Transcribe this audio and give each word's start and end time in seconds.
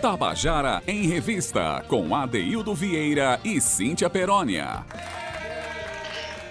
Tabajara 0.00 0.82
em 0.86 1.08
Revista, 1.08 1.82
com 1.88 2.14
Adeildo 2.14 2.74
Vieira 2.74 3.40
e 3.42 3.60
Cíntia 3.60 4.10
Perónia. 4.10 4.84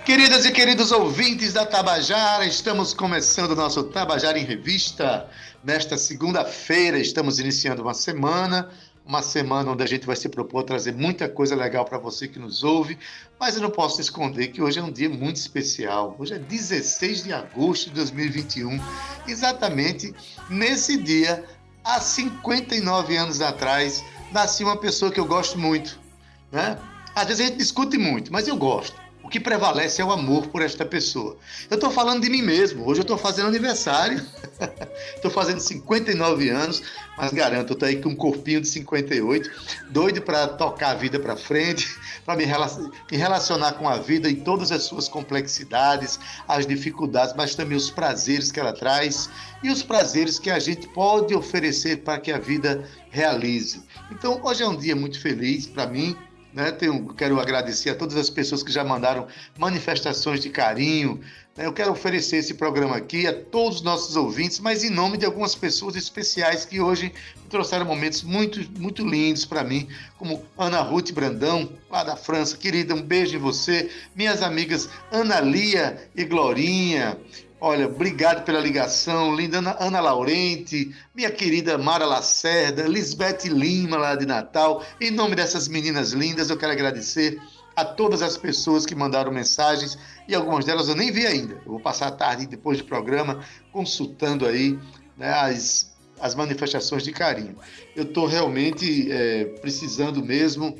Queridas 0.03 0.45
e 0.45 0.51
queridos 0.51 0.91
ouvintes 0.91 1.53
da 1.53 1.65
Tabajara, 1.65 2.45
estamos 2.45 2.93
começando 2.93 3.51
o 3.51 3.55
nosso 3.55 3.83
Tabajara 3.83 4.39
em 4.39 4.43
Revista. 4.43 5.29
Nesta 5.63 5.95
segunda-feira, 5.95 6.97
estamos 6.97 7.39
iniciando 7.39 7.83
uma 7.83 7.93
semana, 7.93 8.69
uma 9.05 9.21
semana 9.21 9.71
onde 9.71 9.83
a 9.83 9.87
gente 9.87 10.05
vai 10.05 10.15
se 10.15 10.27
propor 10.27 10.61
a 10.61 10.63
trazer 10.63 10.93
muita 10.93 11.29
coisa 11.29 11.55
legal 11.55 11.85
para 11.85 11.99
você 11.99 12.27
que 12.27 12.39
nos 12.39 12.63
ouve, 12.63 12.97
mas 13.39 13.55
eu 13.55 13.61
não 13.61 13.69
posso 13.69 14.01
esconder 14.01 14.47
que 14.47 14.61
hoje 14.61 14.79
é 14.79 14.83
um 14.83 14.91
dia 14.91 15.09
muito 15.09 15.35
especial. 15.35 16.15
Hoje 16.17 16.33
é 16.33 16.39
16 16.39 17.23
de 17.23 17.31
agosto 17.31 17.89
de 17.89 17.95
2021, 17.95 18.79
exatamente 19.27 20.13
nesse 20.49 20.97
dia, 20.97 21.45
há 21.85 22.01
59 22.01 23.15
anos 23.15 23.39
atrás, 23.41 24.03
nasceu 24.31 24.67
uma 24.67 24.75
pessoa 24.75 25.11
que 25.11 25.19
eu 25.19 25.25
gosto 25.25 25.57
muito, 25.57 25.99
né? 26.51 26.77
Às 27.15 27.27
vezes 27.27 27.41
a 27.41 27.47
gente 27.47 27.57
discute 27.57 27.97
muito, 27.97 28.33
mas 28.33 28.47
eu 28.47 28.57
gosto. 28.57 29.04
O 29.25 29.27
que 29.27 29.39
prevalece 29.39 30.03
é 30.03 30.05
o 30.05 30.11
amor 30.11 30.45
por 30.49 30.61
esta 30.61 30.85
pessoa. 30.85 31.35
Eu 31.67 31.75
estou 31.75 31.89
falando 31.89 32.21
de 32.21 32.29
mim 32.29 32.43
mesmo. 32.43 32.85
Hoje 32.85 32.99
eu 32.99 33.01
estou 33.01 33.17
fazendo 33.17 33.47
aniversário. 33.47 34.23
Estou 35.15 35.31
fazendo 35.31 35.59
59 35.59 36.49
anos, 36.49 36.83
mas 37.17 37.33
garanto, 37.33 37.73
estou 37.73 37.87
aí 37.87 38.01
com 38.01 38.09
um 38.09 38.15
corpinho 38.15 38.61
de 38.61 38.67
58, 38.67 39.51
doido 39.89 40.21
para 40.21 40.47
tocar 40.47 40.91
a 40.91 40.93
vida 40.93 41.19
para 41.19 41.35
frente, 41.35 41.93
para 42.23 42.35
me, 42.35 42.45
me 42.45 43.17
relacionar 43.17 43.73
com 43.73 43.89
a 43.89 43.97
vida 43.97 44.29
em 44.29 44.35
todas 44.35 44.71
as 44.71 44.83
suas 44.83 45.09
complexidades, 45.09 46.19
as 46.47 46.65
dificuldades, 46.65 47.33
mas 47.35 47.55
também 47.55 47.75
os 47.75 47.89
prazeres 47.89 48.51
que 48.51 48.59
ela 48.59 48.71
traz 48.71 49.29
e 49.63 49.69
os 49.69 49.81
prazeres 49.83 50.39
que 50.39 50.49
a 50.49 50.59
gente 50.59 50.87
pode 50.89 51.33
oferecer 51.33 52.03
para 52.03 52.19
que 52.19 52.31
a 52.31 52.37
vida 52.37 52.87
realize. 53.09 53.83
Então, 54.11 54.39
hoje 54.43 54.63
é 54.63 54.67
um 54.67 54.77
dia 54.77 54.95
muito 54.95 55.19
feliz 55.19 55.65
para 55.65 55.87
mim 55.87 56.15
né? 56.55 56.71
Tenho, 56.71 57.13
quero 57.13 57.37
agradecer 57.37 57.89
a 57.89 57.95
todas 57.95 58.15
as 58.15 58.29
pessoas 58.29 58.63
que 58.63 58.71
já 58.71 58.81
mandaram 58.81 59.27
manifestações 59.57 60.39
de 60.39 60.49
carinho. 60.49 61.19
Né? 61.55 61.65
Eu 61.65 61.73
quero 61.73 61.91
oferecer 61.91 62.37
esse 62.37 62.53
programa 62.53 62.95
aqui 62.95 63.27
a 63.27 63.33
todos 63.33 63.79
os 63.79 63.83
nossos 63.83 64.15
ouvintes, 64.15 64.61
mas 64.61 64.81
em 64.81 64.89
nome 64.89 65.17
de 65.17 65.25
algumas 65.25 65.53
pessoas 65.53 65.97
especiais 65.97 66.63
que 66.63 66.79
hoje 66.79 67.11
trouxeram 67.49 67.85
momentos 67.85 68.23
muito, 68.23 68.65
muito 68.79 69.05
lindos 69.05 69.43
para 69.43 69.65
mim, 69.65 69.89
como 70.17 70.43
Ana 70.57 70.79
Ruth 70.79 71.11
Brandão, 71.11 71.69
lá 71.91 72.05
da 72.05 72.15
França. 72.15 72.55
Querida, 72.55 72.95
um 72.95 73.01
beijo 73.01 73.35
em 73.35 73.39
você. 73.39 73.91
Minhas 74.15 74.41
amigas 74.41 74.87
Ana 75.11 75.41
Lia 75.41 76.09
e 76.15 76.23
Glorinha, 76.23 77.17
Olha, 77.59 77.87
obrigado 77.87 78.43
pela 78.43 78.59
ligação, 78.59 79.33
linda 79.33 79.59
Ana, 79.59 79.77
Ana 79.79 79.99
Laurente, 80.01 80.93
minha 81.15 81.31
querida 81.31 81.77
Mara 81.77 82.05
Lacerda, 82.05 82.83
Lisbeth 82.83 83.45
Lima, 83.45 83.95
lá 83.95 84.15
de 84.15 84.25
Natal. 84.25 84.83
Em 84.99 85.09
nome 85.09 85.35
dessas 85.35 85.69
meninas 85.69 86.11
lindas, 86.11 86.49
eu 86.49 86.57
quero 86.57 86.73
agradecer 86.73 87.39
a 87.73 87.85
todas 87.85 88.21
as 88.21 88.37
pessoas 88.37 88.85
que 88.85 88.93
mandaram 88.93 89.31
mensagens 89.31 89.97
e 90.27 90.35
algumas 90.35 90.65
delas 90.65 90.89
eu 90.89 90.95
nem 90.95 91.11
vi 91.11 91.25
ainda. 91.25 91.55
Eu 91.65 91.71
vou 91.71 91.79
passar 91.79 92.07
a 92.07 92.11
tarde 92.11 92.45
depois 92.45 92.77
do 92.79 92.83
programa 92.83 93.39
consultando 93.71 94.45
aí 94.45 94.77
né, 95.17 95.31
as, 95.31 95.95
as 96.19 96.35
manifestações 96.35 97.03
de 97.03 97.13
carinho. 97.13 97.55
Eu 97.95 98.03
estou 98.03 98.25
realmente 98.25 99.09
é, 99.09 99.45
precisando 99.61 100.23
mesmo, 100.23 100.77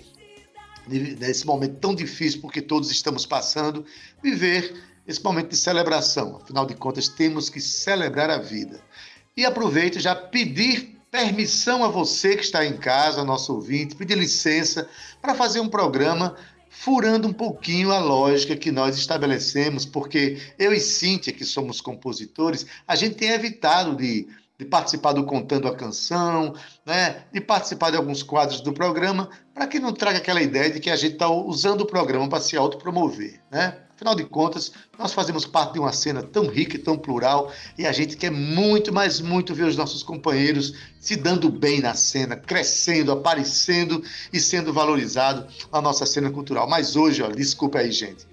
nesse 0.88 1.46
momento 1.46 1.78
tão 1.78 1.96
difícil, 1.96 2.42
porque 2.42 2.62
todos 2.62 2.92
estamos 2.92 3.26
passando, 3.26 3.86
viver 4.22 4.74
esse 5.08 5.24
momento 5.24 5.50
de 5.50 5.58
celebração. 5.58 6.38
Afinal 6.38 6.66
de 6.66 6.76
contas, 6.76 7.08
temos 7.08 7.50
que 7.50 7.62
celebrar 7.62 8.30
a 8.30 8.38
vida. 8.38 8.80
E 9.38 9.46
aproveito 9.46 10.00
já 10.00 10.16
pedir 10.16 10.96
permissão 11.12 11.84
a 11.84 11.88
você 11.88 12.36
que 12.36 12.44
está 12.44 12.66
em 12.66 12.76
casa, 12.76 13.24
nosso 13.24 13.54
ouvinte, 13.54 13.96
pedir 13.96 14.18
licença 14.18 14.90
para 15.22 15.34
fazer 15.34 15.60
um 15.60 15.70
programa 15.70 16.36
furando 16.70 17.28
um 17.28 17.34
pouquinho 17.34 17.92
a 17.92 18.00
lógica 18.00 18.56
que 18.56 18.70
nós 18.70 18.98
estabelecemos, 18.98 19.86
porque 19.86 20.38
eu 20.60 20.74
e 20.74 20.80
Cíntia, 20.80 21.32
que 21.32 21.46
somos 21.46 21.80
compositores, 21.80 22.66
a 22.86 22.96
gente 22.96 23.16
tem 23.16 23.30
evitado 23.30 23.96
de, 23.96 24.28
de 24.60 24.66
participar 24.66 25.14
do 25.14 25.24
Contando 25.24 25.70
a 25.70 25.76
Canção, 25.76 26.54
né, 26.86 27.24
de 27.32 27.40
participar 27.40 27.92
de 27.92 27.98
alguns 27.98 28.22
quadros 28.22 28.60
do 28.60 28.74
programa, 28.74 29.30
para 29.54 29.68
que 29.68 29.80
não 29.80 29.94
traga 29.94 30.18
aquela 30.18 30.42
ideia 30.42 30.70
de 30.70 30.82
que 30.82 30.90
a 30.90 30.98
gente 30.98 31.14
está 31.14 31.30
usando 31.30 31.82
o 31.82 31.88
programa 31.88 32.28
para 32.28 32.42
se 32.42 32.58
autopromover. 32.58 33.42
Né? 33.50 33.78
Afinal 33.96 34.14
de 34.14 34.26
contas, 34.26 34.74
nós 35.00 35.14
fazemos 35.14 35.46
parte 35.46 35.74
de 35.74 35.80
uma 35.80 35.94
cena 35.94 36.22
tão 36.22 36.48
rica 36.48 36.76
e 36.76 36.80
tão 36.80 36.98
plural 36.98 37.54
e 37.78 37.86
a 37.86 37.94
gente 37.94 38.18
quer 38.18 38.30
muito, 38.30 38.94
mas 38.94 39.22
muito 39.22 39.56
ver 39.56 39.64
os 39.64 39.78
nossos 39.78 40.04
companheiros 40.04 40.74
se 41.00 41.16
dando 41.16 41.50
bem 41.50 41.80
na 41.80 41.94
cena, 41.94 42.36
crescendo, 42.36 43.14
aparecendo 43.14 44.04
e 44.34 44.40
sendo 44.40 44.74
valorizado 44.74 45.48
na 45.72 45.82
nossa 45.82 46.06
cena 46.06 46.30
cultural. 46.30 46.68
Mas 46.68 46.98
hoje, 46.98 47.24
ó, 47.24 47.30
desculpa 47.30 47.80
aí, 47.80 47.90
gente, 47.90 48.28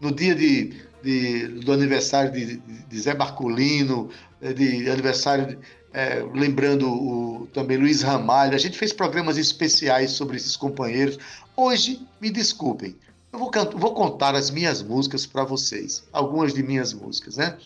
no 0.00 0.10
dia 0.10 0.34
de, 0.34 0.80
de 1.02 1.46
do 1.60 1.72
aniversário 1.72 2.32
de, 2.32 2.56
de, 2.56 2.98
Zé 2.98 3.14
Barcolino, 3.14 4.08
eh, 4.40 4.54
de 4.54 4.88
aniversário 4.88 5.58
é, 5.92 6.24
lembrando 6.32 6.88
o, 6.90 7.46
também 7.52 7.76
Luiz 7.76 8.00
Ramalho, 8.00 8.54
a 8.54 8.58
gente 8.58 8.78
fez 8.78 8.94
programas 8.94 9.36
especiais 9.36 10.12
sobre 10.12 10.38
esses 10.38 10.56
companheiros. 10.56 11.18
Hoje, 11.54 12.00
me 12.18 12.30
desculpem, 12.30 12.96
eu 13.32 13.38
vou, 13.38 13.50
canto, 13.50 13.78
vou 13.78 13.94
contar 13.94 14.34
as 14.34 14.50
minhas 14.50 14.82
músicas 14.82 15.24
para 15.24 15.44
vocês, 15.44 16.04
algumas 16.12 16.52
de 16.52 16.62
minhas 16.62 16.92
músicas, 16.92 17.36
né? 17.36 17.56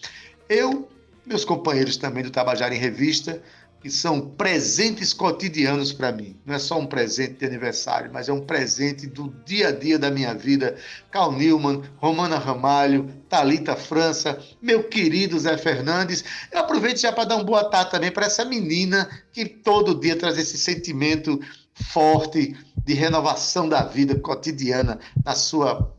Eu, 0.48 0.88
meus 1.26 1.44
companheiros 1.44 1.96
também 1.96 2.22
do 2.22 2.30
Tabajara 2.30 2.74
em 2.74 2.78
Revista, 2.78 3.42
que 3.86 3.90
são 3.90 4.20
presentes 4.20 5.12
cotidianos 5.12 5.92
para 5.92 6.10
mim. 6.10 6.36
Não 6.44 6.54
é 6.54 6.58
só 6.58 6.78
um 6.78 6.86
presente 6.86 7.34
de 7.34 7.46
aniversário, 7.46 8.10
mas 8.12 8.28
é 8.28 8.32
um 8.32 8.40
presente 8.40 9.06
do 9.06 9.28
dia 9.44 9.68
a 9.68 9.72
dia 9.72 9.98
da 9.98 10.10
minha 10.10 10.34
vida. 10.34 10.76
Carl 11.10 11.30
Newman, 11.32 11.82
Romana 11.96 12.38
Ramalho, 12.38 13.08
Talita 13.28 13.76
França, 13.76 14.38
meu 14.60 14.84
querido 14.84 15.38
Zé 15.38 15.56
Fernandes. 15.56 16.24
Eu 16.50 16.60
aproveito 16.60 16.98
já 16.98 17.12
para 17.12 17.24
dar 17.24 17.36
uma 17.36 17.44
boa 17.44 17.64
tarde 17.64 17.90
também 17.90 18.10
para 18.10 18.26
essa 18.26 18.44
menina 18.44 19.08
que 19.32 19.44
todo 19.44 20.00
dia 20.00 20.16
traz 20.16 20.38
esse 20.38 20.58
sentimento 20.58 21.40
forte 21.84 22.56
de 22.76 22.94
renovação 22.94 23.68
da 23.68 23.82
vida 23.82 24.18
cotidiana 24.18 24.98
na 25.24 25.34
sua 25.34 25.92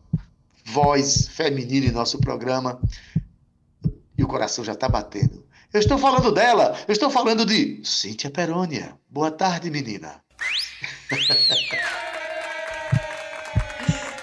voz 0.66 1.28
feminina 1.28 1.88
em 1.88 1.92
nosso 1.92 2.20
programa. 2.20 2.82
E 4.18 4.24
o 4.24 4.28
coração 4.28 4.64
já 4.64 4.74
está 4.74 4.90
batendo. 4.90 5.46
Eu 5.74 5.80
estou 5.80 5.98
falando 5.98 6.32
dela, 6.32 6.76
eu 6.88 6.92
estou 6.92 7.10
falando 7.10 7.46
de 7.46 7.82
Cíntia 7.84 8.32
Perônia. 8.32 8.98
Boa 9.10 9.30
tarde, 9.30 9.70
menina. 9.70 10.24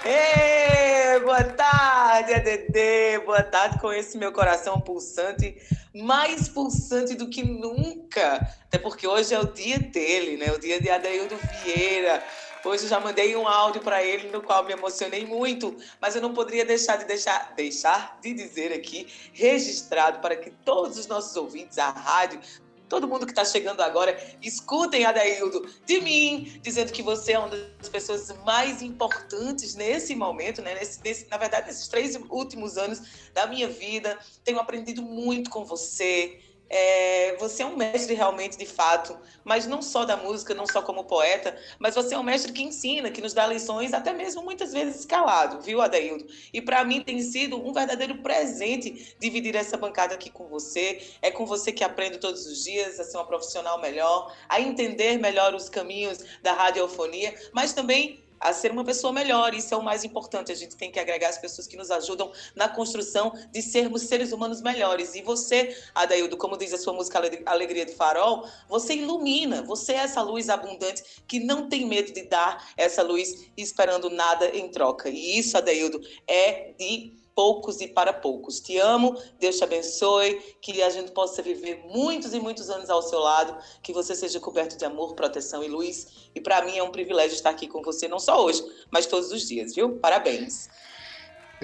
Ei, 0.03 1.19
boa 1.21 1.43
tarde, 1.43 2.33
ADD. 2.33 3.25
Boa 3.25 3.43
tarde 3.43 3.79
com 3.79 3.91
esse 3.91 4.17
meu 4.17 4.31
coração 4.31 4.79
pulsante 4.79 5.55
mais 5.95 6.49
pulsante 6.49 7.15
do 7.15 7.29
que 7.29 7.41
nunca. 7.43 8.47
Até 8.65 8.77
porque 8.77 9.07
hoje 9.07 9.33
é 9.33 9.39
o 9.39 9.45
dia 9.45 9.79
dele, 9.79 10.35
né? 10.37 10.51
O 10.51 10.59
dia 10.59 10.79
de 10.79 10.89
Adaildo 10.89 11.35
Vieira. 11.63 12.21
Hoje 12.65 12.83
eu 12.83 12.89
já 12.89 12.99
mandei 12.99 13.35
um 13.35 13.47
áudio 13.47 13.79
para 13.81 14.03
ele 14.03 14.29
no 14.31 14.41
qual 14.41 14.65
me 14.65 14.73
emocionei 14.73 15.23
muito, 15.23 15.77
mas 16.01 16.15
eu 16.15 16.21
não 16.21 16.33
poderia 16.33 16.65
deixar 16.65 16.97
de 16.97 17.05
deixar, 17.05 17.53
deixar 17.55 18.17
de 18.21 18.33
dizer 18.33 18.73
aqui, 18.73 19.07
registrado 19.33 20.19
para 20.19 20.35
que 20.35 20.49
todos 20.49 20.97
os 20.97 21.05
nossos 21.05 21.35
ouvintes, 21.35 21.77
a 21.77 21.91
rádio, 21.91 22.41
todo 22.87 23.07
mundo 23.07 23.25
que 23.25 23.31
está 23.31 23.43
chegando 23.43 23.81
agora, 23.81 24.17
escutem 24.41 25.05
Adaildo 25.05 25.67
de 25.85 26.01
mim, 26.01 26.59
dizendo 26.61 26.91
que 26.91 27.01
você 27.01 27.33
é 27.33 27.39
uma 27.39 27.49
das 27.49 27.89
pessoas 27.89 28.33
mais 28.45 28.81
importantes 28.81 29.75
nesse 29.75 30.15
momento, 30.15 30.61
né? 30.61 30.75
Nesse, 30.75 31.01
nesse, 31.03 31.27
na 31.29 31.37
verdade, 31.37 31.67
nesses 31.67 31.87
três 31.87 32.15
últimos 32.29 32.77
anos 32.77 33.01
da 33.33 33.47
minha 33.47 33.67
vida. 33.67 34.17
Tenho 34.43 34.59
aprendido 34.59 35.01
muito 35.01 35.49
com 35.49 35.65
você. 35.65 36.39
É, 36.69 37.35
você 37.37 37.63
é 37.63 37.65
um 37.65 37.75
mestre 37.75 38.15
realmente, 38.15 38.57
de 38.57 38.65
fato, 38.65 39.17
mas 39.43 39.67
não 39.67 39.81
só 39.81 40.03
da 40.03 40.17
música, 40.17 40.53
não 40.53 40.65
só 40.65 40.81
como 40.81 41.03
poeta, 41.05 41.55
mas 41.79 41.95
você 41.95 42.15
é 42.15 42.17
um 42.17 42.23
mestre 42.23 42.51
que 42.51 42.63
ensina, 42.63 43.11
que 43.11 43.21
nos 43.21 43.33
dá 43.33 43.45
lições, 43.45 43.93
até 43.93 44.11
mesmo 44.11 44.41
muitas 44.43 44.73
vezes 44.73 45.01
escalado, 45.01 45.61
viu, 45.61 45.81
Adaildo? 45.81 46.25
E 46.51 46.61
para 46.61 46.83
mim 46.83 47.01
tem 47.01 47.21
sido 47.21 47.57
um 47.57 47.71
verdadeiro 47.71 48.21
presente 48.23 49.15
dividir 49.19 49.55
essa 49.55 49.77
bancada 49.77 50.15
aqui 50.15 50.29
com 50.29 50.47
você. 50.47 51.01
É 51.21 51.29
com 51.29 51.45
você 51.45 51.71
que 51.71 51.83
aprendo 51.83 52.19
todos 52.19 52.45
os 52.45 52.63
dias 52.63 52.99
a 52.99 53.03
ser 53.03 53.17
uma 53.17 53.27
profissional 53.27 53.79
melhor, 53.79 54.35
a 54.49 54.59
entender 54.59 55.17
melhor 55.19 55.53
os 55.53 55.69
caminhos 55.69 56.19
da 56.41 56.53
radiofonia, 56.53 57.33
mas 57.53 57.73
também 57.73 58.24
a 58.39 58.53
ser 58.53 58.71
uma 58.71 58.83
pessoa 58.83 59.11
melhor. 59.11 59.53
Isso 59.53 59.73
é 59.73 59.77
o 59.77 59.83
mais 59.83 60.03
importante. 60.03 60.51
A 60.51 60.55
gente 60.55 60.75
tem 60.75 60.91
que 60.91 60.99
agregar 60.99 61.29
as 61.29 61.37
pessoas 61.37 61.67
que 61.67 61.77
nos 61.77 61.91
ajudam 61.91 62.31
na 62.55 62.69
construção 62.69 63.33
de 63.51 63.61
sermos 63.61 64.03
seres 64.03 64.31
humanos 64.31 64.61
melhores. 64.61 65.15
E 65.15 65.21
você, 65.21 65.75
Adaildo, 65.93 66.37
como 66.37 66.57
diz 66.57 66.73
a 66.73 66.77
sua 66.77 66.93
música 66.93 67.21
Alegria 67.45 67.85
de 67.85 67.93
Farol, 67.93 68.47
você 68.67 68.95
ilumina. 68.95 69.61
Você 69.63 69.93
é 69.93 69.97
essa 69.97 70.21
luz 70.21 70.49
abundante 70.49 71.03
que 71.27 71.39
não 71.39 71.69
tem 71.69 71.85
medo 71.85 72.11
de 72.11 72.23
dar 72.23 72.71
essa 72.77 73.01
luz 73.01 73.47
esperando 73.57 74.09
nada 74.09 74.49
em 74.49 74.69
troca. 74.69 75.09
E 75.09 75.39
isso, 75.39 75.57
Adaildo, 75.57 76.01
é 76.27 76.73
de 76.77 77.24
poucos 77.35 77.81
e 77.81 77.87
para 77.87 78.13
poucos. 78.13 78.59
Te 78.59 78.77
amo, 78.77 79.15
Deus 79.39 79.57
te 79.57 79.63
abençoe, 79.63 80.41
que 80.61 80.81
a 80.81 80.89
gente 80.89 81.11
possa 81.11 81.41
viver 81.41 81.83
muitos 81.85 82.33
e 82.33 82.39
muitos 82.39 82.69
anos 82.69 82.89
ao 82.89 83.01
seu 83.01 83.19
lado, 83.19 83.55
que 83.83 83.93
você 83.93 84.15
seja 84.15 84.39
coberto 84.39 84.77
de 84.77 84.85
amor, 84.85 85.13
proteção 85.13 85.61
e 85.63 85.67
luz. 85.67 86.29
E 86.33 86.39
para 86.39 86.63
mim 86.63 86.77
é 86.77 86.83
um 86.83 86.91
privilégio 86.91 87.35
estar 87.35 87.49
aqui 87.49 87.67
com 87.67 87.83
você, 87.83 88.07
não 88.07 88.19
só 88.19 88.43
hoje, 88.43 88.65
mas 88.89 89.05
todos 89.05 89.31
os 89.31 89.47
dias, 89.47 89.75
viu? 89.75 89.97
Parabéns. 89.97 90.69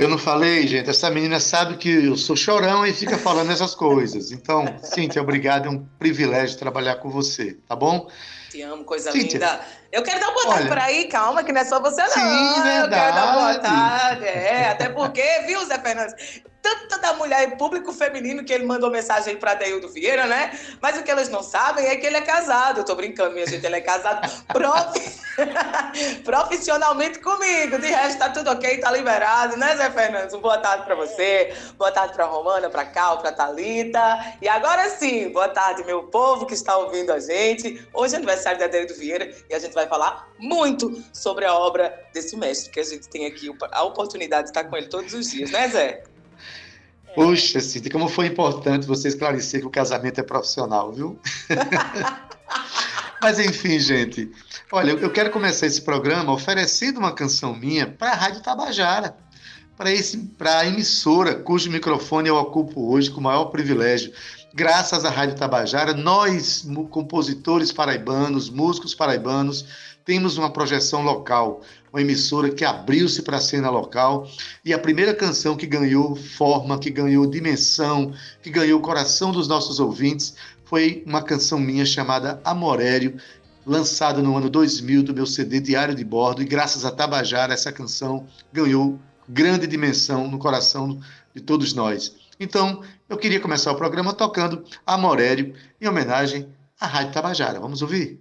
Eu 0.02 0.10
não 0.10 0.18
falei, 0.18 0.66
gente. 0.66 0.90
Essa 0.90 1.12
menina 1.12 1.40
sabe 1.40 1.78
que 1.78 2.08
eu 2.08 2.18
sou 2.18 2.36
chorão 2.36 2.84
e 2.84 2.92
fica 2.92 3.20
falando 3.20 3.52
essas 3.52 3.76
coisas. 3.76 4.32
Então, 4.32 4.66
Cíntia, 4.82 5.22
obrigado. 5.22 5.68
É 5.68 5.70
um 5.70 5.86
privilégio 6.00 6.58
trabalhar 6.58 6.96
com 6.96 7.08
você, 7.12 7.56
tá 7.68 7.76
bom? 7.76 8.10
Te 8.50 8.64
amo, 8.64 8.84
coisa 8.84 9.12
Cíntia. 9.12 9.38
linda. 9.38 9.62
Eu 9.92 10.02
quero 10.02 10.20
dar 10.20 10.30
uma 10.30 10.34
boa 10.34 10.56
tarde 10.56 10.68
por 10.70 10.78
aí, 10.80 11.08
calma, 11.08 11.44
que 11.44 11.52
não 11.52 11.62
é 11.62 11.66
só 11.66 11.80
você, 11.80 12.02
não. 12.02 12.10
Sim, 12.10 12.64
verdade. 12.64 12.82
Eu 12.82 12.90
quero 12.90 13.16
dar 13.16 13.34
boa 13.34 13.60
tarde. 13.60 14.26
É, 14.26 14.70
até 14.72 14.90
porque, 14.90 15.44
viu, 15.46 15.64
Zé 15.66 15.78
Fernandes? 15.78 16.42
Tanta 16.62 17.00
da 17.00 17.14
mulher 17.14 17.48
e 17.48 17.56
público 17.56 17.92
feminino 17.92 18.44
que 18.44 18.54
ele 18.54 18.66
mandou 18.66 18.92
mensagem 18.92 19.36
para 19.36 19.56
Deildo 19.56 19.90
Vieira, 19.90 20.28
né? 20.28 20.58
Mas 20.80 20.98
o 20.98 21.04
que 21.04 21.10
elas 21.10 21.30
não 21.30 21.42
sabem 21.42 21.88
é 21.88 21.96
que 21.96 22.06
ele 22.06 22.18
é 22.18 22.22
casado. 22.22 22.82
Eu 22.82 22.84
tô 22.84 22.96
brincando, 22.96 23.34
minha 23.34 23.48
gente, 23.48 23.66
ele 23.66 23.78
é 23.78 23.82
casado 23.82 24.22
prof... 24.48 25.22
profissionalmente 26.24 27.20
comigo. 27.20 27.80
De 27.80 27.88
resto, 27.88 28.20
tá 28.20 28.30
tudo 28.30 28.52
ok, 28.52 28.78
tá 28.78 28.92
liberado, 28.92 29.58
né, 29.58 29.76
Zé 29.76 29.90
Fernandes? 29.90 30.34
Um 30.34 30.42
boa 30.42 30.58
tarde 30.58 30.86
para 30.86 30.96
você, 30.96 31.54
boa 31.78 31.92
tarde 31.92 32.14
para 32.14 32.26
Romana, 32.26 32.70
para 32.70 32.86
Cal, 32.86 33.18
para 33.20 33.32
Talita. 33.32 34.36
E 34.42 34.48
agora 34.48 34.90
sim, 34.90 35.30
boa 35.30 35.50
tarde, 35.50 35.84
meu 35.84 36.04
povo 36.04 36.46
que 36.46 36.54
está 36.54 36.78
ouvindo 36.78 37.12
a 37.12 37.20
gente. 37.20 37.86
Hoje 37.94 38.14
é 38.14 38.18
aniversário 38.18 38.60
da 38.60 38.68
Deildo 38.68 38.94
Vieira 38.94 39.34
e 39.50 39.56
a 39.56 39.60
gente 39.60 39.74
vai 39.74 39.88
falar 39.88 40.30
muito 40.38 41.04
sobre 41.14 41.46
a 41.46 41.54
obra 41.54 42.08
desse 42.14 42.36
mestre, 42.36 42.72
que 42.72 42.80
a 42.80 42.84
gente 42.84 43.08
tem 43.10 43.26
aqui 43.26 43.50
a 43.72 43.84
oportunidade 43.84 44.44
de 44.44 44.50
estar 44.50 44.64
com 44.66 44.78
ele 44.78 44.88
todos 44.88 45.14
os 45.14 45.30
dias, 45.30 45.52
né, 45.52 45.68
Zé? 45.68 46.04
Puxa, 47.14 47.60
Cíntia, 47.60 47.92
como 47.92 48.08
foi 48.08 48.28
importante 48.28 48.88
você 48.88 49.08
esclarecer 49.08 49.62
que 49.62 49.68
o 49.68 49.72
casamento 49.72 50.20
é 50.20 50.24
profissional, 50.24 50.92
viu? 50.92 51.20
Mas 53.22 53.38
enfim, 53.38 53.80
gente. 53.80 54.32
Olha, 54.72 54.92
eu 54.92 55.12
quero 55.12 55.30
começar 55.30 55.68
esse 55.68 55.82
programa 55.82 56.34
oferecendo 56.34 57.00
uma 57.00 57.12
canção 57.12 57.54
minha 57.54 57.86
para 57.86 58.12
a 58.12 58.16
Rádio 58.16 58.42
Tabajara, 58.42 59.16
para 59.78 60.60
a 60.60 60.66
emissora 60.66 61.36
cujo 61.36 61.70
microfone 61.70 62.30
eu 62.30 62.36
ocupo 62.36 62.92
hoje 62.92 63.12
com 63.12 63.20
o 63.20 63.24
maior 63.24 63.46
privilégio. 63.46 64.12
Graças 64.54 65.06
à 65.06 65.10
Rádio 65.10 65.36
Tabajara, 65.36 65.94
nós, 65.94 66.68
compositores 66.90 67.72
paraibanos, 67.72 68.50
músicos 68.50 68.96
paraibanos, 68.96 69.66
temos 70.04 70.38
uma 70.38 70.50
projeção 70.50 71.04
local, 71.04 71.62
uma 71.92 72.02
emissora 72.02 72.50
que 72.50 72.64
abriu-se 72.64 73.22
para 73.22 73.38
a 73.38 73.42
cena 73.42 73.70
local 73.70 74.28
e 74.64 74.74
a 74.74 74.80
primeira 74.80 75.14
canção 75.14 75.58
que 75.58 75.68
ganhou 75.68 76.16
forma, 76.16 76.80
que 76.80 76.90
ganhou 76.90 77.28
dimensão, 77.28 78.14
que 78.42 78.50
ganhou 78.50 78.80
o 78.80 78.84
coração 78.84 79.32
dos 79.32 79.48
nossos 79.48 79.80
ouvintes 79.80 80.36
foi 80.66 81.04
uma 81.06 81.22
canção 81.22 81.60
minha 81.60 81.86
chamada 81.86 82.40
Amorério, 82.46 83.18
lançada 83.66 84.22
no 84.22 84.38
ano 84.38 84.50
2000 84.50 85.04
do 85.04 85.14
meu 85.14 85.26
CD 85.26 85.60
Diário 85.60 85.94
de 85.94 86.04
Bordo 86.04 86.42
e 86.42 86.46
graças 86.46 86.86
a 86.86 86.92
Tabajara 86.92 87.54
essa 87.54 87.72
canção 87.72 88.26
ganhou 88.54 88.98
grande 89.28 89.68
dimensão 89.68 90.30
no 90.30 90.40
coração 90.40 91.00
de 91.36 91.42
todos 91.42 91.74
nós. 91.74 92.16
Então, 92.40 92.82
eu 93.08 93.18
queria 93.18 93.40
começar 93.40 93.72
o 93.72 93.76
programa 93.76 94.14
tocando 94.14 94.64
Amorério 94.86 95.54
em 95.80 95.88
homenagem 95.88 96.48
à 96.80 96.88
Rádio 96.88 97.14
Tabajara. 97.14 97.60
Vamos 97.60 97.82
ouvir? 97.82 98.20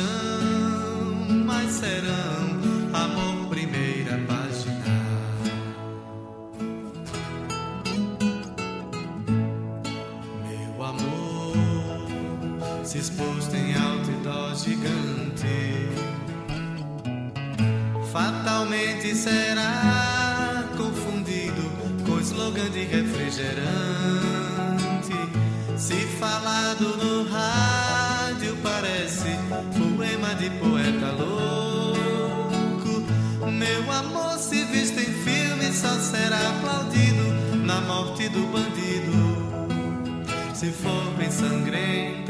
Chão, 0.00 1.44
mas 1.44 1.70
serão 1.72 2.58
amor 2.92 3.48
primeira 3.48 4.18
página. 4.26 4.80
Meu 10.48 10.84
amor 10.84 11.56
se 12.84 12.98
exposto 12.98 13.54
em 13.54 13.74
outdoor 13.74 14.54
gigante 14.56 15.90
fatalmente 18.12 19.14
será 19.14 20.64
confundido 20.76 21.62
com 22.04 22.18
slogan 22.20 22.68
de 22.70 22.84
refrigerante. 22.84 23.79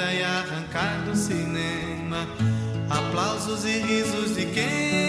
E 0.00 0.22
arrancar 0.22 1.02
do 1.04 1.14
cinema, 1.14 2.26
aplausos 2.88 3.64
e 3.64 3.78
risos 3.78 4.34
de 4.34 4.46
quem 4.46 4.99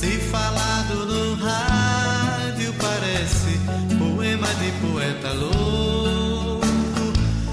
Se 0.00 0.16
falado 0.18 1.04
no 1.04 1.34
rádio 1.34 2.72
parece 2.80 3.60
poema 3.98 4.46
de 4.54 4.72
poeta 4.80 5.30
louco. 5.34 6.66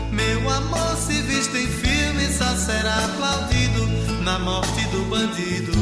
Meu 0.10 0.50
amor 0.50 0.96
se 0.96 1.22
visto 1.24 1.58
em 1.58 1.68
filme 1.68 2.26
só 2.32 2.56
será 2.56 3.04
aplaudido 3.04 3.86
na 4.24 4.40
morte 4.40 4.82
do 4.94 5.04
bandido. 5.10 5.74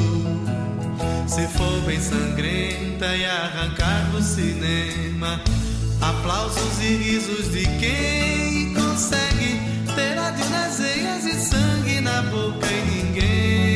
Se 1.28 1.48
for 1.50 1.82
bem 1.86 2.02
sangrenta 2.02 3.16
e 3.16 3.26
arrancar 3.26 4.10
do 4.10 4.24
cinema, 4.24 5.40
aplausos 6.02 6.80
e 6.82 6.96
risos 6.96 7.52
de 7.52 7.64
quem 7.78 8.74
consegue 8.74 9.62
ter 9.94 10.18
adinazeias 10.18 11.26
e 11.26 11.34
sangue 11.48 12.02
na 12.02 12.24
boca 12.24 12.66
e 12.66 12.92
ninguém 12.92 13.75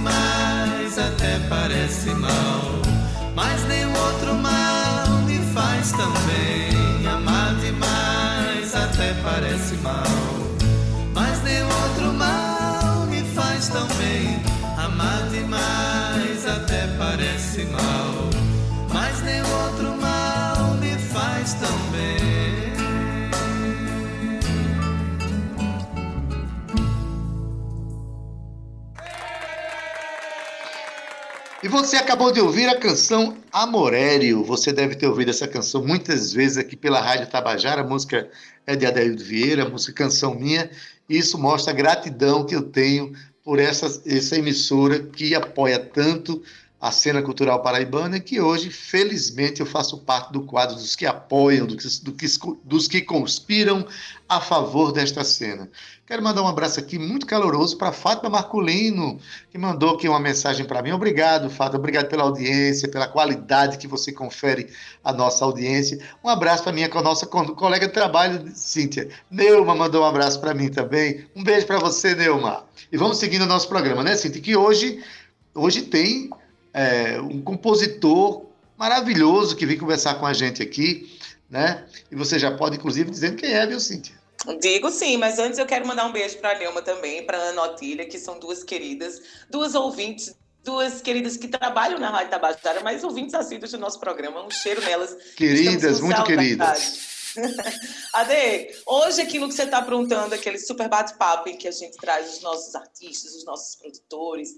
Demais 0.00 0.98
até 0.98 1.38
parece 1.46 2.08
mal, 2.14 2.80
mas 3.36 3.62
nenhum 3.68 3.92
outro 3.92 4.34
mal 4.34 5.18
me 5.26 5.38
faz 5.52 5.92
tão 5.92 6.10
bem. 6.24 7.06
Amar 7.06 7.54
demais 7.56 8.74
até 8.74 9.12
parece 9.22 9.74
mal, 9.82 10.02
mas 11.12 11.42
nenhum 11.42 11.66
outro 11.66 12.14
mal 12.14 13.06
me 13.08 13.22
faz 13.34 13.68
tão 13.68 13.86
bem. 13.98 14.42
Amar 14.78 15.28
demais 15.28 16.46
até 16.46 16.86
parece 16.96 17.64
mal, 17.66 18.30
mas 18.90 19.20
nenhum 19.20 19.52
outro 19.64 20.00
mal 20.00 20.76
me 20.76 20.96
faz 21.12 21.52
tão 21.52 21.78
você 31.70 31.96
acabou 31.96 32.32
de 32.32 32.40
ouvir 32.40 32.68
a 32.68 32.78
canção 32.78 33.36
Amorério. 33.52 34.42
Você 34.44 34.72
deve 34.72 34.96
ter 34.96 35.06
ouvido 35.06 35.30
essa 35.30 35.46
canção 35.46 35.86
muitas 35.86 36.32
vezes 36.32 36.58
aqui 36.58 36.76
pela 36.76 37.00
Rádio 37.00 37.28
Tabajara. 37.28 37.82
A 37.82 37.86
música 37.86 38.28
é 38.66 38.74
de 38.74 38.84
Adaildo 38.84 39.22
Vieira, 39.22 39.62
a 39.62 39.68
música 39.68 39.92
Canção 40.04 40.34
Minha. 40.34 40.68
Isso 41.08 41.38
mostra 41.38 41.72
a 41.72 41.76
gratidão 41.76 42.44
que 42.44 42.56
eu 42.56 42.62
tenho 42.62 43.12
por 43.44 43.58
essa, 43.60 43.86
essa 44.04 44.36
emissora 44.36 44.98
que 44.98 45.34
apoia 45.34 45.78
tanto 45.78 46.42
a 46.80 46.90
cena 46.90 47.20
cultural 47.20 47.62
paraibana 47.62 48.18
que 48.18 48.40
hoje, 48.40 48.70
felizmente, 48.70 49.60
eu 49.60 49.66
faço 49.66 49.98
parte 49.98 50.32
do 50.32 50.42
quadro 50.42 50.74
dos 50.76 50.96
que 50.96 51.04
apoiam, 51.04 51.66
do 51.66 51.76
que, 51.76 51.86
do 52.02 52.12
que, 52.12 52.26
dos 52.64 52.88
que 52.88 53.02
conspiram 53.02 53.86
a 54.26 54.40
favor 54.40 54.90
desta 54.90 55.22
cena. 55.22 55.70
Quero 56.06 56.22
mandar 56.22 56.42
um 56.42 56.48
abraço 56.48 56.80
aqui 56.80 56.98
muito 56.98 57.26
caloroso 57.26 57.76
para 57.76 57.92
Fátima 57.92 58.30
Marculino, 58.30 59.20
que 59.50 59.58
mandou 59.58 59.94
aqui 59.94 60.08
uma 60.08 60.18
mensagem 60.18 60.64
para 60.64 60.80
mim. 60.80 60.92
Obrigado, 60.92 61.50
Fátima, 61.50 61.78
obrigado 61.78 62.08
pela 62.08 62.22
audiência, 62.22 62.88
pela 62.88 63.06
qualidade 63.06 63.76
que 63.76 63.86
você 63.86 64.10
confere 64.10 64.72
à 65.04 65.12
nossa 65.12 65.44
audiência. 65.44 66.00
Um 66.24 66.30
abraço 66.30 66.62
para 66.62 66.72
minha 66.72 66.88
com 66.88 66.98
a 66.98 67.02
nossa 67.02 67.26
colega 67.26 67.86
de 67.86 67.92
trabalho, 67.92 68.50
Cíntia. 68.54 69.10
Neuma 69.30 69.74
mandou 69.74 70.02
um 70.02 70.06
abraço 70.06 70.40
para 70.40 70.54
mim 70.54 70.70
também. 70.70 71.26
Um 71.36 71.44
beijo 71.44 71.66
para 71.66 71.78
você, 71.78 72.14
Neuma. 72.14 72.64
E 72.90 72.96
vamos 72.96 73.18
seguindo 73.18 73.42
o 73.42 73.46
nosso 73.46 73.68
programa, 73.68 74.02
né, 74.02 74.16
Cíntia? 74.16 74.40
Que 74.40 74.56
hoje, 74.56 75.04
hoje 75.54 75.82
tem 75.82 76.30
é, 76.72 77.20
um 77.20 77.40
compositor 77.42 78.46
maravilhoso 78.76 79.56
que 79.56 79.66
vem 79.66 79.76
conversar 79.76 80.14
com 80.14 80.26
a 80.26 80.32
gente 80.32 80.62
aqui, 80.62 81.18
né? 81.48 81.86
E 82.10 82.16
você 82.16 82.38
já 82.38 82.50
pode, 82.56 82.76
inclusive, 82.76 83.10
dizer 83.10 83.36
quem 83.36 83.52
é, 83.52 83.66
viu, 83.66 83.80
Cíntia? 83.80 84.18
Digo 84.60 84.90
sim, 84.90 85.18
mas 85.18 85.38
antes 85.38 85.58
eu 85.58 85.66
quero 85.66 85.86
mandar 85.86 86.06
um 86.06 86.12
beijo 86.12 86.38
para 86.38 86.52
a 86.52 86.58
Neuma 86.58 86.80
também, 86.80 87.26
para 87.26 87.36
Ana 87.36 87.62
Otília, 87.64 88.06
que 88.06 88.18
são 88.18 88.38
duas 88.38 88.64
queridas, 88.64 89.20
duas 89.50 89.74
ouvintes, 89.74 90.34
duas 90.64 91.02
queridas 91.02 91.36
que 91.36 91.46
trabalham 91.46 91.98
na 91.98 92.08
Rádio 92.08 92.30
Tabajara, 92.30 92.80
mas 92.80 93.04
ouvintes 93.04 93.34
assíduos 93.34 93.72
do 93.72 93.78
nosso 93.78 94.00
programa. 94.00 94.42
Um 94.42 94.50
cheiro 94.50 94.80
nelas. 94.82 95.14
Queridas, 95.36 96.00
muito 96.00 96.22
queridas. 96.24 97.10
Ade, 98.14 98.70
hoje 98.86 99.20
aquilo 99.20 99.48
que 99.48 99.54
você 99.54 99.64
está 99.64 99.78
aprontando, 99.78 100.34
aquele 100.34 100.58
super 100.58 100.88
bate-papo 100.88 101.48
em 101.48 101.56
que 101.56 101.68
a 101.68 101.70
gente 101.70 101.96
traz 101.98 102.36
os 102.36 102.42
nossos 102.42 102.74
artistas, 102.74 103.34
os 103.34 103.44
nossos 103.44 103.76
produtores, 103.76 104.50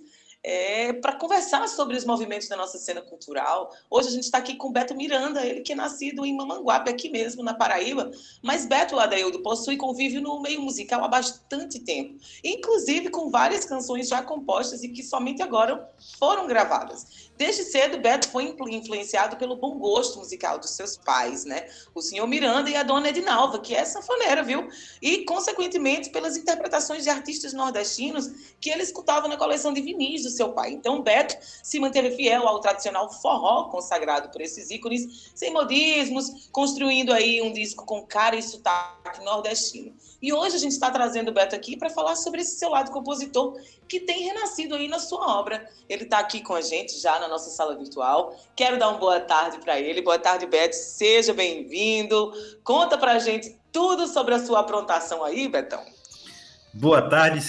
é, 0.45 0.93
para 0.95 1.13
conversar 1.13 1.69
sobre 1.69 1.97
os 1.97 2.05
movimentos 2.05 2.49
da 2.49 2.57
nossa 2.57 2.79
cena 2.79 3.01
cultural. 3.01 3.71
Hoje 3.89 4.09
a 4.09 4.11
gente 4.11 4.25
está 4.25 4.39
aqui 4.39 4.57
com 4.57 4.73
Beto 4.73 4.95
Miranda, 4.95 5.45
ele 5.47 5.61
que 5.61 5.73
é 5.73 5.77
nascido 5.77 6.27
em 6.27 6.37
Mamanguape, 6.37 6.91
aqui 6.91 7.09
mesmo, 7.09 7.43
na 7.43 7.55
Paraíba. 7.55 8.11
Mas 8.43 8.67
Beto 8.67 8.99
Adaildo 8.99 9.41
possui 9.43 9.77
convívio 9.77 10.21
no 10.21 10.41
meio 10.43 10.61
musical 10.61 11.05
há 11.05 11.09
bastante 11.09 11.79
tempo, 11.79 12.19
inclusive 12.43 13.11
com 13.11 13.31
várias 13.31 13.65
canções 13.65 14.09
já 14.09 14.23
compostas 14.23 14.83
e 14.83 14.89
que 14.89 15.03
somente 15.03 15.43
agora 15.43 15.89
foram 16.19 16.47
gravadas. 16.47 17.31
Desde 17.37 17.65
cedo, 17.65 17.99
Beto 17.99 18.29
foi 18.29 18.55
influenciado 18.69 19.37
pelo 19.37 19.57
bom 19.57 19.79
gosto 19.79 20.19
musical 20.19 20.59
dos 20.59 20.71
seus 20.71 20.97
pais, 20.97 21.45
né? 21.45 21.67
O 21.95 22.01
senhor 22.01 22.27
Miranda 22.27 22.71
e 22.71 22.77
a 22.77 22.83
dona 22.83 23.09
Edinalva, 23.09 23.59
que 23.59 23.75
é 23.75 23.85
sanfoneira, 23.85 24.43
viu? 24.43 24.69
E, 25.01 25.25
consequentemente, 25.25 26.11
pelas 26.11 26.37
interpretações 26.37 27.05
de 27.05 27.11
artistas 27.11 27.53
nordestinos 27.53 28.55
que 28.61 28.71
ele 28.71 28.83
escutava 28.83 29.27
na 29.27 29.37
coleção 29.37 29.73
de 29.73 29.81
vinis 29.81 30.23
do 30.23 30.31
seu 30.31 30.53
pai. 30.53 30.73
Então, 30.73 31.03
Beto 31.03 31.37
se 31.63 31.81
manteve 31.81 32.15
fiel 32.15 32.47
ao 32.47 32.61
tradicional 32.61 33.11
forró 33.11 33.71
consagrado 33.71 34.31
por 34.31 34.41
esses 34.41 34.71
ícones, 34.71 35.31
sem 35.35 35.53
modismos, 35.53 36.49
construindo 36.53 37.13
aí 37.13 37.41
um 37.43 37.53
disco 37.53 37.85
com 37.85 38.07
cara 38.07 38.37
e 38.37 38.43
sotaque 38.43 39.25
nordestino. 39.25 39.95
E 40.23 40.33
hoje 40.33 40.55
a 40.55 40.59
gente 40.59 40.71
está 40.71 40.89
trazendo 40.89 41.31
o 41.31 41.35
Beto 41.35 41.57
aqui 41.57 41.77
para 41.77 41.91
falar 41.91 42.15
sobre 42.15 42.43
esse 42.43 42.57
seu 42.57 42.71
lado 42.71 42.93
compositor 42.93 43.59
que 43.89 43.99
tem 43.99 44.23
renascido 44.23 44.77
aí 44.77 44.87
na 44.87 45.01
sua 45.01 45.37
obra. 45.39 45.69
Ele 45.89 46.05
está 46.05 46.21
aqui 46.21 46.41
com 46.41 46.55
a 46.55 46.61
gente 46.61 46.97
já 47.01 47.19
na 47.19 47.27
nossa 47.27 47.51
sala 47.51 47.77
virtual. 47.77 48.39
Quero 48.55 48.79
dar 48.79 48.91
uma 48.91 48.99
boa 48.99 49.19
tarde 49.19 49.59
para 49.59 49.81
ele. 49.81 50.01
Boa 50.01 50.21
tarde, 50.21 50.47
Beto. 50.47 50.77
Seja 50.77 51.35
bem-vindo. 51.35 52.33
Conta 52.63 52.97
para 52.97 53.13
a 53.13 53.19
gente 53.19 53.59
tudo 53.73 54.07
sobre 54.07 54.35
a 54.35 54.39
sua 54.39 54.61
aprontação 54.61 55.25
aí, 55.25 55.49
Betão. 55.49 55.85
Boa 56.73 57.03
tarde, 57.03 57.41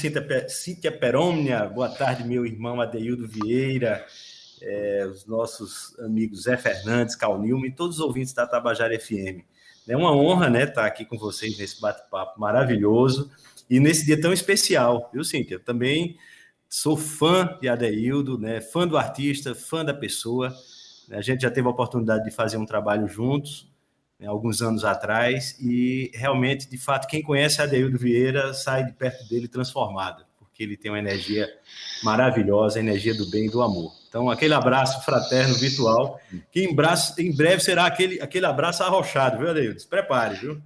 Cíntia 0.50 0.92
Perônia. 0.92 1.66
Boa 1.66 1.90
tarde, 1.90 2.26
meu 2.28 2.46
irmão 2.46 2.82
Adeildo 2.82 3.28
Vieira, 3.28 4.06
é, 4.64 5.06
os 5.06 5.26
nossos 5.26 5.98
amigos 6.00 6.44
Zé 6.44 6.56
Fernandes, 6.58 7.16
Cal 7.16 7.40
Nilma 7.40 7.68
e 7.68 7.72
todos 7.72 7.98
os 7.98 8.02
ouvintes 8.02 8.34
da 8.34 8.48
Tabajara 8.48 8.98
FM. 9.00 9.44
É 9.88 9.98
uma 9.98 10.16
honra, 10.16 10.50
né, 10.50 10.64
estar 10.64 10.86
aqui 10.86 11.04
com 11.04 11.18
vocês 11.18 11.58
nesse 11.58 11.80
bate-papo 11.82 12.40
maravilhoso 12.40 13.30
e 13.70 13.80
nesse 13.80 14.06
dia 14.06 14.20
tão 14.20 14.32
especial, 14.32 15.10
viu, 15.14 15.24
Cíntia? 15.24 15.60
Também 15.60 16.18
sou 16.70 16.96
fã 16.96 17.58
de 17.62 17.68
Adeildo, 17.68 18.38
né? 18.40 18.62
fã 18.62 18.88
do 18.88 18.98
artista, 18.98 19.54
fã 19.54 19.84
da 19.84 19.94
pessoa. 19.94 20.56
A 21.12 21.22
gente 21.22 21.42
já 21.42 21.52
teve 21.52 21.68
a 21.68 21.72
oportunidade 21.72 22.24
de 22.24 22.32
fazer 22.32 22.58
um 22.58 22.66
trabalho 22.66 23.08
juntos, 23.08 23.70
né, 24.18 24.28
alguns 24.28 24.62
anos 24.62 24.86
atrás, 24.86 25.58
e 25.60 26.10
realmente, 26.14 26.70
de 26.70 26.78
fato, 26.78 27.08
quem 27.08 27.22
conhece 27.22 27.62
Adeildo 27.62 27.98
Vieira 27.98 28.54
sai 28.54 28.86
de 28.86 28.94
perto 28.94 29.28
dele 29.28 29.48
transformado, 29.48 30.26
porque 30.54 30.62
ele 30.62 30.78
tem 30.78 30.92
uma 30.92 31.00
energia 31.00 31.52
maravilhosa, 32.04 32.78
a 32.78 32.82
energia 32.82 33.16
do 33.16 33.26
bem 33.26 33.48
e 33.48 33.50
do 33.50 33.64
amor. 33.64 33.92
Então, 34.08 34.30
aquele 34.30 34.54
abraço 34.54 35.04
fraterno 35.04 35.56
virtual, 35.56 36.22
que 36.52 36.62
em, 36.62 36.76
braço, 36.76 37.20
em 37.20 37.36
breve 37.36 37.64
será 37.64 37.88
aquele, 37.88 38.22
aquele 38.22 38.46
abraço 38.46 38.84
arrochado, 38.84 39.40
viu, 39.40 39.50
Adeildo? 39.50 39.80
Se 39.80 39.88
prepare, 39.88 40.36
viu? 40.36 40.62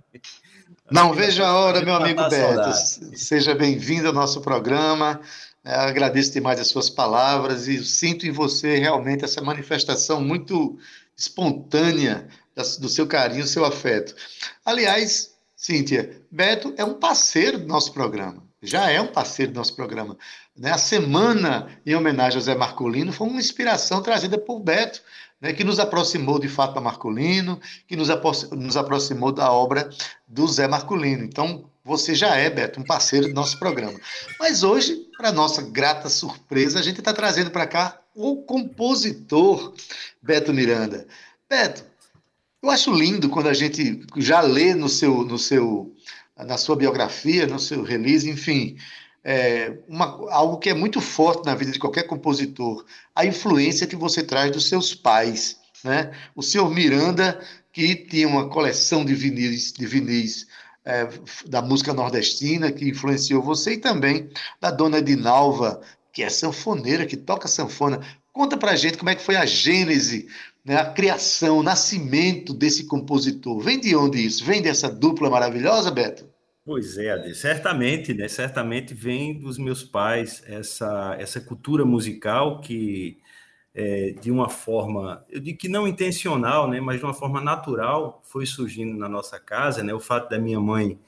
Não 0.91 1.13
veja 1.13 1.47
a 1.47 1.55
hora, 1.55 1.81
meu 1.85 1.95
amigo 1.95 2.21
Beto. 2.29 2.73
Seja 3.15 3.55
bem-vindo 3.55 4.09
ao 4.09 4.13
nosso 4.13 4.41
programa. 4.41 5.21
É, 5.63 5.73
agradeço 5.73 6.33
demais 6.33 6.59
as 6.59 6.67
suas 6.67 6.89
palavras 6.89 7.69
e 7.69 7.81
sinto 7.85 8.27
em 8.27 8.31
você 8.31 8.77
realmente 8.77 9.23
essa 9.23 9.41
manifestação 9.41 10.19
muito 10.19 10.77
espontânea 11.15 12.27
do 12.79 12.89
seu 12.89 13.07
carinho, 13.07 13.43
do 13.43 13.49
seu 13.49 13.63
afeto. 13.63 14.13
Aliás, 14.65 15.33
Cíntia, 15.55 16.21
Beto 16.29 16.73
é 16.77 16.83
um 16.83 16.95
parceiro 16.95 17.57
do 17.57 17.67
nosso 17.67 17.93
programa, 17.93 18.43
já 18.61 18.89
é 18.89 18.99
um 18.99 19.07
parceiro 19.07 19.51
do 19.51 19.55
nosso 19.55 19.75
programa. 19.75 20.17
Né? 20.55 20.71
A 20.71 20.77
semana 20.77 21.67
em 21.85 21.95
homenagem 21.95 22.37
ao 22.37 22.43
Zé 22.43 22.55
Marcolino 22.55 23.13
foi 23.13 23.27
uma 23.27 23.39
inspiração 23.39 24.01
trazida 24.01 24.37
por 24.37 24.59
Beto, 24.59 25.01
né? 25.39 25.53
que 25.53 25.63
nos 25.63 25.79
aproximou 25.79 26.39
de 26.39 26.47
Fátima 26.47 26.81
Marcolino, 26.81 27.59
que 27.87 27.95
nos, 27.95 28.09
nos 28.51 28.77
aproximou 28.77 29.31
da 29.31 29.51
obra 29.51 29.89
do 30.27 30.47
Zé 30.47 30.67
Marcolino. 30.67 31.23
Então, 31.23 31.69
você 31.83 32.13
já 32.13 32.35
é, 32.35 32.49
Beto, 32.49 32.79
um 32.79 32.83
parceiro 32.83 33.27
do 33.27 33.33
nosso 33.33 33.57
programa. 33.57 33.97
Mas 34.39 34.63
hoje, 34.63 35.07
para 35.17 35.31
nossa 35.31 35.61
grata 35.61 36.09
surpresa, 36.09 36.79
a 36.79 36.81
gente 36.81 36.99
está 36.99 37.13
trazendo 37.13 37.49
para 37.49 37.65
cá 37.65 38.01
o 38.13 38.37
compositor 38.43 39.73
Beto 40.21 40.53
Miranda. 40.53 41.07
Beto, 41.49 41.85
eu 42.61 42.69
acho 42.69 42.91
lindo 42.91 43.29
quando 43.29 43.47
a 43.47 43.53
gente 43.53 44.05
já 44.17 44.41
lê 44.41 44.73
no 44.73 44.89
seu, 44.89 45.23
no 45.23 45.37
seu, 45.37 45.95
na 46.45 46.57
sua 46.57 46.75
biografia, 46.75 47.47
no 47.47 47.59
seu 47.59 47.83
release, 47.83 48.29
enfim, 48.29 48.77
é, 49.23 49.77
uma, 49.87 50.05
algo 50.31 50.57
que 50.57 50.69
é 50.69 50.73
muito 50.73 51.01
forte 51.01 51.45
na 51.45 51.55
vida 51.55 51.71
de 51.71 51.79
qualquer 51.79 52.03
compositor, 52.03 52.85
a 53.13 53.25
influência 53.25 53.85
que 53.87 53.95
você 53.95 54.23
traz 54.23 54.51
dos 54.51 54.69
seus 54.69 54.95
pais. 54.95 55.57
Né? 55.83 56.11
O 56.35 56.41
senhor 56.41 56.69
Miranda, 56.69 57.39
que 57.73 57.95
tinha 57.95 58.27
uma 58.27 58.49
coleção 58.49 59.03
de 59.03 59.13
vinis, 59.13 59.73
de 59.73 59.85
vinis 59.85 60.47
é, 60.85 61.09
da 61.45 61.61
música 61.61 61.93
nordestina, 61.93 62.71
que 62.71 62.87
influenciou 62.87 63.41
você, 63.41 63.73
e 63.73 63.77
também 63.77 64.29
da 64.61 64.71
dona 64.71 64.99
Edinalva, 64.99 65.81
que 66.13 66.23
é 66.23 66.29
sanfoneira, 66.29 67.05
que 67.05 67.17
toca 67.17 67.47
sanfona. 67.47 67.99
Conta 68.31 68.55
pra 68.55 68.75
gente 68.75 68.97
como 68.97 69.09
é 69.09 69.15
que 69.15 69.21
foi 69.21 69.35
a 69.35 69.45
gênese, 69.45 70.27
né, 70.67 70.75
a 70.75 70.91
criação, 70.91 71.59
o 71.59 71.63
nascimento 71.63 72.53
desse 72.53 72.85
compositor. 72.85 73.57
Vem 73.61 73.79
de 73.79 73.95
onde 73.95 74.25
isso? 74.25 74.43
Vem 74.43 74.61
dessa 74.61 74.91
dupla 74.91 75.29
maravilhosa, 75.29 75.89
Beto? 75.89 76.29
Pois 76.65 76.97
é, 76.97 77.33
certamente, 77.33 78.13
né? 78.13 78.27
Certamente 78.27 78.93
vem 78.93 79.39
dos 79.39 79.57
meus 79.57 79.81
pais 79.81 80.43
essa, 80.45 81.15
essa 81.17 81.39
cultura 81.39 81.85
musical 81.85 82.59
que, 82.59 83.17
é, 83.73 84.13
de 84.19 84.29
uma 84.29 84.49
forma, 84.49 85.25
eu 85.29 85.39
digo 85.39 85.57
que 85.57 85.69
não 85.69 85.87
intencional, 85.87 86.69
né? 86.69 86.81
Mas 86.81 86.99
de 86.99 87.05
uma 87.05 87.13
forma 87.13 87.39
natural, 87.39 88.21
foi 88.25 88.45
surgindo 88.45 88.97
na 88.97 89.07
nossa 89.07 89.39
casa, 89.39 89.81
né? 89.81 89.93
O 89.93 90.01
fato 90.01 90.29
da 90.29 90.37
minha 90.37 90.59
mãe 90.59 90.99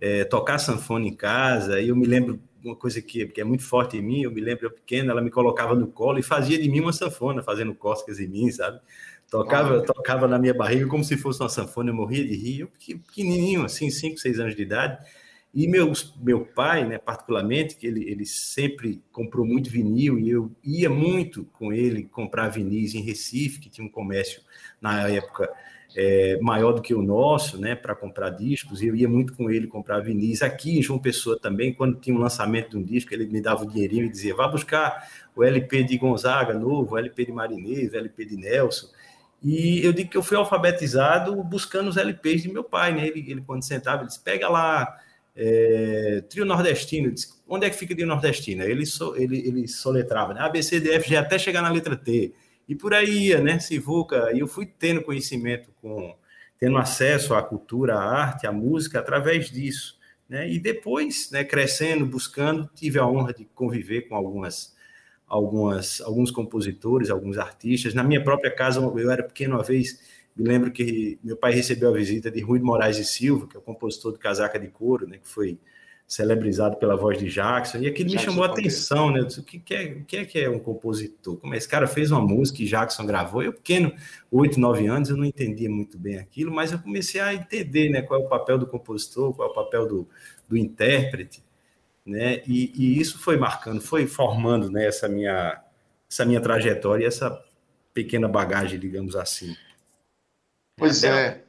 é, 0.00 0.22
tocar 0.22 0.60
sanfona 0.60 1.08
em 1.08 1.14
casa, 1.14 1.80
e 1.80 1.88
eu 1.88 1.96
me 1.96 2.06
lembro 2.06 2.40
uma 2.64 2.76
coisa 2.76 3.00
que, 3.02 3.26
que, 3.26 3.40
é 3.40 3.44
muito 3.44 3.64
forte 3.64 3.96
em 3.96 4.02
mim, 4.02 4.22
eu 4.22 4.30
me 4.30 4.40
lembro 4.40 4.66
eu 4.66 4.70
pequeno, 4.70 5.10
ela 5.10 5.20
me 5.20 5.30
colocava 5.30 5.74
no 5.74 5.86
colo 5.86 6.18
e 6.18 6.22
fazia 6.22 6.60
de 6.60 6.68
mim 6.68 6.80
uma 6.80 6.92
sanfona, 6.92 7.42
fazendo 7.42 7.74
cócegas 7.74 8.20
em 8.20 8.28
mim, 8.28 8.50
sabe? 8.50 8.80
Tocava, 9.30 9.78
ah, 9.78 9.82
tocava 9.82 10.28
na 10.28 10.38
minha 10.38 10.52
barriga 10.52 10.86
como 10.86 11.02
se 11.02 11.16
fosse 11.16 11.40
uma 11.40 11.48
sanfona, 11.48 11.90
eu 11.90 11.94
morria 11.94 12.24
de 12.24 12.36
rir, 12.36 12.60
eu 12.60 12.68
pequenininho, 12.98 13.64
assim, 13.64 13.90
5, 13.90 14.18
6 14.18 14.38
anos 14.38 14.54
de 14.54 14.62
idade. 14.62 14.98
E 15.54 15.68
meus, 15.68 16.14
meu 16.22 16.46
pai, 16.46 16.86
né, 16.86 16.98
particularmente, 16.98 17.76
que 17.76 17.86
ele, 17.86 18.08
ele 18.08 18.24
sempre 18.24 19.02
comprou 19.12 19.44
muito 19.44 19.68
vinil 19.68 20.18
e 20.18 20.30
eu 20.30 20.50
ia 20.64 20.88
muito 20.88 21.44
com 21.46 21.72
ele 21.72 22.04
comprar 22.04 22.48
vinis 22.48 22.94
em 22.94 23.02
Recife, 23.02 23.60
que 23.60 23.68
tinha 23.68 23.86
um 23.86 23.90
comércio 23.90 24.42
na 24.80 25.08
época 25.08 25.50
é, 25.96 26.38
maior 26.40 26.72
do 26.72 26.82
que 26.82 26.94
o 26.94 27.02
nosso, 27.02 27.58
né, 27.58 27.74
para 27.74 27.94
comprar 27.94 28.30
discos. 28.30 28.82
E 28.82 28.86
eu 28.86 28.96
ia 28.96 29.08
muito 29.08 29.34
com 29.34 29.50
ele 29.50 29.66
comprar 29.66 30.00
vinis. 30.00 30.42
Aqui 30.42 30.78
em 30.78 30.82
João 30.82 30.98
Pessoa 30.98 31.38
também, 31.38 31.72
quando 31.72 31.98
tinha 32.00 32.16
um 32.16 32.20
lançamento 32.20 32.70
de 32.70 32.76
um 32.76 32.82
disco, 32.82 33.12
ele 33.12 33.26
me 33.26 33.40
dava 33.40 33.64
o 33.64 33.68
dinheirinho 33.68 34.06
e 34.06 34.08
dizia: 34.08 34.34
vá 34.34 34.48
buscar 34.48 35.08
o 35.34 35.42
LP 35.42 35.84
de 35.84 35.98
Gonzaga 35.98 36.54
novo, 36.54 36.94
o 36.94 36.98
LP 36.98 37.26
de 37.26 37.32
Marinês, 37.32 37.92
o 37.92 37.96
LP 37.96 38.24
de 38.24 38.36
Nelson. 38.36 38.88
E 39.42 39.84
eu 39.84 39.92
digo 39.92 40.08
que 40.08 40.16
eu 40.16 40.22
fui 40.22 40.36
alfabetizado 40.36 41.34
buscando 41.42 41.88
os 41.88 41.96
LPs 41.96 42.42
de 42.42 42.52
meu 42.52 42.62
pai, 42.62 42.94
né? 42.94 43.08
Ele, 43.08 43.24
ele 43.28 43.40
quando 43.42 43.62
sentava, 43.62 44.02
ele 44.02 44.08
disse: 44.08 44.20
pega 44.20 44.48
lá 44.48 44.96
é, 45.34 46.22
trio 46.28 46.44
nordestino. 46.44 47.10
Disse, 47.10 47.34
Onde 47.48 47.66
é 47.66 47.70
que 47.70 47.76
fica 47.76 47.92
o 47.92 47.96
trio 47.96 48.06
nordestino? 48.06 48.62
Ele, 48.62 48.86
so, 48.86 49.14
ele, 49.16 49.38
ele 49.46 49.68
soletrava, 49.68 50.32
né? 50.32 50.40
A, 50.40 50.48
B, 50.48 50.62
C, 50.62 50.80
D, 50.80 50.92
F, 50.92 51.08
G, 51.08 51.16
até 51.16 51.38
chegar 51.38 51.60
na 51.60 51.70
letra 51.70 51.96
T. 51.96 52.32
E 52.68 52.74
por 52.74 52.94
aí 52.94 53.28
ia, 53.28 53.40
né? 53.40 53.58
Sivuca. 53.58 54.32
E 54.32 54.40
eu 54.40 54.46
fui 54.46 54.66
tendo 54.66 55.02
conhecimento 55.02 55.70
com, 55.80 56.14
tendo 56.58 56.78
acesso 56.78 57.34
à 57.34 57.42
cultura, 57.42 57.96
à 57.96 58.04
arte, 58.04 58.46
à 58.46 58.52
música 58.52 58.98
através 58.98 59.50
disso. 59.50 59.98
Né? 60.28 60.50
E 60.50 60.58
depois, 60.58 61.30
né, 61.30 61.44
crescendo, 61.44 62.06
buscando, 62.06 62.70
tive 62.74 62.98
a 62.98 63.06
honra 63.06 63.34
de 63.34 63.44
conviver 63.54 64.02
com 64.02 64.14
algumas 64.14 64.72
algumas, 65.32 66.02
alguns 66.02 66.30
compositores, 66.30 67.08
alguns 67.08 67.38
artistas. 67.38 67.94
Na 67.94 68.04
minha 68.04 68.22
própria 68.22 68.54
casa, 68.54 68.80
eu 68.80 69.10
era 69.10 69.22
pequeno 69.22 69.54
uma 69.54 69.62
vez, 69.62 69.98
me 70.36 70.46
lembro 70.46 70.70
que 70.70 71.18
meu 71.24 71.38
pai 71.38 71.54
recebeu 71.54 71.88
a 71.88 71.92
visita 71.94 72.30
de 72.30 72.40
Rui 72.42 72.60
Moraes 72.60 72.98
e 72.98 73.04
Silva, 73.04 73.46
que 73.46 73.56
é 73.56 73.58
o 73.58 73.62
compositor 73.62 74.12
do 74.12 74.18
Casaca 74.18 74.58
de 74.58 74.68
Couro, 74.68 75.08
né, 75.08 75.16
que 75.16 75.28
foi 75.28 75.58
celebrizado 76.12 76.76
pela 76.76 76.94
voz 76.94 77.18
de 77.18 77.30
Jackson, 77.30 77.78
e 77.78 77.86
aquilo 77.86 78.10
me 78.10 78.18
chamou 78.18 78.44
a 78.44 78.48
atenção, 78.48 79.10
né? 79.10 79.22
Disse, 79.22 79.40
o 79.40 79.42
que, 79.42 79.58
que, 79.58 79.74
é, 79.74 79.84
o 79.84 80.04
que 80.04 80.16
é 80.18 80.24
que 80.26 80.38
é 80.40 80.50
um 80.50 80.58
compositor? 80.58 81.38
Como 81.38 81.54
esse 81.54 81.66
cara 81.66 81.86
fez 81.86 82.10
uma 82.10 82.20
música 82.20 82.62
e 82.62 82.66
Jackson 82.66 83.06
gravou? 83.06 83.42
Eu, 83.42 83.52
pequeno, 83.52 83.94
oito, 84.30 84.60
nove 84.60 84.86
anos, 84.86 85.08
eu 85.08 85.16
não 85.16 85.24
entendia 85.24 85.70
muito 85.70 85.96
bem 85.96 86.18
aquilo, 86.18 86.52
mas 86.52 86.70
eu 86.70 86.78
comecei 86.78 87.18
a 87.18 87.32
entender 87.32 87.88
né, 87.88 88.02
qual 88.02 88.20
é 88.20 88.24
o 88.24 88.28
papel 88.28 88.58
do 88.58 88.66
compositor, 88.66 89.32
qual 89.32 89.48
é 89.48 89.50
o 89.50 89.54
papel 89.54 89.88
do, 89.88 90.08
do 90.46 90.56
intérprete 90.56 91.42
né? 92.04 92.42
E, 92.46 92.72
e, 92.74 93.00
isso 93.00 93.18
foi 93.18 93.36
marcando, 93.36 93.80
foi 93.80 94.06
formando 94.06 94.70
né, 94.70 94.86
essa, 94.86 95.08
minha, 95.08 95.62
essa 96.10 96.24
minha 96.24 96.40
trajetória, 96.40 97.06
essa 97.06 97.42
pequena 97.94 98.28
bagagem, 98.28 98.78
digamos 98.78 99.16
assim. 99.16 99.56
Pois 100.76 101.04
é. 101.04 101.42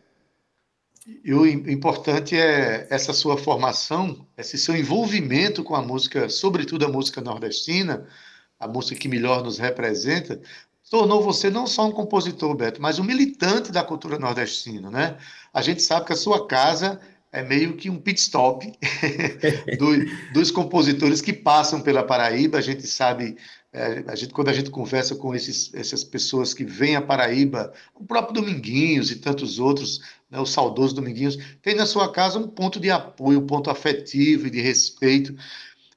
E 1.05 1.33
o 1.33 1.45
importante 1.45 2.35
é 2.35 2.87
essa 2.89 3.11
sua 3.11 3.37
formação, 3.37 4.25
esse 4.37 4.57
seu 4.57 4.75
envolvimento 4.75 5.63
com 5.63 5.75
a 5.75 5.81
música, 5.81 6.29
sobretudo 6.29 6.85
a 6.85 6.89
música 6.89 7.19
nordestina, 7.19 8.07
a 8.57 8.67
música 8.67 8.99
que 8.99 9.09
melhor 9.09 9.43
nos 9.43 9.57
representa, 9.57 10.39
tornou 10.89 11.21
você 11.21 11.49
não 11.49 11.67
só 11.67 11.87
um 11.87 11.91
compositor, 11.91 12.55
Beto, 12.55 12.81
mas 12.81 12.99
um 12.99 13.03
militante 13.03 13.71
da 13.71 13.83
cultura 13.83 14.17
nordestina, 14.17 14.89
né? 14.89 15.17
A 15.53 15.61
gente 15.61 15.81
sabe 15.81 16.05
que 16.05 16.13
a 16.13 16.15
sua 16.15 16.47
casa 16.47 17.01
é 17.33 17.41
meio 17.41 17.75
que 17.75 17.89
um 17.89 17.99
pit 17.99 18.19
stop 18.21 18.71
do, 19.79 20.33
dos 20.33 20.51
compositores 20.51 21.19
que 21.19 21.33
passam 21.33 21.81
pela 21.81 22.03
Paraíba. 22.03 22.59
A 22.59 22.61
gente 22.61 22.85
sabe, 22.85 23.35
é, 23.73 24.03
a 24.07 24.15
gente, 24.15 24.31
quando 24.31 24.49
a 24.49 24.53
gente 24.53 24.69
conversa 24.69 25.15
com 25.15 25.33
esses, 25.33 25.73
essas 25.73 26.03
pessoas 26.03 26.53
que 26.53 26.63
vêm 26.63 26.95
à 26.95 27.01
Paraíba, 27.01 27.73
o 27.95 28.05
próprio 28.05 28.35
Dominguinhos 28.35 29.09
e 29.09 29.15
tantos 29.15 29.57
outros, 29.57 29.99
né, 30.33 30.39
o 30.39 30.45
saudoso 30.47 30.95
Dominguinhos, 30.95 31.37
tem 31.61 31.75
na 31.75 31.85
sua 31.85 32.11
casa 32.11 32.39
um 32.39 32.47
ponto 32.47 32.79
de 32.79 32.89
apoio, 32.89 33.39
um 33.39 33.45
ponto 33.45 33.69
afetivo 33.69 34.47
e 34.47 34.49
de 34.49 34.59
respeito. 34.59 35.35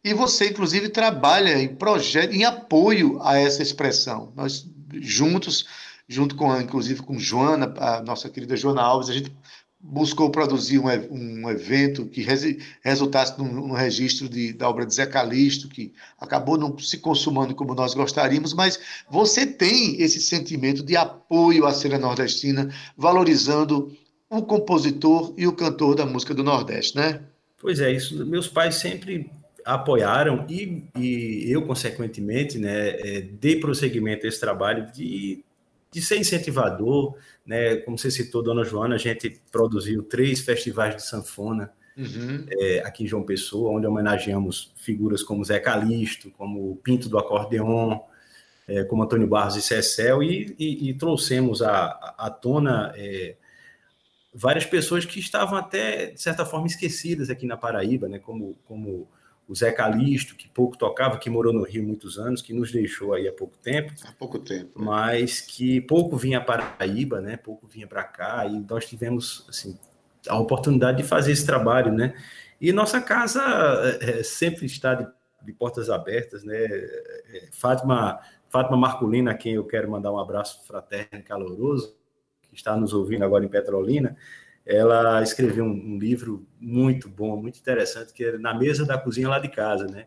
E 0.04 0.12
você, 0.12 0.50
inclusive, 0.50 0.90
trabalha 0.90 1.58
em 1.58 1.74
projeto, 1.74 2.34
em 2.34 2.44
apoio 2.44 3.18
a 3.22 3.38
essa 3.38 3.62
expressão. 3.62 4.32
Nós 4.36 4.68
juntos, 5.00 5.66
junto 6.06 6.36
com, 6.36 6.54
inclusive, 6.60 7.02
com 7.02 7.18
Joana, 7.18 7.72
a 7.78 8.02
nossa 8.02 8.28
querida 8.28 8.56
Joana 8.56 8.82
Alves, 8.82 9.08
a 9.08 9.14
gente 9.14 9.32
buscou 9.80 10.30
produzir 10.30 10.78
um, 10.78 10.86
um 11.10 11.50
evento 11.50 12.06
que 12.06 12.20
res, 12.20 12.56
resultasse 12.82 13.38
num, 13.38 13.50
num 13.50 13.72
registro 13.72 14.28
de, 14.28 14.52
da 14.52 14.68
obra 14.68 14.84
de 14.84 14.94
Zé 14.94 15.06
Calixto, 15.06 15.68
que 15.68 15.92
acabou 16.20 16.58
não 16.58 16.76
se 16.78 16.98
consumando 16.98 17.54
como 17.54 17.74
nós 17.74 17.94
gostaríamos, 17.94 18.52
mas 18.52 18.78
você 19.08 19.46
tem 19.46 20.00
esse 20.00 20.20
sentimento 20.20 20.82
de 20.82 20.96
apoio 20.96 21.66
à 21.66 21.72
cena 21.72 21.98
nordestina, 21.98 22.68
valorizando 22.96 23.96
o 24.36 24.42
compositor 24.42 25.34
e 25.36 25.46
o 25.46 25.52
cantor 25.52 25.94
da 25.94 26.06
música 26.06 26.34
do 26.34 26.42
Nordeste, 26.42 26.96
né? 26.96 27.20
Pois 27.58 27.80
é, 27.80 27.90
isso. 27.92 28.24
Meus 28.26 28.48
pais 28.48 28.76
sempre 28.76 29.30
apoiaram 29.64 30.46
e, 30.48 30.84
e 30.96 31.46
eu, 31.50 31.62
consequentemente, 31.62 32.58
né, 32.58 32.90
é, 32.90 33.20
dei 33.20 33.58
prosseguimento 33.58 34.24
a 34.24 34.28
esse 34.28 34.38
trabalho 34.38 34.90
de, 34.92 35.44
de 35.90 36.00
ser 36.00 36.18
incentivador, 36.18 37.16
né? 37.44 37.76
Como 37.76 37.98
você 37.98 38.10
citou, 38.10 38.42
Dona 38.42 38.64
Joana, 38.64 38.94
a 38.94 38.98
gente 38.98 39.40
produziu 39.50 40.02
três 40.02 40.40
festivais 40.40 40.96
de 40.96 41.02
sanfona 41.02 41.72
uhum. 41.96 42.46
é, 42.48 42.82
aqui 42.84 43.04
em 43.04 43.06
João 43.06 43.24
Pessoa, 43.24 43.72
onde 43.72 43.86
homenageamos 43.86 44.72
figuras 44.76 45.22
como 45.22 45.44
Zé 45.44 45.58
Calixto, 45.58 46.30
como 46.32 46.76
Pinto 46.76 47.08
do 47.08 47.18
Acordeon, 47.18 47.98
é, 48.68 48.84
como 48.84 49.02
Antônio 49.02 49.26
Barros 49.26 49.56
e 49.56 49.62
Cecel, 49.62 50.22
e, 50.22 50.54
e, 50.58 50.90
e 50.90 50.94
trouxemos 50.94 51.62
à 51.62 52.30
tona 52.40 52.92
é, 52.96 53.36
várias 54.36 54.66
pessoas 54.66 55.06
que 55.06 55.18
estavam 55.18 55.58
até, 55.58 56.06
de 56.06 56.20
certa 56.20 56.44
forma, 56.44 56.66
esquecidas 56.66 57.30
aqui 57.30 57.46
na 57.46 57.56
Paraíba, 57.56 58.06
né? 58.06 58.18
como, 58.18 58.54
como 58.66 59.08
o 59.48 59.54
Zé 59.54 59.72
Calixto, 59.72 60.36
que 60.36 60.46
pouco 60.48 60.76
tocava, 60.76 61.18
que 61.18 61.30
morou 61.30 61.52
no 61.52 61.62
Rio 61.62 61.82
muitos 61.82 62.18
anos, 62.18 62.42
que 62.42 62.52
nos 62.52 62.70
deixou 62.70 63.14
aí 63.14 63.26
há 63.26 63.32
pouco 63.32 63.56
tempo. 63.58 63.94
Há 64.06 64.12
pouco 64.12 64.38
tempo. 64.38 64.78
Né? 64.78 64.84
Mas 64.84 65.40
que 65.40 65.80
pouco 65.80 66.16
vinha 66.16 66.40
para 66.40 66.66
Paraíba, 66.66 67.20
né? 67.20 67.36
Pouco 67.38 67.66
vinha 67.66 67.86
para 67.86 68.04
cá, 68.04 68.44
e 68.46 68.60
nós 68.68 68.84
tivemos, 68.84 69.46
assim, 69.48 69.78
a 70.28 70.38
oportunidade 70.38 70.98
de 70.98 71.04
fazer 71.04 71.32
esse 71.32 71.46
trabalho, 71.46 71.90
né? 71.90 72.14
E 72.60 72.72
nossa 72.72 73.00
casa 73.00 73.40
é, 74.00 74.22
sempre 74.22 74.66
está 74.66 74.94
de, 74.94 75.06
de, 75.42 75.52
portas 75.52 75.88
abertas, 75.88 76.44
né? 76.44 76.56
É, 76.56 77.48
Fátima, 77.52 78.20
Fátima 78.50 78.76
Marculina, 78.76 79.30
a 79.30 79.34
quem 79.34 79.54
eu 79.54 79.64
quero 79.64 79.90
mandar 79.90 80.12
um 80.12 80.18
abraço 80.18 80.66
fraterno 80.66 81.20
e 81.20 81.22
caloroso, 81.22 81.96
está 82.58 82.76
nos 82.76 82.92
ouvindo 82.92 83.24
agora 83.24 83.44
em 83.44 83.48
Petrolina, 83.48 84.16
ela 84.64 85.22
escreveu 85.22 85.64
um, 85.64 85.94
um, 85.94 85.98
livro 85.98 86.46
muito 86.60 87.08
bom, 87.08 87.36
muito 87.36 87.58
interessante, 87.58 88.12
que 88.12 88.24
é 88.24 88.38
Na 88.38 88.52
Mesa 88.52 88.84
da 88.84 88.98
Cozinha 88.98 89.28
Lá 89.28 89.38
de 89.38 89.48
Casa, 89.48 89.86
né? 89.86 90.06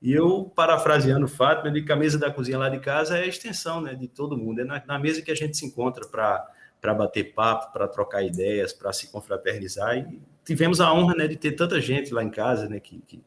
E 0.00 0.12
eu, 0.12 0.44
parafraseando 0.54 1.24
o 1.24 1.28
Fátima, 1.28 1.70
digo 1.70 1.86
que 1.86 1.92
a 1.92 1.96
mesa 1.96 2.18
da 2.18 2.30
cozinha 2.30 2.58
lá 2.58 2.68
de 2.68 2.78
casa 2.78 3.18
é 3.18 3.22
a 3.22 3.26
extensão 3.26 3.80
né, 3.80 3.94
de 3.94 4.06
todo 4.06 4.36
mundo, 4.36 4.60
é 4.60 4.64
na, 4.64 4.82
na 4.86 4.98
mesa 4.98 5.22
que 5.22 5.30
a 5.30 5.34
gente 5.34 5.56
se 5.56 5.64
encontra 5.64 6.06
para 6.06 6.94
bater 6.94 7.34
papo, 7.34 7.72
para 7.72 7.88
trocar 7.88 8.22
ideias, 8.22 8.72
para 8.72 8.92
se 8.92 9.10
confraternizar. 9.10 9.96
E 9.96 10.20
tivemos 10.44 10.80
a 10.80 10.92
honra 10.92 11.14
né, 11.14 11.26
de 11.26 11.36
ter 11.36 11.52
tanta 11.52 11.80
gente 11.80 12.12
lá 12.12 12.22
em 12.22 12.30
casa 12.30 12.68
né, 12.68 12.78
que, 12.78 13.00
que, 13.06 13.20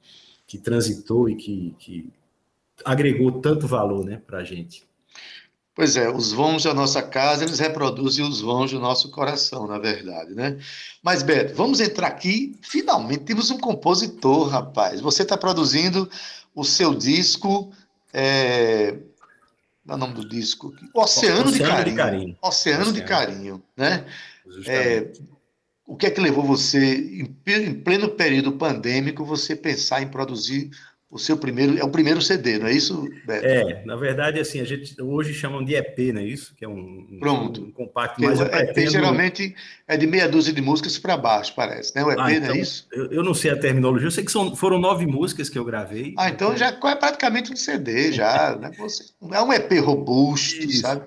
que 0.46 0.58
transitou 0.58 1.28
e 1.28 1.36
que, 1.36 1.76
que 1.80 2.10
agregou 2.86 3.42
tanto 3.42 3.68
valor 3.68 4.06
né, 4.06 4.22
para 4.26 4.38
a 4.38 4.44
gente. 4.44 4.88
Pois 5.80 5.96
é, 5.96 6.10
os 6.10 6.34
vãos 6.34 6.63
da 6.63 6.74
nossa 6.74 7.02
casa, 7.02 7.46
eles 7.46 7.58
reproduzem 7.58 8.28
os 8.28 8.42
vãos 8.42 8.70
do 8.70 8.82
nosso 8.82 9.10
coração, 9.12 9.65
na 9.65 9.80
verdade, 9.80 10.36
né? 10.36 10.58
Mas, 11.02 11.24
Beto, 11.24 11.56
vamos 11.56 11.80
entrar 11.80 12.08
aqui. 12.08 12.54
Finalmente 12.62 13.24
temos 13.24 13.50
um 13.50 13.58
compositor, 13.58 14.50
rapaz. 14.50 15.00
Você 15.00 15.24
está 15.24 15.38
produzindo 15.38 16.10
o 16.54 16.65
seu 16.65 16.94
disco. 16.94 17.72
É... 18.12 18.98
Qual 19.86 19.92
é 19.92 19.94
o 19.94 19.98
nome 19.98 20.15
do 20.15 20.28
disco? 20.28 20.74
Oceano, 20.94 21.46
Oceano 21.46 21.52
de, 21.54 21.60
carinho. 21.60 21.86
de, 21.86 21.96
Carinho. 21.96 22.38
Oceano, 22.42 22.82
Oceano. 22.82 22.94
de 22.94 23.04
Carinho, 23.06 23.63
né? 23.78 24.06
É... 24.68 25.13
O 25.88 25.96
que 25.96 26.08
é 26.08 26.12
que 26.12 26.20
levou 26.20 26.44
você, 26.44 27.24
em 27.56 27.74
pleno 27.74 28.10
período 28.10 28.52
pandêmico, 28.52 29.24
você 29.24 29.56
pensar 29.56 30.02
em 30.02 30.10
produzir 30.10 30.72
o 31.12 31.17
seu 31.17 31.36
primeiro, 31.36 31.76
é 31.76 31.84
o 31.84 31.89
primeiro 31.89 32.22
CD, 32.22 32.60
não 32.60 32.67
é 32.67 32.72
isso, 32.72 33.10
Beto? 33.26 33.43
É, 33.43 33.84
na 33.84 33.95
verdade, 33.95 34.39
assim, 34.39 34.62
a 34.62 34.63
gente 34.63 35.02
hoje 35.02 35.34
chamam 35.34 35.65
de 35.65 35.74
EP, 35.74 35.98
não 36.13 36.22
é 36.22 36.24
isso? 36.24 36.54
Que 36.56 36.63
é 36.63 36.69
um, 36.69 37.17
Pronto. 37.19 37.63
um 37.63 37.72
compacto 37.72 38.22
mais. 38.22 38.39
EP 38.39 38.50
pretendo... 38.50 38.91
geralmente 38.91 39.56
é 39.88 39.98
de 39.98 40.06
meia 40.06 40.30
dúzia 40.30 40.54
de 40.54 40.62
músicas 40.62 41.00
para 41.00 41.17
baixo, 41.17 41.54
parece, 41.56 41.95
né? 41.95 42.04
O 42.04 42.12
EP, 42.12 42.19
ah, 42.19 42.32
então, 42.32 42.41
não 42.41 42.48
é 42.48 42.52
então, 42.52 42.56
isso? 42.56 42.88
Eu, 42.91 43.12
eu, 43.12 43.24
não 43.24 43.34
sei 43.34 43.50
a 43.50 43.58
terminologia, 43.58 44.06
eu 44.06 44.12
sei 44.12 44.24
que 44.24 44.32
são, 44.32 44.56
foram 44.56 44.78
nove 44.78 45.08
músicas 45.08 45.50
que 45.50 45.58
eu 45.58 45.65
gravei. 45.65 46.13
Ah, 46.15 46.30
então 46.30 46.56
já 46.56 46.67
é 46.67 46.95
praticamente 46.95 47.52
um 47.52 47.56
CD, 47.56 48.12
já, 48.13 48.56
né? 48.56 48.69
É 49.32 49.41
um 49.41 49.52
EP 49.52 49.72
robusto, 49.84 50.63
isso. 50.63 50.82
sabe? 50.82 51.06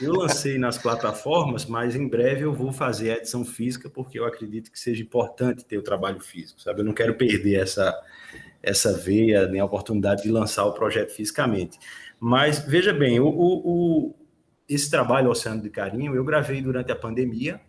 Eu 0.00 0.14
lancei 0.14 0.58
nas 0.58 0.76
plataformas, 0.76 1.64
mas 1.64 1.94
em 1.94 2.08
breve 2.08 2.42
eu 2.42 2.52
vou 2.52 2.72
fazer 2.72 3.12
a 3.12 3.16
edição 3.18 3.44
física, 3.44 3.88
porque 3.88 4.18
eu 4.18 4.24
acredito 4.24 4.72
que 4.72 4.80
seja 4.80 5.00
importante 5.00 5.64
ter 5.64 5.78
o 5.78 5.82
trabalho 5.82 6.18
físico, 6.18 6.60
sabe? 6.60 6.80
Eu 6.80 6.84
não 6.84 6.92
quero 6.92 7.14
perder 7.14 7.62
essa, 7.62 7.96
essa 8.64 8.92
veia, 8.92 9.46
nem 9.46 9.60
a 9.60 9.64
oportunidade 9.64 10.22
de 10.22 10.30
lançar 10.30 10.64
o 10.64 10.72
projeto 10.72 11.10
fisicamente. 11.10 11.78
Mas 12.18 12.58
veja 12.60 12.92
bem, 12.92 13.20
o, 13.20 13.26
o, 13.26 13.68
o, 14.08 14.14
esse 14.68 14.90
trabalho 14.90 15.30
Oceano 15.30 15.62
de 15.62 15.70
Carinho 15.70 16.14
eu 16.14 16.24
gravei 16.24 16.60
durante 16.62 16.90
a 16.90 16.96
pandemia, 16.96 17.60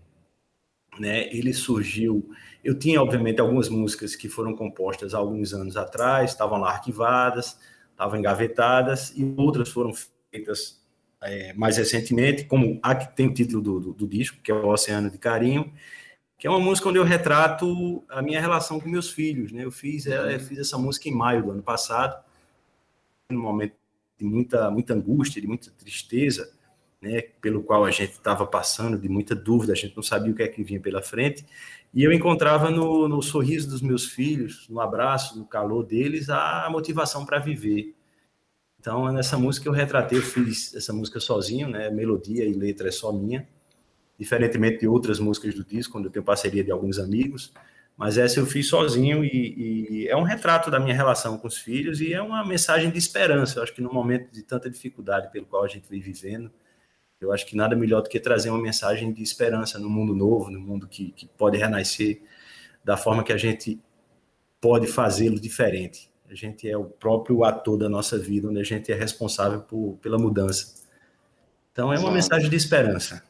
né? 0.99 1.27
Ele 1.35 1.53
surgiu. 1.53 2.29
Eu 2.63 2.77
tinha, 2.77 3.01
obviamente, 3.01 3.41
algumas 3.41 3.69
músicas 3.69 4.15
que 4.15 4.29
foram 4.29 4.55
compostas 4.55 5.13
há 5.13 5.17
alguns 5.17 5.53
anos 5.53 5.75
atrás, 5.75 6.31
estavam 6.31 6.59
lá 6.59 6.71
arquivadas, 6.71 7.59
estavam 7.91 8.17
engavetadas, 8.17 9.13
e 9.15 9.33
outras 9.37 9.69
foram 9.69 9.91
feitas 10.31 10.81
é, 11.21 11.53
mais 11.53 11.77
recentemente, 11.77 12.45
como 12.45 12.79
a 12.81 12.95
que 12.95 13.15
tem 13.15 13.27
o 13.27 13.33
título 13.33 13.61
do, 13.61 13.79
do, 13.79 13.93
do 13.93 14.07
disco, 14.07 14.37
que 14.41 14.51
é 14.51 14.53
o 14.53 14.67
Oceano 14.67 15.09
de 15.09 15.17
Carinho 15.17 15.71
que 16.37 16.47
é 16.47 16.49
uma 16.49 16.59
música 16.59 16.89
onde 16.89 16.99
eu 16.99 17.03
retrato 17.03 18.03
a 18.09 18.21
minha 18.21 18.41
relação 18.41 18.79
com 18.79 18.89
meus 18.89 19.09
filhos, 19.09 19.51
né? 19.51 19.63
Eu 19.63 19.71
fiz, 19.71 20.05
eu 20.05 20.23
uhum. 20.23 20.39
fiz 20.39 20.59
essa 20.59 20.77
música 20.77 21.07
em 21.07 21.13
maio 21.13 21.43
do 21.43 21.51
ano 21.51 21.63
passado, 21.63 22.21
num 23.29 23.41
momento 23.41 23.75
de 24.17 24.25
muita, 24.25 24.69
muita 24.69 24.93
angústia, 24.93 25.41
de 25.41 25.47
muita 25.47 25.71
tristeza, 25.71 26.53
né? 27.01 27.21
Pelo 27.41 27.63
qual 27.63 27.85
a 27.85 27.91
gente 27.91 28.11
estava 28.11 28.45
passando, 28.45 28.97
de 28.97 29.07
muita 29.07 29.33
dúvida, 29.33 29.73
a 29.73 29.75
gente 29.75 29.95
não 29.95 30.03
sabia 30.03 30.31
o 30.31 30.35
que 30.35 30.43
é 30.43 30.47
que 30.47 30.63
vinha 30.63 30.79
pela 30.79 31.01
frente, 31.01 31.45
e 31.93 32.03
eu 32.03 32.11
encontrava 32.11 32.69
no, 32.69 33.07
no 33.07 33.21
sorriso 33.21 33.69
dos 33.69 33.81
meus 33.81 34.05
filhos, 34.05 34.67
no 34.69 34.81
abraço, 34.81 35.39
no 35.39 35.45
calor 35.45 35.83
deles, 35.83 36.29
a 36.29 36.67
motivação 36.69 37.25
para 37.25 37.39
viver. 37.39 37.95
Então, 38.77 39.11
nessa 39.11 39.37
música 39.37 39.69
eu 39.69 39.73
retratei, 39.73 40.17
eu 40.17 40.21
fiz 40.21 40.75
essa 40.75 40.91
música 40.91 41.19
sozinho, 41.21 41.69
né? 41.69 41.89
Melodia 41.89 42.43
e 42.43 42.53
letra 42.53 42.89
é 42.89 42.91
só 42.91 43.13
minha 43.13 43.47
diferentemente 44.17 44.79
de 44.79 44.87
outras 44.87 45.19
músicas 45.19 45.53
do 45.55 45.63
disco, 45.63 45.97
onde 45.97 46.07
eu 46.07 46.11
tenho 46.11 46.25
parceria 46.25 46.63
de 46.63 46.71
alguns 46.71 46.97
amigos, 46.99 47.53
mas 47.97 48.17
essa 48.17 48.39
eu 48.39 48.45
fiz 48.45 48.67
sozinho 48.67 49.23
e, 49.23 50.03
e, 50.03 50.07
é 50.07 50.15
um 50.15 50.23
retrato 50.23 50.69
da 50.69 50.79
minha 50.79 50.95
relação 50.95 51.37
com 51.37 51.47
os 51.47 51.57
filhos 51.57 52.01
e 52.01 52.13
é 52.13 52.21
uma 52.21 52.45
mensagem 52.45 52.89
de 52.89 52.97
esperança. 52.97 53.59
Eu 53.59 53.63
acho 53.63 53.73
que 53.73 53.81
no 53.81 53.91
momento 53.91 54.31
de 54.31 54.43
tanta 54.43 54.69
dificuldade 54.69 55.31
pelo 55.31 55.45
qual 55.45 55.63
a 55.63 55.67
gente 55.67 55.87
vem 55.89 56.01
vivendo, 56.01 56.51
eu 57.21 57.31
acho 57.31 57.45
que 57.45 57.55
nada 57.55 57.75
melhor 57.75 58.01
do 58.01 58.09
que 58.09 58.19
trazer 58.19 58.49
uma 58.49 58.61
mensagem 58.61 59.13
de 59.13 59.23
esperança 59.23 59.79
no 59.79 59.89
mundo 59.89 60.13
novo, 60.13 60.51
no 60.51 60.59
mundo 60.59 60.87
que, 60.87 61.11
que 61.11 61.25
pode 61.25 61.57
renascer 61.57 62.21
da 62.83 62.97
forma 62.97 63.23
que 63.23 63.31
a 63.31 63.37
gente 63.37 63.79
pode 64.59 64.87
fazê-lo 64.87 65.39
diferente. 65.39 66.11
A 66.29 66.35
gente 66.35 66.69
é 66.69 66.75
o 66.75 66.85
próprio 66.85 67.43
ator 67.43 67.77
da 67.77 67.87
nossa 67.87 68.17
vida, 68.17 68.49
onde 68.49 68.59
a 68.59 68.63
gente 68.63 68.91
é 68.91 68.95
responsável 68.95 69.61
por, 69.61 69.97
pela 70.01 70.17
mudança. 70.17 70.83
Então 71.71 71.93
é 71.93 71.97
uma 71.97 72.09
Exato. 72.09 72.13
mensagem 72.13 72.49
de 72.49 72.55
esperança. 72.55 73.23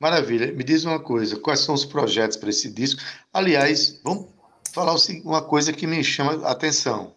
Maravilha. 0.00 0.50
Me 0.52 0.64
diz 0.64 0.84
uma 0.84 0.98
coisa, 0.98 1.38
quais 1.38 1.60
são 1.60 1.74
os 1.74 1.84
projetos 1.84 2.38
para 2.38 2.48
esse 2.48 2.70
disco? 2.70 3.02
Aliás, 3.30 4.00
vamos 4.02 4.28
falar 4.72 4.96
uma 5.24 5.42
coisa 5.42 5.74
que 5.74 5.86
me 5.86 6.02
chama 6.02 6.46
a 6.46 6.52
atenção. 6.52 7.14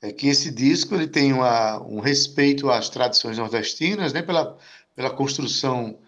É 0.00 0.12
que 0.12 0.28
esse 0.28 0.50
disco 0.52 0.94
ele 0.94 1.08
tem 1.08 1.32
uma, 1.32 1.82
um 1.82 1.98
respeito 1.98 2.70
às 2.70 2.88
tradições 2.88 3.38
nordestinas, 3.38 4.12
né, 4.12 4.22
pela, 4.22 4.56
pela 4.94 5.10
construção 5.10 5.98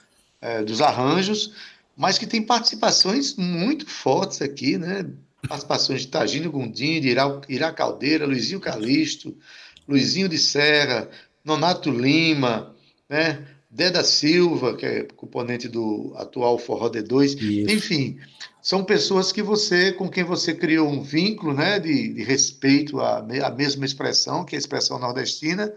é, 0.40 0.62
dos 0.62 0.80
arranjos, 0.80 1.52
mas 1.96 2.16
que 2.16 2.26
tem 2.26 2.42
participações 2.42 3.34
muito 3.36 3.88
fortes 3.88 4.40
aqui, 4.40 4.78
né? 4.78 5.06
Participações 5.48 6.02
de 6.02 6.08
Tagino 6.08 6.50
Gondim, 6.50 7.00
de 7.00 7.08
Irá, 7.08 7.40
Irá 7.48 7.72
Caldeira, 7.72 8.26
Luizinho 8.26 8.60
Calisto, 8.60 9.36
Luizinho 9.86 10.28
de 10.28 10.38
Serra, 10.38 11.08
Nonato 11.44 11.90
Lima, 11.90 12.74
né? 13.08 13.46
Deda 13.74 14.04
Silva, 14.04 14.76
que 14.76 14.86
é 14.86 15.02
componente 15.16 15.68
do 15.68 16.14
atual 16.16 16.56
Forró 16.58 16.88
D2, 16.88 17.36
Isso. 17.40 17.74
enfim, 17.74 18.18
são 18.62 18.84
pessoas 18.84 19.32
que 19.32 19.42
você, 19.42 19.90
com 19.90 20.08
quem 20.08 20.22
você 20.22 20.54
criou 20.54 20.88
um 20.88 21.02
vínculo, 21.02 21.52
né, 21.52 21.80
de, 21.80 22.14
de 22.14 22.22
respeito 22.22 23.00
à, 23.00 23.18
à 23.18 23.50
mesma 23.50 23.84
expressão, 23.84 24.44
que 24.44 24.54
é 24.54 24.58
a 24.58 24.60
expressão 24.60 24.96
nordestina, 25.00 25.74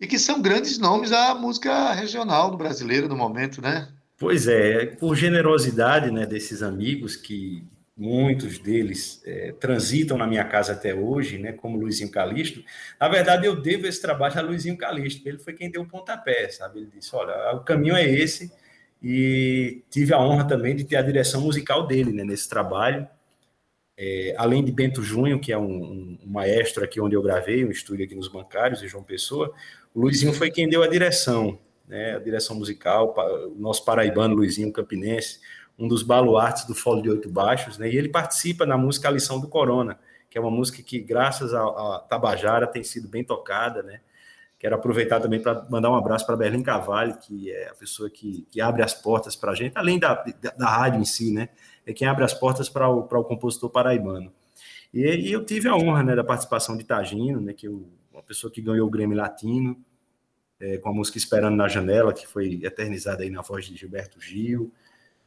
e 0.00 0.06
que 0.06 0.16
são 0.16 0.40
grandes 0.40 0.78
nomes 0.78 1.10
da 1.10 1.34
música 1.34 1.92
regional 1.92 2.52
do 2.52 2.56
brasileiro 2.56 3.08
no 3.08 3.16
momento, 3.16 3.60
né? 3.60 3.88
Pois 4.16 4.46
é, 4.46 4.86
por 4.86 5.16
generosidade, 5.16 6.12
né, 6.12 6.24
desses 6.24 6.62
amigos 6.62 7.16
que 7.16 7.64
muitos 7.96 8.58
deles 8.58 9.22
é, 9.24 9.52
transitam 9.52 10.18
na 10.18 10.26
minha 10.26 10.44
casa 10.44 10.72
até 10.72 10.94
hoje, 10.94 11.38
né, 11.38 11.52
como 11.52 11.78
Luizinho 11.78 12.10
Calixto. 12.10 12.62
Na 13.00 13.08
verdade, 13.08 13.46
eu 13.46 13.60
devo 13.60 13.86
esse 13.86 14.02
trabalho 14.02 14.36
a 14.38 14.42
Luizinho 14.42 14.76
Calixto, 14.76 15.28
ele 15.28 15.38
foi 15.38 15.52
quem 15.52 15.70
deu 15.70 15.82
o 15.82 15.88
pontapé, 15.88 16.48
sabe? 16.48 16.80
Ele 16.80 16.90
disse, 16.92 17.14
olha, 17.14 17.54
o 17.56 17.60
caminho 17.60 17.94
é 17.94 18.04
esse, 18.04 18.52
e 19.02 19.82
tive 19.90 20.12
a 20.12 20.18
honra 20.18 20.46
também 20.46 20.74
de 20.74 20.84
ter 20.84 20.96
a 20.96 21.02
direção 21.02 21.42
musical 21.42 21.86
dele 21.86 22.12
né, 22.12 22.24
nesse 22.24 22.48
trabalho, 22.48 23.06
é, 23.96 24.34
além 24.36 24.64
de 24.64 24.72
Bento 24.72 25.02
Junho, 25.02 25.38
que 25.38 25.52
é 25.52 25.58
um, 25.58 26.18
um, 26.20 26.26
maestro 26.26 26.82
aqui 26.82 27.00
onde 27.00 27.14
eu 27.14 27.22
gravei, 27.22 27.64
um 27.64 27.70
estúdio 27.70 28.04
aqui 28.04 28.14
nos 28.14 28.26
Bancários, 28.26 28.82
em 28.82 28.88
João 28.88 29.04
Pessoa, 29.04 29.52
o 29.94 30.00
Luizinho 30.00 30.32
foi 30.32 30.50
quem 30.50 30.68
deu 30.68 30.82
a 30.82 30.88
direção, 30.88 31.60
né, 31.86 32.16
a 32.16 32.18
direção 32.18 32.56
musical, 32.56 33.14
o 33.54 33.60
nosso 33.60 33.84
paraibano 33.84 34.34
Luizinho 34.34 34.72
Campinense, 34.72 35.38
um 35.78 35.88
dos 35.88 36.02
baluartes 36.02 36.64
do 36.64 36.74
Fólio 36.74 37.02
de 37.02 37.10
Oito 37.10 37.28
Baixos, 37.28 37.78
né? 37.78 37.90
E 37.90 37.96
ele 37.96 38.08
participa 38.08 38.64
na 38.64 38.76
música 38.76 39.08
A 39.08 39.10
Lição 39.10 39.40
do 39.40 39.48
Corona, 39.48 39.98
que 40.30 40.38
é 40.38 40.40
uma 40.40 40.50
música 40.50 40.82
que, 40.82 41.00
graças 41.00 41.52
a, 41.52 42.04
Tabajara, 42.08 42.66
tem 42.66 42.82
sido 42.82 43.08
bem 43.08 43.24
tocada, 43.24 43.82
né? 43.82 44.00
Quero 44.58 44.76
aproveitar 44.76 45.20
também 45.20 45.42
para 45.42 45.66
mandar 45.68 45.90
um 45.90 45.94
abraço 45.94 46.24
para 46.24 46.36
Berlim 46.36 46.62
Cavalli, 46.62 47.14
que 47.14 47.50
é 47.50 47.68
a 47.68 47.74
pessoa 47.74 48.08
que, 48.08 48.46
que 48.50 48.60
abre 48.60 48.82
as 48.82 48.94
portas 48.94 49.36
para 49.36 49.52
a 49.52 49.54
gente, 49.54 49.72
além 49.74 49.98
da, 49.98 50.14
da, 50.14 50.50
da, 50.50 50.68
rádio 50.68 51.00
em 51.00 51.04
si, 51.04 51.32
né? 51.32 51.50
É 51.84 51.92
quem 51.92 52.08
abre 52.08 52.24
as 52.24 52.32
portas 52.32 52.68
para 52.68 52.88
o, 52.88 53.00
o 53.00 53.24
compositor 53.24 53.68
paraibano. 53.68 54.32
E, 54.92 55.02
e, 55.02 55.32
eu 55.32 55.44
tive 55.44 55.68
a 55.68 55.76
honra 55.76 56.02
né, 56.02 56.16
da 56.16 56.24
participação 56.24 56.76
de 56.76 56.84
Tagino, 56.84 57.40
né, 57.40 57.52
que 57.52 57.66
eu, 57.66 57.86
uma 58.12 58.22
pessoa 58.22 58.50
que 58.50 58.62
ganhou 58.62 58.86
o 58.86 58.90
Grêmio 58.90 59.18
Latino, 59.18 59.76
é, 60.60 60.78
com 60.78 60.88
a 60.88 60.92
música 60.94 61.18
Esperando 61.18 61.56
na 61.56 61.68
Janela, 61.68 62.14
que 62.14 62.26
foi 62.26 62.60
eternizada 62.62 63.24
aí 63.24 63.28
na 63.28 63.42
voz 63.42 63.66
de 63.66 63.76
Gilberto 63.76 64.20
Gil 64.20 64.72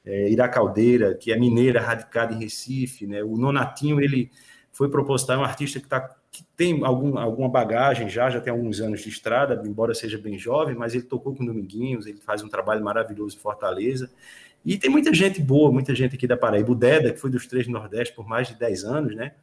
é, 0.07 0.29
Ira 0.29 0.47
Caldeira, 0.47 1.13
que 1.13 1.33
é 1.33 1.37
mineira, 1.37 1.81
radicada 1.81 2.33
em 2.33 2.39
Recife, 2.39 3.05
né? 3.05 3.21
O 3.21 3.35
Nonatinho, 3.35 3.99
ele 3.99 4.31
foi 4.71 4.89
proposital, 4.89 5.37
é 5.37 5.39
um 5.39 5.43
artista 5.43 5.81
que, 5.81 5.87
tá, 5.87 6.15
que 6.31 6.43
tem 6.55 6.83
algum, 6.85 7.17
alguma 7.17 7.49
bagagem 7.49 8.09
já, 8.09 8.29
já 8.29 8.39
tem 8.39 8.51
alguns 8.51 8.79
anos 8.79 9.01
de 9.01 9.09
estrada, 9.09 9.61
embora 9.67 9.93
seja 9.93 10.17
bem 10.17 10.37
jovem, 10.37 10.75
mas 10.75 10.93
ele 10.93 11.03
tocou 11.03 11.35
com 11.35 11.45
Dominguinhos, 11.45 12.07
ele 12.07 12.19
faz 12.21 12.41
um 12.41 12.47
trabalho 12.47 12.83
maravilhoso 12.83 13.35
em 13.35 13.39
Fortaleza. 13.39 14.09
E 14.65 14.77
tem 14.77 14.89
muita 14.89 15.13
gente 15.13 15.41
boa, 15.41 15.71
muita 15.71 15.93
gente 15.93 16.15
aqui 16.15 16.25
da 16.25 16.37
Paraíba. 16.37 16.71
O 16.71 16.75
Deda, 16.75 17.11
que 17.11 17.19
foi 17.19 17.29
dos 17.29 17.45
três 17.45 17.65
do 17.65 17.73
Nordeste 17.73 18.15
por 18.15 18.27
mais 18.27 18.47
de 18.47 18.55
10 18.55 18.83
anos, 18.85 19.15
né? 19.15 19.33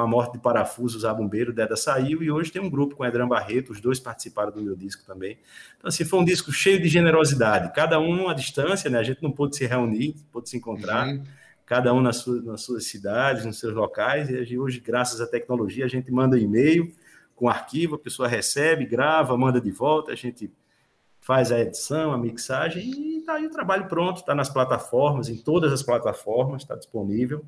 Com 0.00 0.04
a 0.04 0.06
morte 0.06 0.32
de 0.32 0.38
Parafuso, 0.38 0.96
o 0.96 1.00
Zabumbeiro, 1.00 1.50
o 1.50 1.54
Deda 1.54 1.76
saiu, 1.76 2.22
e 2.22 2.30
hoje 2.30 2.50
tem 2.50 2.60
um 2.62 2.70
grupo 2.70 2.96
com 2.96 3.04
Edran 3.04 3.28
Barreto, 3.28 3.70
os 3.70 3.80
dois 3.80 4.00
participaram 4.00 4.50
do 4.50 4.62
meu 4.62 4.74
disco 4.74 5.04
também. 5.04 5.38
Então, 5.76 5.88
assim, 5.88 6.06
foi 6.06 6.18
um 6.18 6.24
disco 6.24 6.50
cheio 6.50 6.80
de 6.80 6.88
generosidade, 6.88 7.72
cada 7.74 8.00
um 8.00 8.28
à 8.28 8.34
distância, 8.34 8.88
né? 8.88 8.98
A 8.98 9.02
gente 9.02 9.22
não 9.22 9.30
pôde 9.30 9.56
se 9.56 9.66
reunir, 9.66 10.14
pôde 10.32 10.48
se 10.48 10.56
encontrar, 10.56 11.06
uhum. 11.06 11.22
cada 11.66 11.92
um 11.92 12.00
nas 12.00 12.16
suas, 12.16 12.42
nas 12.42 12.62
suas 12.62 12.86
cidades, 12.86 13.44
nos 13.44 13.58
seus 13.58 13.74
locais, 13.74 14.30
e 14.30 14.58
hoje, 14.58 14.80
graças 14.80 15.20
à 15.20 15.26
tecnologia, 15.26 15.84
a 15.84 15.88
gente 15.88 16.10
manda 16.10 16.38
e-mail 16.38 16.90
com 17.36 17.46
arquivo, 17.46 17.96
a 17.96 17.98
pessoa 17.98 18.26
recebe, 18.26 18.86
grava, 18.86 19.36
manda 19.36 19.60
de 19.60 19.70
volta, 19.70 20.12
a 20.12 20.16
gente 20.16 20.50
faz 21.20 21.52
a 21.52 21.60
edição, 21.60 22.12
a 22.12 22.18
mixagem, 22.18 22.90
e 22.90 23.18
está 23.18 23.34
aí 23.34 23.46
o 23.46 23.50
trabalho 23.50 23.86
pronto, 23.86 24.20
está 24.20 24.34
nas 24.34 24.48
plataformas, 24.48 25.28
em 25.28 25.36
todas 25.36 25.72
as 25.72 25.82
plataformas, 25.82 26.62
está 26.62 26.74
disponível 26.74 27.44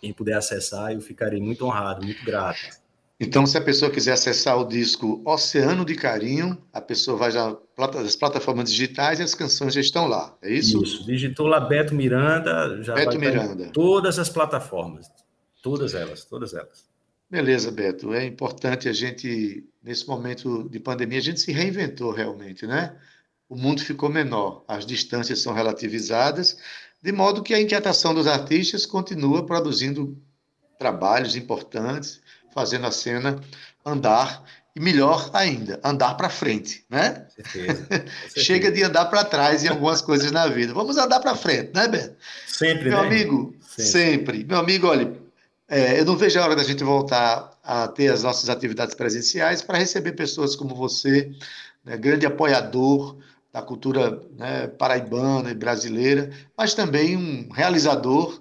quem 0.00 0.12
puder 0.12 0.36
acessar, 0.36 0.92
eu 0.92 1.00
ficarei 1.00 1.40
muito 1.40 1.64
honrado, 1.64 2.04
muito 2.04 2.24
grato. 2.24 2.80
Então, 3.22 3.44
se 3.44 3.58
a 3.58 3.60
pessoa 3.60 3.90
quiser 3.90 4.12
acessar 4.12 4.58
o 4.58 4.64
disco 4.64 5.20
Oceano 5.26 5.84
de 5.84 5.94
Carinho, 5.94 6.56
a 6.72 6.80
pessoa 6.80 7.18
vai 7.18 7.30
já 7.30 7.54
nas 7.94 8.16
plataformas 8.16 8.70
digitais 8.70 9.20
e 9.20 9.22
as 9.22 9.34
canções 9.34 9.74
já 9.74 9.80
estão 9.80 10.06
lá. 10.06 10.34
É 10.40 10.50
isso? 10.50 10.82
Isso. 10.82 11.04
Digitou 11.04 11.46
lá 11.46 11.60
Beto 11.60 11.94
Miranda, 11.94 12.82
já 12.82 12.94
Beto 12.94 13.18
vai 13.18 13.18
Miranda. 13.18 13.66
em 13.66 13.68
todas 13.72 14.18
as 14.18 14.30
plataformas. 14.30 15.06
Todas 15.62 15.94
elas, 15.94 16.24
todas 16.24 16.54
elas. 16.54 16.88
Beleza, 17.30 17.70
Beto. 17.70 18.14
É 18.14 18.24
importante 18.24 18.88
a 18.88 18.92
gente, 18.92 19.64
nesse 19.82 20.08
momento 20.08 20.66
de 20.70 20.80
pandemia, 20.80 21.18
a 21.18 21.22
gente 21.22 21.40
se 21.40 21.52
reinventou 21.52 22.12
realmente, 22.12 22.66
né? 22.66 22.96
O 23.50 23.54
mundo 23.54 23.82
ficou 23.82 24.08
menor, 24.08 24.64
as 24.66 24.86
distâncias 24.86 25.40
são 25.40 25.52
relativizadas, 25.52 26.56
de 27.02 27.12
modo 27.12 27.42
que 27.42 27.54
a 27.54 27.60
inquietação 27.60 28.14
dos 28.14 28.26
artistas 28.26 28.84
continua 28.84 29.44
produzindo 29.46 30.16
trabalhos 30.78 31.36
importantes, 31.36 32.20
fazendo 32.54 32.86
a 32.86 32.90
cena 32.90 33.40
andar 33.84 34.44
e 34.74 34.80
melhor 34.80 35.30
ainda, 35.32 35.80
andar 35.82 36.14
para 36.14 36.28
frente, 36.28 36.84
né? 36.88 37.26
Certeza, 37.36 38.06
Chega 38.36 38.70
de 38.70 38.82
andar 38.82 39.06
para 39.06 39.24
trás 39.24 39.64
em 39.64 39.68
algumas 39.68 40.00
coisas 40.00 40.30
na 40.30 40.46
vida. 40.46 40.72
Vamos 40.72 40.96
andar 40.96 41.20
para 41.20 41.34
frente, 41.34 41.72
né, 41.74 41.88
Beto? 41.88 42.16
Sempre, 42.46 42.90
Meu 42.90 43.00
né? 43.00 43.06
amigo, 43.06 43.54
sempre. 43.60 43.84
sempre. 43.84 44.44
Meu 44.44 44.58
amigo, 44.58 44.86
olha, 44.86 45.12
é, 45.68 46.00
eu 46.00 46.04
não 46.04 46.16
vejo 46.16 46.38
a 46.38 46.44
hora 46.44 46.56
da 46.56 46.64
gente 46.64 46.84
voltar 46.84 47.58
a 47.62 47.88
ter 47.88 48.12
as 48.12 48.22
nossas 48.22 48.48
atividades 48.48 48.94
presenciais 48.94 49.62
para 49.62 49.78
receber 49.78 50.12
pessoas 50.12 50.54
como 50.54 50.74
você, 50.74 51.32
né, 51.84 51.96
grande 51.96 52.26
apoiador 52.26 53.16
da 53.52 53.60
cultura 53.62 54.20
né, 54.36 54.68
paraibana 54.68 55.50
e 55.50 55.54
brasileira, 55.54 56.30
mas 56.56 56.74
também 56.74 57.16
um 57.16 57.48
realizador 57.52 58.40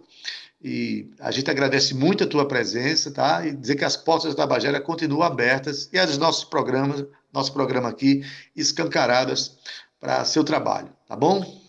e 0.61 1.09
a 1.19 1.31
gente 1.31 1.49
agradece 1.49 1.95
muito 1.95 2.23
a 2.23 2.27
tua 2.27 2.45
presença, 2.45 3.11
tá? 3.11 3.45
E 3.45 3.55
dizer 3.55 3.75
que 3.75 3.85
as 3.85 3.95
portas 3.95 4.35
da 4.35 4.43
Tabajara 4.43 4.81
continuam 4.81 5.23
abertas 5.23 5.89
e 5.93 5.97
as 5.97 6.17
nossos 6.17 6.43
programas, 6.43 7.05
nosso 7.33 7.53
programa 7.53 7.87
aqui, 7.87 8.23
escancaradas 8.53 9.57
para 9.99 10.25
seu 10.25 10.43
trabalho, 10.43 10.89
tá 11.07 11.15
bom? 11.15 11.59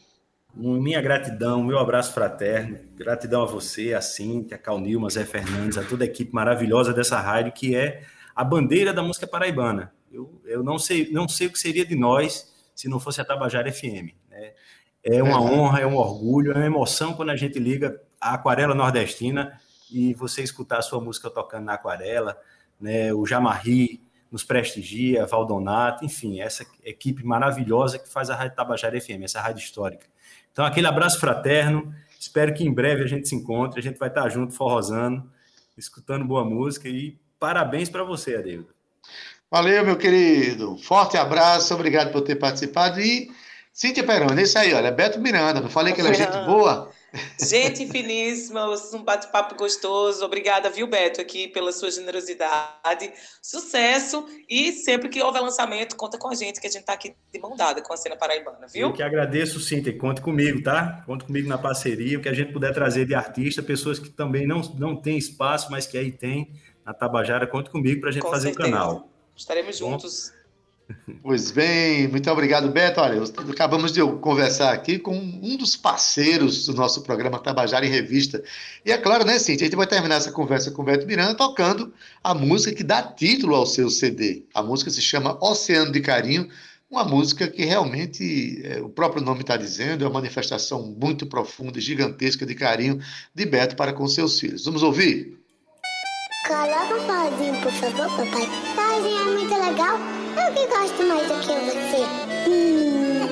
Minha 0.52 1.00
gratidão, 1.00 1.62
meu 1.62 1.78
abraço 1.78 2.12
fraterno, 2.12 2.78
gratidão 2.96 3.42
a 3.42 3.46
você, 3.46 3.94
a 3.94 4.00
Cintia, 4.00 4.56
a 4.56 4.58
Calnilma, 4.58 5.08
Zé 5.08 5.24
Fernandes, 5.24 5.78
a 5.78 5.84
toda 5.84 6.02
a 6.02 6.06
equipe 6.06 6.34
maravilhosa 6.34 6.92
dessa 6.92 7.20
rádio, 7.20 7.52
que 7.52 7.76
é 7.76 8.02
a 8.34 8.42
bandeira 8.42 8.92
da 8.92 9.02
música 9.02 9.28
paraibana. 9.28 9.92
Eu, 10.12 10.40
eu 10.44 10.64
não, 10.64 10.76
sei, 10.76 11.08
não 11.12 11.28
sei 11.28 11.46
o 11.46 11.52
que 11.52 11.58
seria 11.60 11.86
de 11.86 11.94
nós 11.94 12.49
se 12.80 12.88
não 12.88 12.98
fosse 12.98 13.20
a 13.20 13.24
Tabajara 13.26 13.70
FM. 13.70 14.14
Né? 14.30 14.54
É 15.04 15.22
uma 15.22 15.38
honra, 15.38 15.80
é 15.80 15.86
um 15.86 15.96
orgulho, 15.96 16.52
é 16.52 16.54
uma 16.54 16.64
emoção 16.64 17.12
quando 17.12 17.28
a 17.28 17.36
gente 17.36 17.58
liga 17.58 18.00
a 18.18 18.32
Aquarela 18.32 18.74
Nordestina 18.74 19.60
e 19.92 20.14
você 20.14 20.42
escutar 20.42 20.78
a 20.78 20.82
sua 20.82 20.98
música 20.98 21.28
tocando 21.28 21.66
na 21.66 21.74
aquarela, 21.74 22.40
né? 22.80 23.12
o 23.12 23.26
Jamarri 23.26 24.02
nos 24.32 24.44
prestigia, 24.44 25.26
Valdonato, 25.26 26.06
enfim, 26.06 26.40
essa 26.40 26.64
equipe 26.82 27.22
maravilhosa 27.22 27.98
que 27.98 28.08
faz 28.08 28.30
a 28.30 28.34
Rádio 28.34 28.56
Tabajara 28.56 28.98
FM, 28.98 29.24
essa 29.24 29.42
rádio 29.42 29.62
histórica. 29.62 30.06
Então, 30.50 30.64
aquele 30.64 30.86
abraço 30.86 31.20
fraterno, 31.20 31.94
espero 32.18 32.54
que 32.54 32.64
em 32.64 32.72
breve 32.72 33.04
a 33.04 33.06
gente 33.06 33.28
se 33.28 33.34
encontre, 33.34 33.78
a 33.78 33.82
gente 33.82 33.98
vai 33.98 34.08
estar 34.08 34.26
junto, 34.30 34.54
forrosando, 34.54 35.30
escutando 35.76 36.24
boa 36.24 36.46
música 36.46 36.88
e 36.88 37.18
parabéns 37.38 37.90
para 37.90 38.04
você, 38.04 38.36
Adeildo. 38.36 38.72
Valeu, 39.50 39.84
meu 39.84 39.96
querido. 39.96 40.78
Forte 40.78 41.16
abraço, 41.16 41.74
obrigado 41.74 42.12
por 42.12 42.22
ter 42.22 42.36
participado 42.36 43.00
e 43.00 43.28
Cíntia 43.72 44.04
Peroni, 44.04 44.42
isso 44.42 44.58
aí, 44.58 44.74
olha, 44.74 44.90
Beto 44.90 45.18
Miranda, 45.20 45.60
não 45.60 45.70
falei 45.70 45.92
que 45.92 46.00
ele 46.00 46.10
é 46.10 46.14
gente 46.14 46.36
boa? 46.44 46.90
Gente 47.40 47.88
finíssima, 47.88 48.66
um 48.94 49.02
bate-papo 49.02 49.56
gostoso. 49.56 50.24
Obrigada, 50.24 50.70
viu, 50.70 50.86
Beto, 50.86 51.20
aqui 51.20 51.48
pela 51.48 51.72
sua 51.72 51.90
generosidade. 51.90 53.10
Sucesso 53.42 54.24
e 54.48 54.70
sempre 54.70 55.08
que 55.08 55.20
houver 55.20 55.42
lançamento, 55.42 55.96
conta 55.96 56.16
com 56.16 56.28
a 56.28 56.36
gente, 56.36 56.60
que 56.60 56.68
a 56.68 56.70
gente 56.70 56.82
está 56.82 56.92
aqui 56.92 57.12
de 57.32 57.40
mão 57.40 57.56
dada 57.56 57.82
com 57.82 57.92
a 57.92 57.96
cena 57.96 58.14
paraibana, 58.14 58.68
viu? 58.72 58.86
Eu 58.86 58.92
que 58.92 59.02
agradeço, 59.02 59.58
Cíntia. 59.58 59.98
Conte 59.98 60.20
comigo, 60.20 60.62
tá? 60.62 61.02
Conte 61.04 61.24
comigo 61.24 61.48
na 61.48 61.58
parceria, 61.58 62.16
o 62.16 62.22
que 62.22 62.28
a 62.28 62.32
gente 62.32 62.52
puder 62.52 62.72
trazer 62.72 63.06
de 63.06 63.14
artista, 63.16 63.60
pessoas 63.60 63.98
que 63.98 64.10
também 64.10 64.46
não, 64.46 64.60
não 64.78 64.94
têm 64.94 65.18
espaço, 65.18 65.68
mas 65.68 65.88
que 65.88 65.98
aí 65.98 66.12
tem 66.12 66.52
na 66.86 66.94
Tabajara, 66.94 67.44
conte 67.44 67.70
comigo 67.70 68.00
para 68.00 68.10
a 68.10 68.12
gente 68.12 68.22
com 68.22 68.30
fazer 68.30 68.54
certeza. 68.54 68.68
o 68.68 68.70
canal. 68.70 69.10
Estaremos 69.40 69.78
juntos. 69.78 70.34
Pois 71.22 71.50
bem, 71.50 72.06
muito 72.08 72.30
obrigado, 72.30 72.68
Beto. 72.68 73.00
Olha, 73.00 73.22
acabamos 73.50 73.90
de 73.90 74.02
conversar 74.18 74.70
aqui 74.70 74.98
com 74.98 75.16
um 75.16 75.56
dos 75.56 75.76
parceiros 75.76 76.66
do 76.66 76.74
nosso 76.74 77.02
programa 77.02 77.38
Tabajara 77.38 77.86
em 77.86 77.88
Revista. 77.88 78.42
E 78.84 78.92
é 78.92 78.98
claro, 78.98 79.24
né, 79.24 79.38
Cintia, 79.38 79.66
a 79.66 79.70
gente 79.70 79.76
vai 79.76 79.86
terminar 79.86 80.16
essa 80.16 80.30
conversa 80.30 80.70
com 80.70 80.82
o 80.82 80.84
Beto 80.84 81.06
Miranda 81.06 81.34
tocando 81.34 81.90
a 82.22 82.34
música 82.34 82.76
que 82.76 82.84
dá 82.84 83.02
título 83.02 83.54
ao 83.54 83.64
seu 83.64 83.88
CD. 83.88 84.44
A 84.52 84.62
música 84.62 84.90
se 84.90 85.00
chama 85.00 85.38
Oceano 85.40 85.90
de 85.90 86.02
Carinho, 86.02 86.46
uma 86.90 87.04
música 87.04 87.48
que 87.48 87.64
realmente, 87.64 88.60
é, 88.62 88.82
o 88.82 88.90
próprio 88.90 89.24
nome 89.24 89.40
está 89.40 89.56
dizendo, 89.56 90.04
é 90.04 90.06
uma 90.06 90.14
manifestação 90.20 90.82
muito 90.82 91.24
profunda 91.24 91.78
e 91.78 91.80
gigantesca 91.80 92.44
de 92.44 92.54
carinho 92.54 93.00
de 93.34 93.46
Beto 93.46 93.74
para 93.74 93.94
com 93.94 94.06
seus 94.06 94.38
filhos. 94.38 94.66
Vamos 94.66 94.82
ouvir? 94.82 95.39
Coloca 96.46 96.96
o 96.96 97.00
pauzinho, 97.06 97.60
por 97.62 97.72
favor, 97.72 98.08
papai. 98.16 98.48
Pauzinho 98.74 99.20
é 99.20 99.24
muito 99.26 99.54
legal. 99.54 99.98
Eu 100.36 100.52
que 100.54 100.66
gosto 100.66 101.02
mais 101.04 101.28
do 101.28 101.34
que 101.40 101.54
você. 101.66 102.04
Hum. 102.48 103.28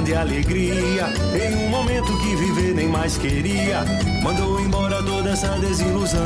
inteirinha 0.01 0.03
de 0.03 0.15
alegria. 0.15 1.09
Em 1.33 1.65
um 1.65 1.69
momento 1.69 2.17
que 2.17 2.35
viver 2.35 2.73
nem 2.73 2.87
mais 2.87 3.17
queria, 3.17 3.83
mandou 4.23 4.59
embora 4.59 5.01
toda 5.03 5.29
essa 5.29 5.49
desilusão. 5.59 6.19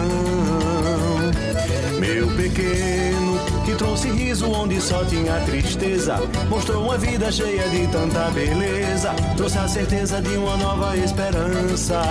Meu 2.00 2.28
pequeno, 2.36 3.40
que 3.66 3.76
trouxe 3.76 4.10
riso 4.10 4.50
onde 4.52 4.80
só 4.82 5.04
tinha 5.06 5.40
tristeza, 5.42 6.18
mostrou 6.50 6.84
uma 6.84 6.98
vida 6.98 7.32
cheia 7.32 7.68
de 7.70 7.88
tanta 7.88 8.30
beleza, 8.32 9.14
trouxe 9.36 9.58
a 9.58 9.68
certeza 9.68 10.22
de 10.22 10.36
uma 10.38 10.58
nova 10.58 10.98
esperança. 10.98 12.02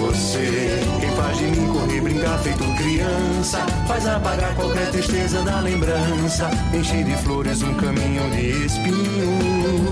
Você 0.00 0.80
quem 1.00 1.10
faz 1.10 1.36
de 1.38 1.44
mim 1.44 1.72
correr, 1.72 2.00
brincar 2.00 2.38
feito 2.38 2.64
criança. 2.76 3.58
Faz 3.86 4.06
apagar 4.06 4.54
qualquer 4.54 4.90
tristeza 4.90 5.42
da 5.42 5.60
lembrança. 5.60 6.50
Enche 6.72 7.02
de 7.02 7.16
flores 7.16 7.62
um 7.62 7.74
caminho 7.74 8.30
de 8.30 8.66
espinho. 8.66 9.88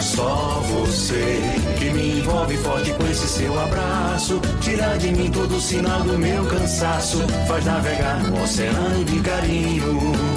Só 0.00 0.62
você 0.68 1.40
que 1.78 1.90
me 1.90 2.20
envolve 2.20 2.56
forte 2.56 2.92
com 2.94 3.06
esse 3.06 3.28
seu 3.28 3.58
abraço. 3.60 4.40
Tira 4.60 4.96
de 4.96 5.12
mim 5.12 5.30
todo 5.30 5.56
o 5.56 5.60
sinal 5.60 6.02
do 6.02 6.18
meu 6.18 6.44
cansaço. 6.46 7.18
Faz 7.46 7.64
navegar 7.64 8.22
no 8.22 8.42
oceano 8.42 9.04
de 9.04 9.20
carinho. 9.20 10.29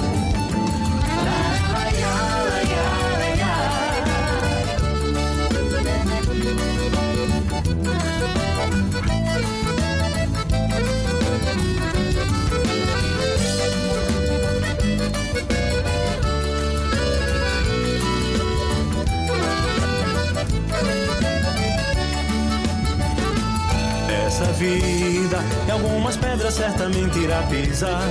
Vida. 24.64 25.38
E 25.66 25.70
algumas 25.70 26.16
pedras 26.16 26.54
certamente 26.54 27.18
irá 27.18 27.42
pisar. 27.42 28.02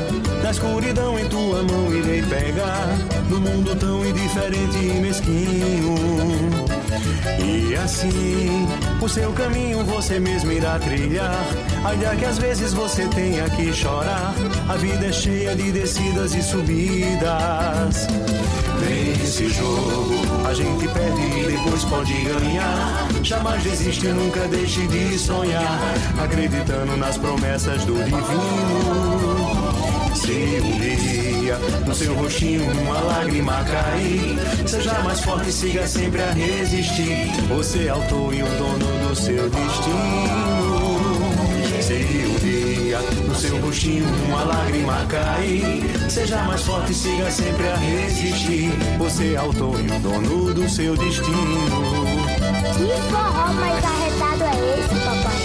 Na 0.41 0.51
escuridão 0.51 1.17
em 1.17 1.27
tua 1.27 1.63
mão 1.63 1.93
irei 1.93 2.21
pegar. 2.23 2.87
No 3.29 3.39
mundo 3.39 3.75
tão 3.75 4.05
indiferente 4.05 4.77
e 4.77 5.01
mesquinho. 5.01 5.95
E 7.39 7.75
assim, 7.75 8.67
o 9.01 9.09
seu 9.09 9.31
caminho 9.33 9.83
você 9.85 10.19
mesmo 10.19 10.51
irá 10.51 10.77
trilhar. 10.79 11.45
Ainda 11.85 12.15
que 12.15 12.25
às 12.25 12.37
vezes 12.37 12.73
você 12.73 13.07
tenha 13.07 13.49
que 13.49 13.73
chorar. 13.73 14.33
A 14.69 14.75
vida 14.75 15.07
é 15.07 15.11
cheia 15.11 15.55
de 15.55 15.71
descidas 15.71 16.35
e 16.35 16.43
subidas. 16.43 18.07
Nesse 18.79 19.49
jogo, 19.49 20.22
a 20.53 20.55
gente 20.55 20.87
perde 20.87 21.39
e 21.39 21.47
depois 21.47 21.83
pode 21.85 22.13
ganhar. 22.13 23.07
Jamais 23.23 23.63
desiste, 23.63 24.07
nunca 24.09 24.47
deixe 24.47 24.85
de 24.85 25.17
sonhar. 25.17 25.79
Acreditando 26.23 26.95
nas 26.95 27.17
promessas 27.17 27.83
do 27.85 27.95
divino. 27.95 28.23
Se 30.13 30.61
um 30.61 30.77
dia 30.77 31.57
no 31.87 31.95
seu 31.95 32.13
rostinho 32.13 32.63
uma 32.81 32.99
lágrima 32.99 33.63
cair, 33.63 34.37
seja 34.67 34.93
mais 34.99 35.21
forte 35.21 35.49
e 35.49 35.51
siga 35.51 35.87
sempre 35.87 36.21
a 36.21 36.31
resistir. 36.31 37.31
Você 37.49 37.85
é 37.85 37.89
autor 37.89 38.31
e 38.31 38.43
o 38.43 38.45
dono 38.45 39.07
do 39.07 39.15
seu 39.15 39.49
destino. 39.49 40.83
Se 41.81 42.22
no 43.33 43.39
seu 43.39 43.59
rostinho 43.59 44.05
uma 44.27 44.43
lágrima 44.43 45.05
cair, 45.07 45.81
seja 46.07 46.43
mais 46.43 46.61
forte 46.61 46.91
e 46.91 46.95
siga 46.95 47.31
sempre 47.31 47.67
a 47.67 47.75
resistir. 47.75 48.69
Você 48.99 49.33
é 49.33 49.37
autor 49.37 49.79
e 49.79 49.91
o 49.91 49.99
dono 49.99 50.53
do 50.53 50.69
seu 50.69 50.95
destino. 50.95 51.35
Que 52.77 53.01
forró 53.09 53.53
mais 53.53 53.83
arretado 53.83 54.43
é 54.43 54.79
esse, 54.79 54.95
papai? 55.03 55.41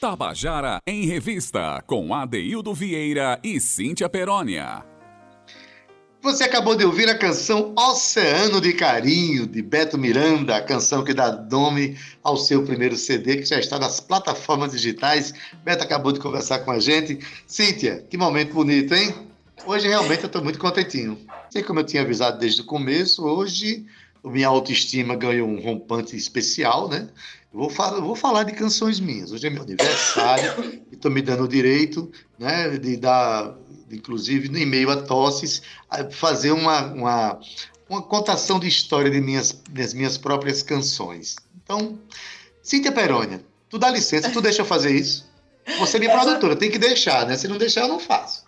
Tabajara 0.00 0.80
em 0.86 1.04
Revista, 1.06 1.82
com 1.86 2.14
Adeildo 2.14 2.72
Vieira 2.72 3.38
e 3.44 3.60
Cíntia 3.60 4.08
Perónia. 4.08 4.97
Você 6.28 6.44
acabou 6.44 6.76
de 6.76 6.84
ouvir 6.84 7.08
a 7.08 7.16
canção 7.16 7.72
Oceano 7.74 8.60
de 8.60 8.74
Carinho, 8.74 9.46
de 9.46 9.62
Beto 9.62 9.96
Miranda, 9.96 10.56
a 10.56 10.60
canção 10.60 11.02
que 11.02 11.14
dá 11.14 11.32
nome 11.32 11.96
ao 12.22 12.36
seu 12.36 12.62
primeiro 12.62 12.98
CD, 12.98 13.36
que 13.36 13.46
já 13.46 13.58
está 13.58 13.78
nas 13.78 13.98
plataformas 13.98 14.72
digitais. 14.72 15.32
Beto 15.64 15.84
acabou 15.84 16.12
de 16.12 16.20
conversar 16.20 16.58
com 16.58 16.70
a 16.70 16.78
gente. 16.78 17.18
Cíntia, 17.46 18.04
que 18.10 18.18
momento 18.18 18.52
bonito, 18.52 18.94
hein? 18.94 19.14
Hoje 19.64 19.88
realmente 19.88 20.22
eu 20.22 20.26
estou 20.26 20.44
muito 20.44 20.58
contentinho. 20.58 21.18
Sei 21.48 21.62
como 21.62 21.80
eu 21.80 21.84
tinha 21.84 22.02
avisado 22.02 22.38
desde 22.38 22.60
o 22.60 22.66
começo, 22.66 23.24
hoje 23.24 23.86
minha 24.22 24.48
autoestima 24.48 25.16
ganhou 25.16 25.48
um 25.48 25.58
rompante 25.58 26.14
especial, 26.14 26.90
né? 26.90 27.08
Vou, 27.50 27.70
falar, 27.70 28.00
vou 28.00 28.14
falar 28.14 28.42
de 28.42 28.52
canções 28.52 29.00
minhas. 29.00 29.32
Hoje 29.32 29.46
é 29.46 29.50
meu 29.50 29.62
aniversário 29.62 30.82
e 30.92 30.94
estou 30.94 31.10
me 31.10 31.22
dando 31.22 31.44
o 31.44 31.48
direito 31.48 32.10
né, 32.38 32.68
de 32.76 32.98
dar, 32.98 33.56
inclusive, 33.90 34.48
no 34.48 34.58
e-mail 34.58 34.90
a 34.90 34.96
tosses, 34.96 35.62
fazer 36.10 36.52
uma, 36.52 36.86
uma, 36.86 37.40
uma 37.88 38.02
contação 38.02 38.58
de 38.58 38.68
história 38.68 39.10
de 39.10 39.20
minhas, 39.20 39.52
das 39.70 39.94
minhas 39.94 40.18
próprias 40.18 40.62
canções. 40.62 41.36
Então, 41.62 41.98
Cíntia 42.62 42.92
Perônia, 42.92 43.44
tu 43.68 43.78
dá 43.78 43.90
licença, 43.90 44.30
tu 44.30 44.40
deixa 44.40 44.62
eu 44.62 44.66
fazer 44.66 44.94
isso? 44.94 45.28
Você 45.78 45.96
é 45.96 46.00
minha 46.00 46.12
essa... 46.12 46.22
produtora, 46.22 46.56
tem 46.56 46.70
que 46.70 46.78
deixar, 46.78 47.26
né? 47.26 47.36
Se 47.36 47.48
não 47.48 47.58
deixar, 47.58 47.82
eu 47.82 47.88
não 47.88 48.00
faço. 48.00 48.46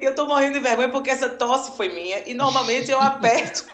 Eu 0.00 0.14
tô 0.14 0.26
morrendo 0.26 0.54
de 0.54 0.60
vergonha 0.60 0.90
porque 0.90 1.08
essa 1.08 1.28
tosse 1.28 1.76
foi 1.76 1.88
minha 1.88 2.22
e 2.28 2.34
normalmente 2.34 2.90
eu 2.90 3.00
aperto, 3.00 3.64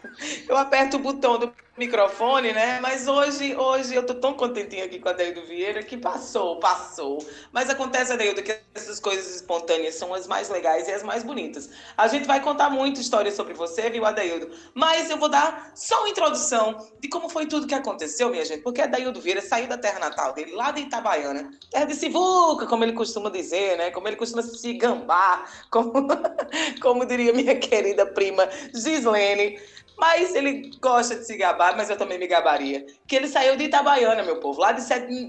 eu 0.49 0.57
aperto 0.57 0.97
o 0.97 1.01
botão 1.01 1.39
do 1.39 1.53
microfone, 1.77 2.53
né? 2.53 2.79
Mas 2.81 3.09
hoje, 3.09 3.57
hoje 3.57 3.95
eu 3.95 4.07
tô 4.07 4.15
tão 4.15 4.35
contentinha 4.35 4.85
aqui 4.85 5.01
com 5.01 5.09
a 5.09 5.13
Deildo 5.13 5.45
Vieira 5.45 5.83
que 5.83 5.97
passou, 5.97 6.59
passou. 6.61 7.25
Mas 7.53 7.69
acontece, 7.69 8.13
Adeildo, 8.13 8.43
que 8.43 8.57
essas 8.75 9.01
coisas 9.01 9.35
espontâneas 9.35 9.97
são 9.97 10.15
as 10.15 10.27
mais 10.27 10.49
legais 10.49 10.87
e 10.87 10.93
as 10.93 11.03
mais 11.03 11.25
bonitas. 11.25 11.69
A 11.97 12.07
gente 12.07 12.27
vai 12.27 12.41
contar 12.41 12.71
muita 12.71 13.01
história 13.01 13.33
sobre 13.33 13.55
você, 13.55 13.91
viu, 13.91 14.05
Adeildo? 14.05 14.51
Mas 14.73 15.11
eu 15.11 15.17
vou 15.17 15.29
dar 15.29 15.73
só 15.75 16.01
uma 16.01 16.09
introdução 16.09 16.89
de 17.01 17.09
como 17.09 17.29
foi 17.29 17.47
tudo 17.47 17.67
que 17.67 17.75
aconteceu, 17.75 18.31
minha 18.31 18.45
gente. 18.45 18.63
Porque 18.63 18.81
Adeildo 18.81 19.21
Vieira 19.21 19.43
saiu 19.43 19.67
da 19.67 19.77
terra 19.77 19.99
natal 19.99 20.33
dele, 20.33 20.53
lá 20.53 20.71
de 20.71 20.83
Itabaiana, 20.83 21.51
terra 21.71 21.87
de 21.87 21.95
Sivuca, 21.97 22.67
como 22.67 22.85
ele 22.85 22.93
costuma 22.93 23.31
dizer, 23.31 23.77
né? 23.77 23.91
Como 23.91 24.07
ele 24.07 24.17
costuma 24.17 24.43
se 24.43 24.75
gambar, 24.75 25.51
como, 25.71 25.93
como 26.81 27.05
diria 27.05 27.33
minha 27.33 27.57
querida 27.57 28.07
prima 28.07 28.49
Gislene. 28.73 29.59
Mas 29.97 30.35
ele 30.35 30.73
gosta 30.81 31.15
de 31.15 31.25
se 31.25 31.37
gabar, 31.37 31.77
mas 31.77 31.89
eu 31.89 31.97
também 31.97 32.19
me 32.19 32.27
gabaria. 32.27 32.85
Que 33.07 33.17
ele 33.17 33.29
saiu 33.29 33.57
de 33.57 33.65
Itabaiana, 33.65 34.23
meu 34.23 34.41
povo, 34.41 34.61
lá 34.61 34.73
de 34.73 34.83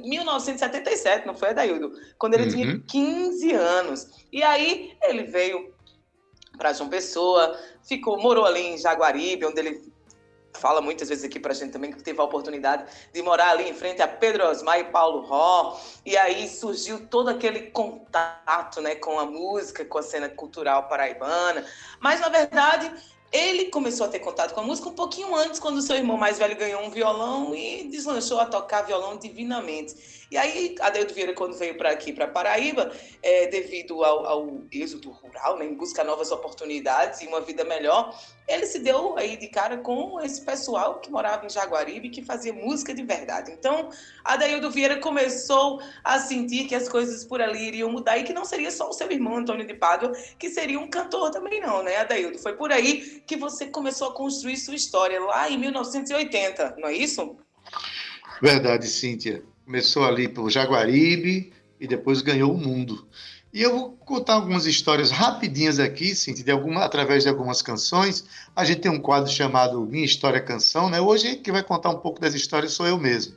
1977, 0.08 1.28
não 1.28 1.36
foi, 1.36 1.49
Adaildo? 1.49 1.91
Quando 2.17 2.34
ele 2.34 2.45
uhum. 2.45 2.49
tinha 2.49 2.80
15 2.80 3.54
anos. 3.54 4.08
E 4.32 4.41
aí 4.41 4.97
ele 5.04 5.23
veio 5.23 5.73
para 6.58 6.73
João 6.73 6.89
Pessoa, 6.89 7.60
ficou, 7.84 8.17
morou 8.17 8.45
ali 8.45 8.62
em 8.62 8.78
Jaguaribe, 8.78 9.45
onde 9.45 9.60
ele 9.60 9.95
fala 10.56 10.82
muitas 10.82 11.10
vezes 11.10 11.23
aqui 11.23 11.39
para 11.39 11.51
a 11.51 11.56
gente 11.56 11.71
também 11.71 11.91
que 11.91 12.01
teve 12.01 12.19
a 12.19 12.23
oportunidade 12.23 12.86
de 13.13 13.21
morar 13.21 13.49
ali 13.49 13.69
em 13.69 13.73
frente 13.73 14.01
a 14.01 14.08
Pedro 14.08 14.47
Osmar 14.47 14.80
e 14.80 14.86
Paulo 14.86 15.21
Ró, 15.21 15.80
e 16.06 16.17
aí 16.17 16.47
surgiu 16.47 17.06
todo 17.08 17.30
aquele 17.30 17.71
contato 17.71 18.82
né, 18.82 18.95
com 18.95 19.19
a 19.19 19.25
música, 19.25 19.86
com 19.86 19.97
a 19.97 20.04
cena 20.04 20.30
cultural 20.30 20.88
paraibana, 20.88 21.65
mas 21.99 22.19
na 22.19 22.30
verdade 22.30 22.91
ele 23.35 23.65
começou 23.65 24.05
a 24.05 24.09
ter 24.09 24.19
contato 24.19 24.53
com 24.53 24.61
a 24.61 24.63
música 24.63 24.87
um 24.87 24.93
pouquinho 24.93 25.35
antes, 25.35 25.59
quando 25.59 25.81
seu 25.81 25.95
irmão 25.95 26.17
mais 26.17 26.37
velho 26.37 26.55
ganhou 26.55 26.81
um 26.81 26.89
violão 26.89 27.53
e 27.53 27.83
deslanchou 27.89 28.39
a 28.39 28.45
tocar 28.45 28.83
violão 28.83 29.17
divinamente. 29.17 29.95
E 30.31 30.38
aí, 30.38 30.75
Adeildo 30.79 31.13
Vieira, 31.13 31.33
quando 31.33 31.57
veio 31.57 31.77
para 31.77 31.91
aqui, 31.91 32.11
para 32.11 32.27
Paraíba, 32.27 32.91
é, 33.21 33.47
devido 33.47 34.03
ao, 34.03 34.25
ao 34.25 34.63
êxodo 34.71 35.11
rural, 35.11 35.57
né, 35.57 35.65
em 35.65 35.73
busca 35.75 36.01
de 36.01 36.07
novas 36.07 36.31
oportunidades 36.31 37.21
e 37.21 37.27
uma 37.27 37.41
vida 37.41 37.63
melhor, 37.63 38.19
ele 38.47 38.65
se 38.65 38.79
deu 38.79 39.17
aí 39.17 39.38
de 39.38 39.47
cara 39.47 39.77
com 39.77 40.19
esse 40.21 40.41
pessoal 40.41 40.99
que 40.99 41.11
morava 41.11 41.45
em 41.45 41.49
Jaguaribe, 41.49 42.09
que 42.09 42.23
fazia 42.23 42.53
música 42.53 42.93
de 42.93 43.03
verdade. 43.03 43.51
Então, 43.51 43.89
Adeildo 44.23 44.71
Vieira 44.71 44.99
começou 44.99 45.81
a 46.03 46.19
sentir 46.19 46.65
que 46.65 46.75
as 46.75 46.89
coisas 46.89 47.23
por 47.23 47.41
ali 47.41 47.67
iriam 47.67 47.91
mudar 47.91 48.17
e 48.17 48.23
que 48.23 48.33
não 48.33 48.45
seria 48.45 48.71
só 48.71 48.89
o 48.89 48.93
seu 48.93 49.11
irmão, 49.11 49.38
Antônio 49.38 49.65
de 49.65 49.73
Pádua, 49.73 50.11
que 50.39 50.49
seria 50.49 50.79
um 50.79 50.89
cantor 50.89 51.31
também 51.31 51.59
não, 51.61 51.83
né, 51.83 51.97
Adeildo? 51.97 52.39
Foi 52.39 52.53
por 52.53 52.71
aí 52.71 53.21
que 53.25 53.35
você 53.35 53.67
começou 53.67 54.09
a 54.09 54.13
construir 54.13 54.57
sua 54.57 54.75
história, 54.75 55.19
lá 55.19 55.49
em 55.49 55.57
1980, 55.57 56.75
não 56.77 56.89
é 56.89 56.93
isso? 56.93 57.38
Verdade, 58.41 58.88
Cíntia. 58.88 59.43
Começou 59.65 60.06
ali 60.06 60.28
por 60.28 60.49
Jaguaribe 60.51 61.51
e 61.80 61.88
depois 61.88 62.21
ganhou 62.21 62.54
o 62.54 62.58
mundo. 62.58 63.08
E 63.51 63.62
eu 63.62 63.71
vou 63.71 63.91
contar 63.91 64.34
algumas 64.34 64.65
histórias 64.65 65.12
rapidinhas 65.12 65.80
aqui, 65.80 66.13
Cintia, 66.13 66.43
de 66.43 66.51
alguma, 66.51 66.84
através 66.84 67.23
de 67.23 67.30
algumas 67.30 67.62
canções. 67.62 68.25
A 68.54 68.65
gente 68.65 68.82
tem 68.82 68.91
um 68.91 68.99
quadro 68.99 69.32
chamado 69.32 69.80
Minha 69.86 70.04
História 70.06 70.41
Canção, 70.41 70.89
né? 70.89 70.99
Hoje 70.99 71.38
quem 71.38 71.54
vai 71.54 71.63
contar 71.63 71.89
um 71.89 71.97
pouco 71.97 72.19
das 72.19 72.34
histórias 72.34 72.73
sou 72.73 72.86
eu 72.86 72.99
mesmo. 72.99 73.34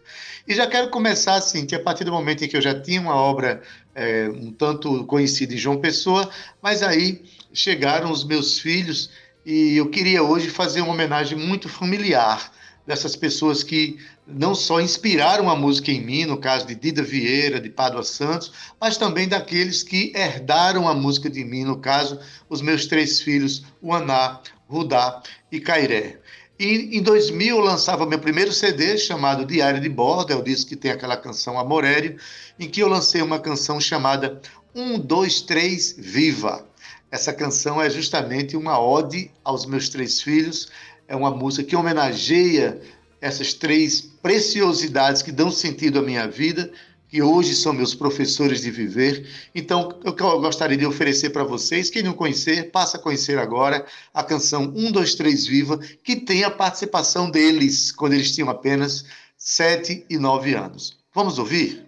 E 0.46 0.54
já 0.54 0.66
quero 0.66 0.90
começar 0.90 1.36
assim, 1.36 1.64
que 1.64 1.74
a 1.74 1.80
partir 1.80 2.02
do 2.02 2.10
momento 2.10 2.44
em 2.44 2.48
que 2.48 2.56
eu 2.56 2.60
já 2.60 2.78
tinha 2.78 3.00
uma 3.00 3.14
obra 3.14 3.62
é, 3.94 4.28
um 4.28 4.50
tanto 4.50 5.04
conhecida 5.04 5.54
em 5.54 5.56
João 5.58 5.80
Pessoa, 5.80 6.28
mas 6.60 6.82
aí 6.82 7.22
chegaram 7.52 8.10
os 8.10 8.24
meus 8.24 8.58
filhos 8.58 9.10
e 9.46 9.76
eu 9.76 9.88
queria 9.88 10.22
hoje 10.22 10.50
fazer 10.50 10.80
uma 10.80 10.92
homenagem 10.92 11.38
muito 11.38 11.68
familiar 11.68 12.52
dessas 12.84 13.14
pessoas 13.14 13.62
que 13.62 13.98
não 14.28 14.54
só 14.54 14.78
inspiraram 14.80 15.48
a 15.48 15.56
música 15.56 15.90
em 15.90 16.04
mim, 16.04 16.26
no 16.26 16.36
caso 16.36 16.66
de 16.66 16.74
Dida 16.74 17.02
Vieira, 17.02 17.58
de 17.58 17.70
Pádua 17.70 18.04
Santos, 18.04 18.52
mas 18.78 18.98
também 18.98 19.26
daqueles 19.26 19.82
que 19.82 20.12
herdaram 20.14 20.86
a 20.86 20.94
música 20.94 21.30
de 21.30 21.42
mim, 21.44 21.64
no 21.64 21.78
caso, 21.78 22.20
os 22.48 22.60
meus 22.60 22.86
três 22.86 23.22
filhos, 23.22 23.64
o 23.80 23.92
Aná, 23.92 24.40
Rudá 24.68 25.22
e 25.50 25.58
Cairé. 25.58 26.18
E 26.58 26.98
em 26.98 27.02
2000 27.02 27.56
eu 27.56 27.62
lançava 27.62 28.04
meu 28.04 28.18
primeiro 28.18 28.52
CD 28.52 28.98
chamado 28.98 29.46
Diário 29.46 29.80
de 29.80 29.88
Bordo, 29.88 30.32
é 30.32 30.36
o 30.36 30.42
disco 30.42 30.70
que 30.70 30.76
tem 30.76 30.90
aquela 30.90 31.16
canção 31.16 31.58
Amorério, 31.58 32.18
em 32.58 32.68
que 32.68 32.82
eu 32.82 32.88
lancei 32.88 33.22
uma 33.22 33.38
canção 33.38 33.80
chamada 33.80 34.42
Um, 34.74 34.98
Dois, 34.98 35.40
Três, 35.40 35.94
Viva. 35.96 36.66
Essa 37.10 37.32
canção 37.32 37.80
é 37.80 37.88
justamente 37.88 38.56
uma 38.56 38.78
ode 38.78 39.30
aos 39.42 39.64
meus 39.64 39.88
três 39.88 40.20
filhos, 40.20 40.68
é 41.06 41.16
uma 41.16 41.30
música 41.30 41.66
que 41.66 41.74
homenageia 41.74 42.82
essas 43.20 43.54
três 43.54 44.00
preciosidades 44.00 45.22
que 45.22 45.32
dão 45.32 45.50
sentido 45.50 45.98
à 45.98 46.02
minha 46.02 46.26
vida, 46.28 46.70
que 47.08 47.22
hoje 47.22 47.54
são 47.54 47.72
meus 47.72 47.94
professores 47.94 48.60
de 48.60 48.70
viver. 48.70 49.26
Então, 49.54 49.98
eu 50.04 50.14
gostaria 50.14 50.76
de 50.76 50.86
oferecer 50.86 51.30
para 51.30 51.42
vocês, 51.42 51.88
quem 51.88 52.02
não 52.02 52.12
conhecer, 52.12 52.70
passa 52.70 52.98
a 52.98 53.00
conhecer 53.00 53.38
agora 53.38 53.86
a 54.12 54.22
canção 54.22 54.72
1, 54.76 54.92
2, 54.92 55.14
3 55.14 55.46
Viva, 55.46 55.78
que 56.04 56.16
tem 56.16 56.44
a 56.44 56.50
participação 56.50 57.30
deles, 57.30 57.90
quando 57.90 58.12
eles 58.12 58.34
tinham 58.34 58.50
apenas 58.50 59.04
7 59.38 60.04
e 60.08 60.18
9 60.18 60.54
anos. 60.54 60.98
Vamos 61.14 61.38
ouvir? 61.38 61.87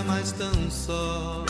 nunca 0.00 0.04
mais 0.04 0.32
tão 0.32 0.70
só. 0.70 1.44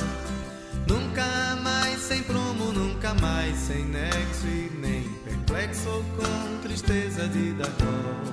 Nunca 0.87 1.57
mais 1.63 2.01
sem 2.01 2.23
promo, 2.23 2.73
nunca 2.73 3.15
mais 3.15 3.57
sem 3.57 3.85
nexo 3.85 4.47
e 4.47 4.71
nem 4.81 5.03
perplexo 5.25 6.05
com 6.17 6.59
tristeza 6.63 7.29
de 7.29 7.53
dar 7.53 7.69
dó. 7.69 8.31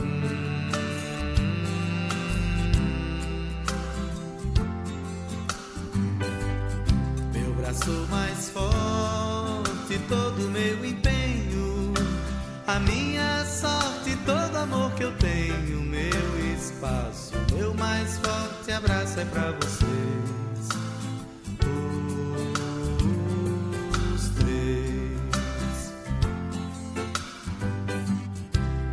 Hum. 0.00 0.70
Meu 7.32 7.54
braço 7.54 8.06
mais 8.10 8.50
forte, 8.50 9.98
todo 10.08 10.50
meu 10.50 10.84
empenho, 10.84 11.94
a 12.66 12.78
minha 12.80 13.13
abraço 18.84 19.20
é 19.20 19.24
pra 19.24 19.52
vocês. 19.52 20.68
Os 24.14 24.28
três. 24.36 25.92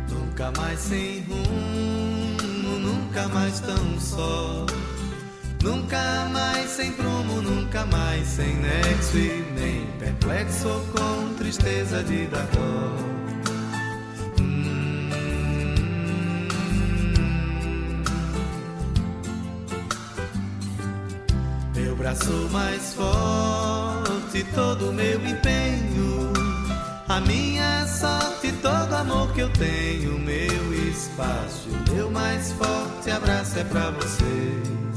Nunca 0.08 0.50
mais 0.58 0.78
sem 0.78 1.20
rumo, 1.22 2.78
nunca 2.78 3.28
mais 3.28 3.60
tão 3.60 4.00
só. 4.00 4.66
Nunca 5.62 6.28
mais 6.32 6.70
sem 6.70 6.92
prumo, 6.92 7.42
nunca 7.42 7.86
mais 7.86 8.26
sem 8.26 8.56
nexo 8.56 9.16
e 9.16 9.44
nem 9.54 9.86
perplexo 9.98 10.68
com 10.92 11.34
tristeza 11.34 12.02
de 12.02 12.26
dar 12.26 12.46
dó. 12.46 13.21
Braço 22.12 22.48
mais 22.52 22.92
forte, 22.92 24.44
todo 24.54 24.92
meu 24.92 25.18
empenho, 25.26 26.30
a 27.08 27.18
minha 27.22 27.86
sorte, 27.86 28.52
todo 28.60 28.92
amor 28.92 29.32
que 29.32 29.40
eu 29.40 29.48
tenho, 29.54 30.18
meu 30.18 30.74
espaço, 30.90 31.70
meu 31.90 32.10
mais 32.10 32.52
forte 32.52 33.10
abraço 33.10 33.58
é 33.58 33.64
pra 33.64 33.92
vocês. 33.92 34.91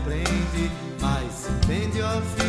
Aprende, 0.00 0.70
mais 1.00 1.32
se 1.32 1.48
entende 1.50 2.02
o 2.02 2.18
ofício 2.18 2.43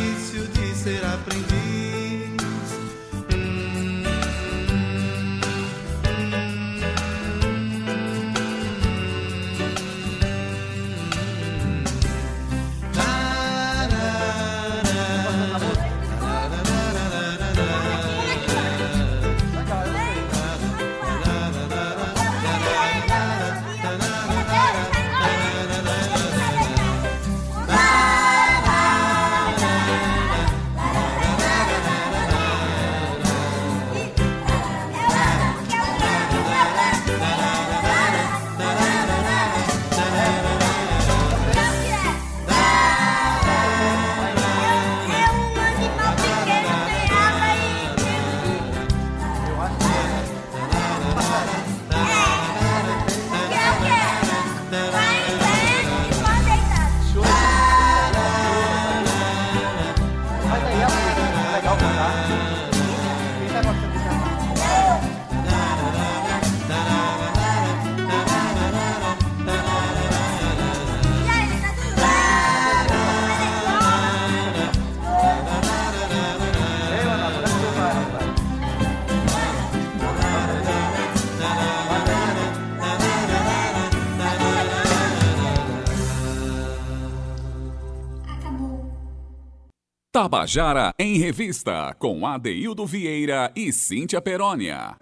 Tabajara 90.16 90.94
em 90.98 91.18
Revista, 91.18 91.94
com 91.98 92.26
Adeildo 92.26 92.86
Vieira 92.86 93.52
e 93.54 93.70
Cíntia 93.70 94.18
Perónia. 94.18 94.96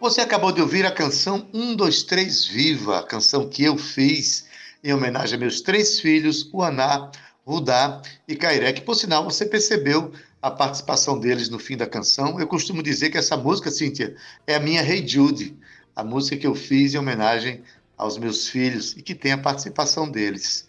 Você 0.00 0.20
acabou 0.20 0.50
de 0.50 0.60
ouvir 0.60 0.84
a 0.84 0.90
canção 0.90 1.48
123 1.54 2.46
Viva, 2.46 2.98
a 2.98 3.06
canção 3.06 3.48
que 3.48 3.62
eu 3.62 3.78
fiz 3.78 4.48
em 4.82 4.92
homenagem 4.92 5.36
a 5.36 5.38
meus 5.38 5.60
três 5.60 6.00
filhos, 6.00 6.50
o 6.52 6.64
Aná, 6.64 7.12
Rudá 7.46 8.02
e 8.26 8.34
Cairé, 8.34 8.72
que 8.72 8.80
por 8.80 8.96
sinal 8.96 9.22
você 9.22 9.46
percebeu 9.46 10.10
a 10.42 10.50
participação 10.50 11.20
deles 11.20 11.48
no 11.48 11.60
fim 11.60 11.76
da 11.76 11.86
canção. 11.86 12.40
Eu 12.40 12.48
costumo 12.48 12.82
dizer 12.82 13.10
que 13.10 13.18
essa 13.18 13.36
música, 13.36 13.70
Cíntia, 13.70 14.16
é 14.48 14.56
a 14.56 14.60
minha 14.60 14.82
Hey 14.82 15.06
Jude, 15.06 15.56
a 15.94 16.02
música 16.02 16.36
que 16.36 16.46
eu 16.48 16.56
fiz 16.56 16.92
em 16.92 16.98
homenagem 16.98 17.62
aos 17.96 18.18
meus 18.18 18.48
filhos 18.48 18.96
e 18.96 19.00
que 19.00 19.14
tem 19.14 19.30
a 19.30 19.38
participação 19.38 20.10
deles. 20.10 20.65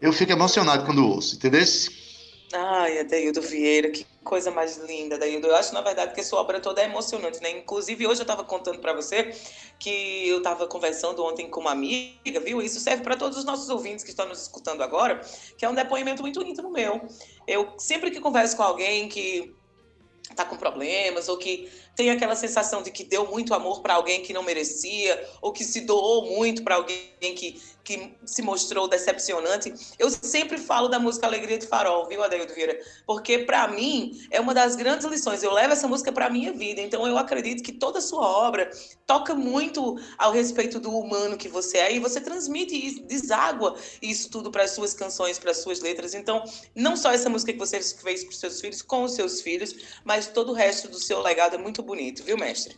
Eu 0.00 0.12
fico 0.12 0.32
emocionado 0.32 0.84
quando 0.84 1.06
ouço, 1.06 1.36
entendeu? 1.36 1.62
Ai, 2.52 3.00
Adaildo 3.00 3.42
Vieira, 3.42 3.90
que 3.90 4.06
coisa 4.24 4.50
mais 4.50 4.78
linda, 4.78 5.16
Adaildo. 5.16 5.48
Eu 5.48 5.56
acho, 5.56 5.74
na 5.74 5.80
verdade, 5.80 6.14
que 6.14 6.22
sua 6.22 6.40
obra 6.40 6.60
toda 6.60 6.80
é 6.80 6.84
emocionante, 6.84 7.42
né? 7.42 7.50
Inclusive, 7.50 8.06
hoje 8.06 8.20
eu 8.20 8.24
estava 8.24 8.44
contando 8.44 8.78
para 8.78 8.94
você 8.94 9.34
que 9.78 10.28
eu 10.28 10.38
estava 10.38 10.66
conversando 10.66 11.22
ontem 11.24 11.50
com 11.50 11.60
uma 11.60 11.72
amiga, 11.72 12.40
viu? 12.40 12.62
Isso 12.62 12.80
serve 12.80 13.02
para 13.02 13.16
todos 13.16 13.36
os 13.36 13.44
nossos 13.44 13.68
ouvintes 13.68 14.04
que 14.04 14.10
estão 14.10 14.26
nos 14.26 14.42
escutando 14.42 14.82
agora, 14.82 15.20
que 15.56 15.64
é 15.64 15.68
um 15.68 15.74
depoimento 15.74 16.22
muito 16.22 16.42
íntimo 16.42 16.70
meu. 16.70 17.06
Eu, 17.46 17.74
sempre 17.78 18.10
que 18.10 18.20
converso 18.20 18.56
com 18.56 18.62
alguém 18.62 19.08
que 19.08 19.54
está 20.30 20.44
com 20.44 20.56
problemas 20.56 21.28
ou 21.28 21.36
que 21.36 21.70
tem 21.98 22.10
aquela 22.10 22.36
sensação 22.36 22.80
de 22.80 22.92
que 22.92 23.02
deu 23.02 23.26
muito 23.26 23.52
amor 23.52 23.80
para 23.80 23.94
alguém 23.94 24.22
que 24.22 24.32
não 24.32 24.44
merecia 24.44 25.20
ou 25.42 25.52
que 25.52 25.64
se 25.64 25.80
doou 25.80 26.30
muito 26.30 26.62
para 26.62 26.76
alguém 26.76 27.34
que, 27.34 27.60
que 27.82 28.14
se 28.24 28.40
mostrou 28.40 28.86
decepcionante, 28.86 29.74
eu 29.98 30.08
sempre 30.08 30.58
falo 30.58 30.86
da 30.86 31.00
música 31.00 31.26
Alegria 31.26 31.58
de 31.58 31.66
Farol, 31.66 32.06
viu, 32.06 32.22
Adeildo 32.22 32.54
Vieira? 32.54 32.78
Porque 33.04 33.40
para 33.40 33.66
mim 33.66 34.24
é 34.30 34.40
uma 34.40 34.54
das 34.54 34.76
grandes 34.76 35.06
lições. 35.06 35.42
Eu 35.42 35.52
levo 35.52 35.72
essa 35.72 35.88
música 35.88 36.12
para 36.12 36.26
a 36.26 36.30
minha 36.30 36.52
vida, 36.52 36.80
então 36.80 37.04
eu 37.04 37.18
acredito 37.18 37.64
que 37.64 37.72
toda 37.72 37.98
a 37.98 38.02
sua 38.02 38.24
obra 38.24 38.70
toca 39.04 39.34
muito 39.34 39.98
ao 40.16 40.30
respeito 40.30 40.78
do 40.78 40.96
humano 40.96 41.36
que 41.36 41.48
você 41.48 41.78
é 41.78 41.92
e 41.92 41.98
você 41.98 42.20
transmite 42.20 42.76
e 42.76 43.00
deságua 43.00 43.74
isso 44.00 44.30
tudo 44.30 44.52
para 44.52 44.62
as 44.62 44.70
suas 44.70 44.94
canções, 44.94 45.36
para 45.36 45.50
as 45.50 45.56
suas 45.56 45.80
letras. 45.80 46.14
Então, 46.14 46.44
não 46.76 46.96
só 46.96 47.10
essa 47.10 47.28
música 47.28 47.52
que 47.52 47.58
você 47.58 47.80
fez 47.80 48.22
para 48.22 48.30
os 48.30 48.38
seus 48.38 48.60
filhos, 48.60 48.82
com 48.82 49.02
os 49.02 49.14
seus 49.14 49.40
filhos, 49.40 49.74
mas 50.04 50.28
todo 50.28 50.50
o 50.50 50.54
resto 50.54 50.86
do 50.86 51.00
seu 51.00 51.20
legado 51.20 51.56
é 51.56 51.58
muito 51.58 51.87
bonito, 51.88 52.22
viu, 52.22 52.36
mestre? 52.36 52.76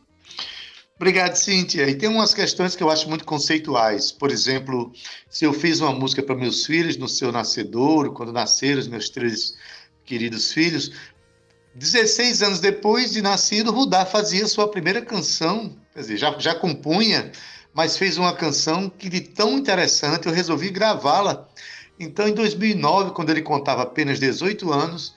Obrigado, 0.95 1.35
Cíntia. 1.35 1.89
E 1.89 1.95
tem 1.97 2.09
umas 2.09 2.33
questões 2.33 2.77
que 2.77 2.83
eu 2.83 2.91
acho 2.91 3.09
muito 3.09 3.25
conceituais. 3.25 4.13
Por 4.13 4.31
exemplo, 4.31 4.93
se 5.29 5.45
eu 5.45 5.53
fiz 5.53 5.81
uma 5.81 5.93
música 5.93 6.23
para 6.23 6.37
meus 6.37 6.65
filhos 6.65 6.97
no 6.97 7.09
seu 7.09 7.33
nascedouro, 7.33 8.13
quando 8.13 8.33
nasceram 8.33 8.79
os 8.79 8.87
meus 8.87 9.09
três 9.09 9.55
queridos 10.05 10.53
filhos, 10.53 10.93
16 11.75 12.43
anos 12.43 12.61
depois 12.61 13.13
de 13.13 13.23
nascido, 13.23 13.73
Rudá 13.73 14.05
fazia 14.05 14.47
sua 14.47 14.69
primeira 14.69 15.03
canção, 15.03 15.77
quer 15.93 16.01
dizer, 16.01 16.17
já, 16.17 16.39
já 16.39 16.55
compunha, 16.55 17.33
mas 17.73 17.97
fez 17.97 18.19
uma 18.19 18.35
canção 18.35 18.91
que 18.91 19.09
de 19.09 19.21
tão 19.21 19.57
interessante 19.59 20.27
eu 20.27 20.33
resolvi 20.33 20.71
gravá-la. 20.71 21.49
Então, 21.99 22.29
em 22.29 22.35
2009, 22.35 23.13
quando 23.13 23.31
ele 23.31 23.43
contava 23.43 23.83
apenas 23.83 24.21
18 24.21 24.73
anos, 24.73 25.15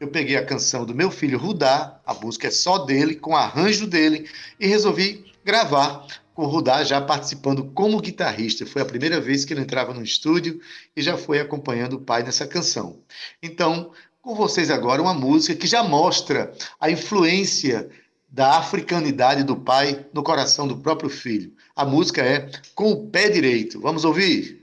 eu 0.00 0.08
peguei 0.08 0.36
a 0.36 0.44
canção 0.44 0.86
do 0.86 0.94
meu 0.94 1.10
filho 1.10 1.38
Rudá, 1.38 2.00
a 2.06 2.14
música 2.14 2.48
é 2.48 2.50
só 2.50 2.78
dele, 2.78 3.14
com 3.14 3.36
arranjo 3.36 3.86
dele, 3.86 4.28
e 4.58 4.66
resolvi 4.66 5.30
gravar 5.44 6.06
com 6.34 6.42
o 6.42 6.48
Rudá 6.48 6.82
já 6.82 7.02
participando 7.02 7.64
como 7.74 8.00
guitarrista. 8.00 8.64
Foi 8.64 8.80
a 8.80 8.86
primeira 8.86 9.20
vez 9.20 9.44
que 9.44 9.52
ele 9.52 9.60
entrava 9.60 9.92
no 9.92 10.02
estúdio 10.02 10.58
e 10.96 11.02
já 11.02 11.18
foi 11.18 11.38
acompanhando 11.38 11.94
o 11.94 12.00
pai 12.00 12.22
nessa 12.22 12.46
canção. 12.46 12.98
Então, 13.42 13.92
com 14.22 14.34
vocês 14.34 14.70
agora 14.70 15.02
uma 15.02 15.12
música 15.12 15.54
que 15.54 15.66
já 15.66 15.82
mostra 15.82 16.50
a 16.80 16.90
influência 16.90 17.90
da 18.26 18.56
africanidade 18.56 19.42
do 19.42 19.56
pai 19.56 20.06
no 20.14 20.22
coração 20.22 20.66
do 20.66 20.78
próprio 20.78 21.10
filho. 21.10 21.52
A 21.76 21.84
música 21.84 22.22
é 22.22 22.50
Com 22.74 22.90
o 22.92 23.10
Pé 23.10 23.28
Direito. 23.28 23.80
Vamos 23.80 24.04
ouvir? 24.04 24.59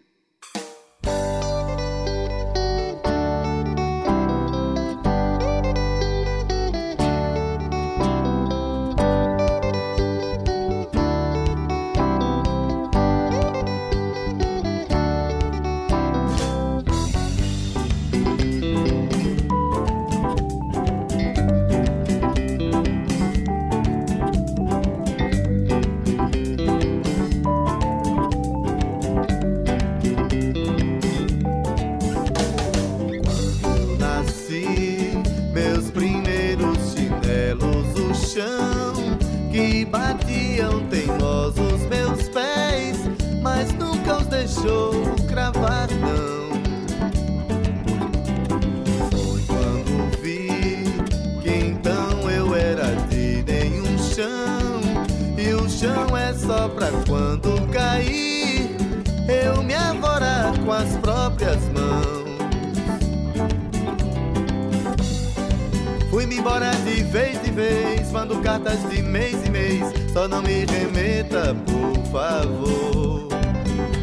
Fui-me 66.18 66.40
embora 66.40 66.72
de 66.72 67.04
vez 67.04 67.48
em 67.48 67.52
vez, 67.52 68.12
mando 68.12 68.40
cartas 68.40 68.80
de 68.90 69.04
mês 69.04 69.36
em 69.46 69.52
mês. 69.52 69.84
Só 70.12 70.28
não 70.28 70.42
me 70.42 70.66
remeta, 70.66 71.56
por 71.64 72.12
favor. 72.12 73.28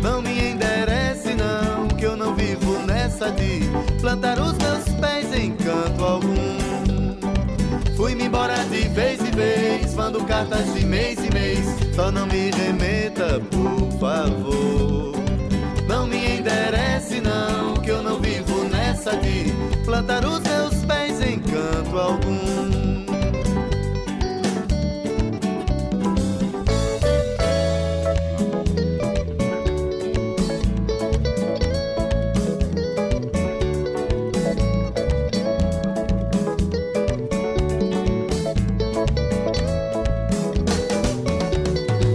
Não 0.00 0.22
me 0.22 0.52
enderece, 0.52 1.34
não, 1.34 1.88
que 1.88 2.06
eu 2.06 2.16
não 2.16 2.32
vivo 2.36 2.78
nessa 2.86 3.32
de 3.32 3.62
plantar 4.00 4.38
os 4.38 4.52
meus 4.58 4.84
pés 5.00 5.34
em 5.34 5.56
canto 5.56 6.04
algum. 6.04 7.16
Fui-me 7.96 8.26
embora 8.26 8.64
de 8.66 8.86
vez 8.90 9.20
em 9.20 9.32
vez, 9.32 9.92
mando 9.94 10.22
cartas 10.22 10.72
de 10.72 10.86
mês 10.86 11.18
em 11.18 11.30
mês. 11.30 11.66
Só 11.96 12.12
não 12.12 12.28
me 12.28 12.52
remeta, 12.52 13.40
por 13.50 13.90
favor. 13.98 15.14
Não 15.88 16.06
me 16.06 16.36
enderece, 16.38 17.20
não, 17.20 17.74
que 17.74 17.90
eu 17.90 18.04
não 18.04 18.20
vivo 18.20 18.62
nessa 18.68 19.16
de 19.16 19.52
plantar 19.84 20.24
os 20.24 20.38
meus 20.38 20.73
sem 21.24 21.40
canto 21.40 21.98
algum. 21.98 22.38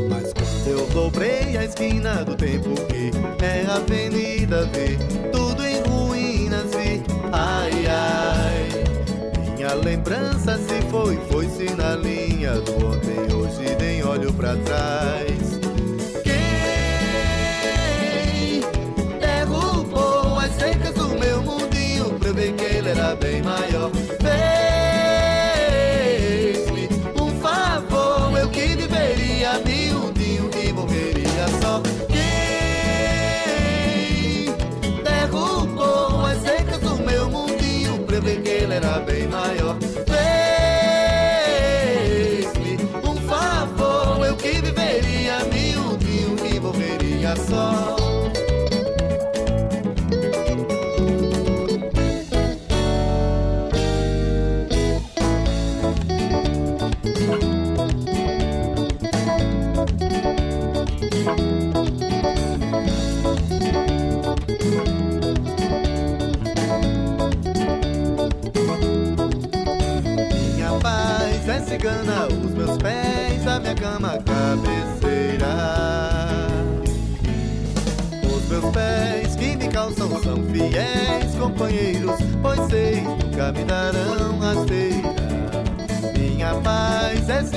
Mas 0.08 0.34
quando 0.34 0.68
eu 0.68 0.86
dobrei 0.94 1.58
a 1.58 1.66
esquina 1.66 2.24
do 2.24 2.36
tempo 2.36 2.76
que 2.86 3.12
é 3.44 3.66
a 3.66 3.78
Avenida 3.78 4.66
V 4.68 5.39
lembrança 9.80 10.58
se 10.58 10.82
foi, 10.90 11.16
foi-se 11.30 11.74
na 11.76 11.96
linha 11.96 12.54
do 12.62 12.86
ontem, 12.86 13.36
hoje 13.36 13.76
nem 13.80 14.04
olho 14.04 14.34
pra 14.34 14.56
trás. 14.58 15.39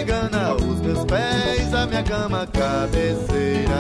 cigana, 0.03 0.55
os 0.55 0.81
meus 0.81 1.05
pés, 1.05 1.73
a 1.73 1.87
minha 1.87 2.03
cama, 2.03 2.47
cabeceira. 2.47 3.77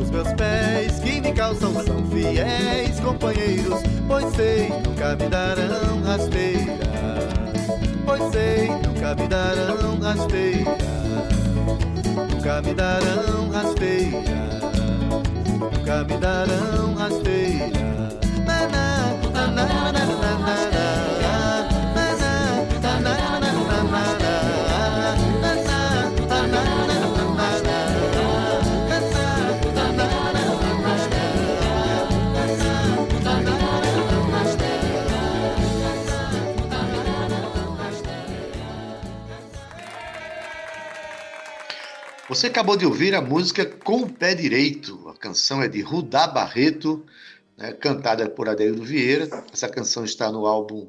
Os 0.00 0.10
meus 0.10 0.32
pés 0.32 0.98
que 1.00 1.20
me 1.20 1.32
calçam 1.32 1.74
são 1.84 2.04
fiéis 2.06 2.98
companheiros, 3.00 3.82
pois 4.08 4.24
sei, 4.34 4.68
nunca 4.84 5.16
me 5.16 5.28
darão 5.28 6.02
rasteira. 6.02 6.86
Pois 8.06 8.22
sei, 8.32 8.68
nunca 8.68 9.14
me 9.14 9.28
darão 9.28 10.00
rasteira. 10.00 10.76
Nunca 12.30 12.62
me 12.62 12.74
darão 12.74 13.50
rasteira. 13.50 14.20
Nunca 15.72 16.04
me 16.04 16.16
darão 16.18 16.94
rasteira. 16.94 17.86
Na, 18.46 18.66
na, 18.68 19.06
na, 19.30 19.46
na, 19.50 19.92
na, 19.92 20.06
na, 20.06 20.70
na. 20.70 20.75
Você 42.36 42.48
acabou 42.48 42.76
de 42.76 42.84
ouvir 42.84 43.14
a 43.14 43.22
música 43.22 43.64
Com 43.64 44.02
o 44.02 44.12
Pé 44.12 44.34
Direito. 44.34 45.08
A 45.08 45.14
canção 45.14 45.62
é 45.62 45.68
de 45.68 45.80
Rudá 45.80 46.26
Barreto, 46.26 47.02
né, 47.56 47.72
cantada 47.72 48.28
por 48.28 48.46
Adeildo 48.46 48.84
Vieira. 48.84 49.42
Essa 49.50 49.70
canção 49.70 50.04
está 50.04 50.30
no 50.30 50.44
álbum 50.44 50.86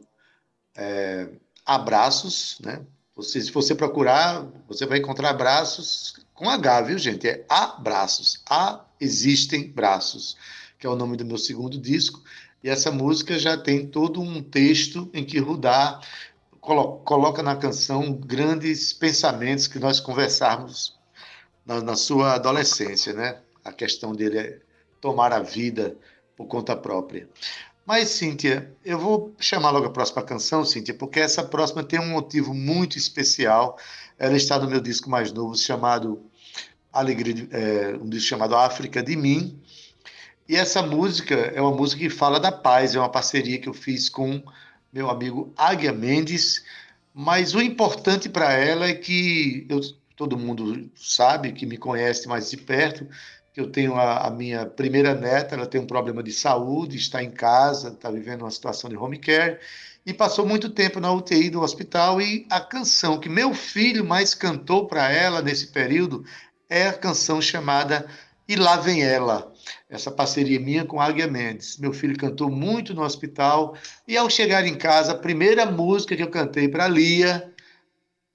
é, 0.75 1.29
Abraços, 1.65 2.59
né, 2.61 2.81
Você, 3.15 3.41
se 3.41 3.49
você 3.49 3.73
procurar, 3.73 4.45
você 4.67 4.85
vai 4.85 4.97
encontrar 4.97 5.31
braços 5.31 6.15
com 6.33 6.49
H, 6.49 6.81
viu, 6.81 6.97
gente? 6.97 7.25
É 7.25 7.45
Abraços. 7.47 8.41
A 8.49 8.83
Existem 8.99 9.71
Braços, 9.71 10.35
que 10.77 10.85
é 10.85 10.89
o 10.89 10.97
nome 10.97 11.15
do 11.15 11.23
meu 11.23 11.37
segundo 11.37 11.77
disco. 11.77 12.21
E 12.61 12.67
essa 12.67 12.91
música 12.91 13.39
já 13.39 13.55
tem 13.55 13.87
todo 13.87 14.19
um 14.19 14.43
texto 14.43 15.09
em 15.13 15.23
que 15.23 15.39
Rudá 15.39 16.01
coloca 16.59 17.41
na 17.41 17.55
canção 17.55 18.11
grandes 18.11 18.91
pensamentos 18.91 19.65
que 19.65 19.79
nós 19.79 20.01
conversarmos 20.01 20.96
na, 21.67 21.81
na 21.81 21.95
sua 21.95 22.35
adolescência, 22.35 23.13
né? 23.13 23.39
A 23.63 23.73
questão 23.73 24.13
dele 24.13 24.39
é 24.39 24.59
tomar 25.01 25.33
a 25.33 25.39
vida 25.39 25.97
por 26.35 26.47
conta 26.47 26.75
própria. 26.75 27.27
Mas, 27.85 28.09
Cíntia, 28.09 28.73
eu 28.83 28.97
vou 28.97 29.33
chamar 29.39 29.71
logo 29.71 29.85
a 29.85 29.91
próxima 29.91 30.21
canção, 30.21 30.65
Cíntia, 30.65 30.93
porque 30.93 31.19
essa 31.19 31.43
próxima 31.43 31.83
tem 31.83 31.99
um 31.99 32.09
motivo 32.09 32.53
muito 32.53 32.97
especial. 32.97 33.77
Ela 34.17 34.35
está 34.35 34.57
no 34.59 34.69
meu 34.69 34.79
disco 34.79 35.09
mais 35.09 35.31
novo, 35.31 35.55
chamado 35.55 36.21
Alegria, 36.91 37.47
é, 37.51 37.97
um 38.01 38.09
disco 38.09 38.27
chamado 38.27 38.55
África 38.55 39.03
de 39.03 39.15
Mim. 39.15 39.61
E 40.49 40.55
essa 40.55 40.81
música 40.81 41.35
é 41.35 41.61
uma 41.61 41.71
música 41.71 42.01
que 42.01 42.09
fala 42.09 42.39
da 42.39 42.51
paz, 42.51 42.95
é 42.95 42.99
uma 42.99 43.09
parceria 43.09 43.59
que 43.59 43.67
eu 43.67 43.73
fiz 43.73 44.09
com 44.09 44.41
meu 44.91 45.09
amigo 45.09 45.53
Águia 45.55 45.93
Mendes. 45.93 46.63
Mas 47.13 47.53
o 47.55 47.61
importante 47.61 48.29
para 48.29 48.53
ela 48.53 48.87
é 48.87 48.93
que 48.93 49.65
eu, 49.69 49.79
todo 50.17 50.37
mundo 50.37 50.89
sabe, 50.95 51.53
que 51.53 51.65
me 51.65 51.77
conhece 51.77 52.27
mais 52.27 52.49
de 52.49 52.57
perto, 52.57 53.07
que 53.53 53.61
eu 53.61 53.71
tenho 53.71 53.95
a, 53.95 54.27
a, 54.27 54.31
minha 54.31 54.65
primeira 54.65 55.13
neta, 55.13 55.55
ela 55.55 55.67
tem 55.67 55.79
um 55.79 55.85
problema 55.85 56.23
de 56.23 56.33
saúde, 56.33 56.97
está 56.97 57.23
em 57.23 57.29
casa, 57.29 57.89
está 57.89 58.09
vivendo 58.09 58.41
uma 58.41 58.51
situação 58.51 58.89
de 58.89 58.97
home 58.97 59.19
care 59.19 59.59
e 60.05 60.13
passou 60.13 60.45
muito 60.45 60.69
tempo 60.69 60.99
na 60.99 61.11
UTI 61.11 61.51
do 61.51 61.61
hospital 61.61 62.19
e 62.19 62.47
a 62.49 62.59
canção 62.59 63.19
que 63.19 63.29
meu 63.29 63.53
filho 63.53 64.03
mais 64.03 64.33
cantou 64.33 64.87
para 64.87 65.11
ela 65.11 65.41
nesse 65.41 65.67
período 65.67 66.25
é 66.67 66.87
a 66.87 66.93
canção 66.93 67.39
chamada 67.39 68.07
E 68.47 68.55
Lá 68.55 68.77
Vem 68.77 69.03
Ela. 69.03 69.53
Essa 69.89 70.09
parceria 70.09 70.59
minha 70.59 70.83
com 70.83 70.99
Águia 70.99 71.27
Mendes. 71.27 71.77
Meu 71.77 71.93
filho 71.93 72.17
cantou 72.17 72.49
muito 72.49 72.93
no 72.93 73.03
hospital 73.03 73.75
e 74.07 74.17
ao 74.17 74.29
chegar 74.29 74.65
em 74.65 74.75
casa, 74.75 75.11
a 75.11 75.17
primeira 75.17 75.65
música 75.65 76.15
que 76.15 76.23
eu 76.23 76.31
cantei 76.31 76.67
para 76.67 76.87
Lia 76.87 77.53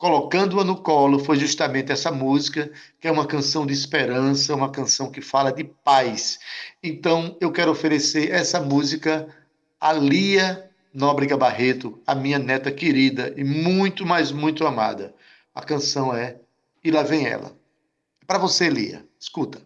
colocando-a 0.02 0.64
no 0.64 0.74
colo 0.82 1.20
foi 1.20 1.36
justamente 1.36 1.92
essa 1.92 2.10
música, 2.10 2.72
que 2.98 3.06
é 3.06 3.12
uma 3.12 3.24
canção 3.24 3.64
de 3.64 3.72
esperança, 3.72 4.52
uma 4.52 4.68
canção 4.68 5.12
que 5.12 5.20
fala 5.20 5.52
de 5.52 5.62
paz. 5.62 6.40
Então, 6.82 7.36
eu 7.40 7.52
quero 7.52 7.70
oferecer 7.70 8.32
essa 8.32 8.60
música 8.60 9.28
a 9.80 9.92
Lia 9.92 10.68
Nóbrega 10.92 11.36
Barreto, 11.36 12.02
a 12.04 12.16
minha 12.16 12.36
neta 12.36 12.72
querida 12.72 13.32
e 13.36 13.44
muito, 13.44 14.04
mas 14.04 14.32
muito 14.32 14.66
amada. 14.66 15.14
A 15.54 15.62
canção 15.62 16.12
é 16.12 16.36
E 16.82 16.90
Lá 16.90 17.04
Vem 17.04 17.28
Ela. 17.28 17.56
Para 18.26 18.38
você, 18.38 18.68
Lia, 18.68 19.06
escuta. 19.20 19.62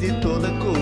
de 0.00 0.18
toda 0.22 0.48
cor. 0.58 0.74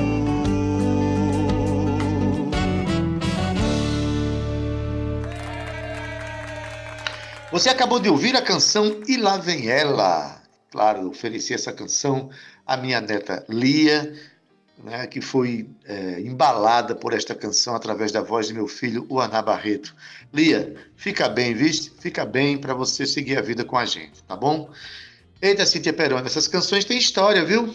Você 7.50 7.68
acabou 7.68 7.98
de 7.98 8.08
ouvir 8.08 8.36
a 8.36 8.42
canção 8.42 9.02
E 9.08 9.16
Lá 9.16 9.36
Vem 9.36 9.68
Ela. 9.68 10.40
Claro, 10.70 11.08
ofereci 11.08 11.52
essa 11.52 11.72
canção 11.72 12.30
à 12.64 12.76
minha 12.76 13.00
neta 13.00 13.44
Lia, 13.48 14.14
né, 14.84 15.08
que 15.08 15.20
foi 15.20 15.68
é, 15.84 16.20
embalada 16.20 16.94
por 16.94 17.12
esta 17.12 17.34
canção 17.34 17.74
através 17.74 18.12
da 18.12 18.20
voz 18.20 18.46
de 18.46 18.54
meu 18.54 18.68
filho, 18.68 19.04
o 19.08 19.18
Aná 19.18 19.42
Barreto. 19.42 19.96
Lia, 20.32 20.76
fica 20.94 21.28
bem, 21.28 21.54
viste? 21.54 21.90
Fica 21.98 22.24
bem 22.24 22.56
para 22.56 22.72
você 22.72 23.04
seguir 23.04 23.36
a 23.36 23.42
vida 23.42 23.64
com 23.64 23.76
a 23.76 23.84
gente, 23.84 24.22
tá 24.22 24.36
bom? 24.36 24.70
Eita, 25.42 25.66
Cintia 25.66 25.92
Peroni, 25.92 26.26
essas 26.26 26.46
canções 26.46 26.84
têm 26.84 26.98
história, 26.98 27.44
viu? 27.44 27.74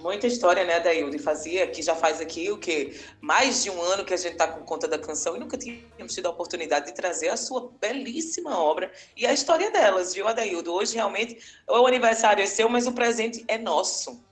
Muita 0.00 0.26
história, 0.26 0.64
né? 0.64 0.80
E 1.14 1.18
fazia, 1.18 1.66
que 1.66 1.82
já 1.82 1.94
faz 1.94 2.20
aqui 2.20 2.50
o 2.50 2.56
quê? 2.56 2.98
Mais 3.20 3.62
de 3.62 3.70
um 3.70 3.80
ano 3.82 4.04
que 4.04 4.14
a 4.14 4.16
gente 4.16 4.32
está 4.32 4.48
com 4.48 4.64
conta 4.64 4.88
da 4.88 4.98
canção 4.98 5.36
e 5.36 5.38
nunca 5.38 5.58
tínhamos 5.58 6.14
tido 6.14 6.26
a 6.26 6.30
oportunidade 6.30 6.86
de 6.86 6.94
trazer 6.94 7.28
a 7.28 7.36
sua 7.36 7.70
belíssima 7.80 8.58
obra 8.58 8.90
e 9.16 9.26
a 9.26 9.32
história 9.32 9.70
delas, 9.70 10.14
viu, 10.14 10.26
Adaildo? 10.26 10.72
Hoje, 10.72 10.94
realmente, 10.94 11.38
o 11.68 11.86
aniversário 11.86 12.42
é 12.42 12.46
seu, 12.46 12.68
mas 12.68 12.86
o 12.86 12.92
presente 12.92 13.44
é 13.46 13.58
nosso. 13.58 14.22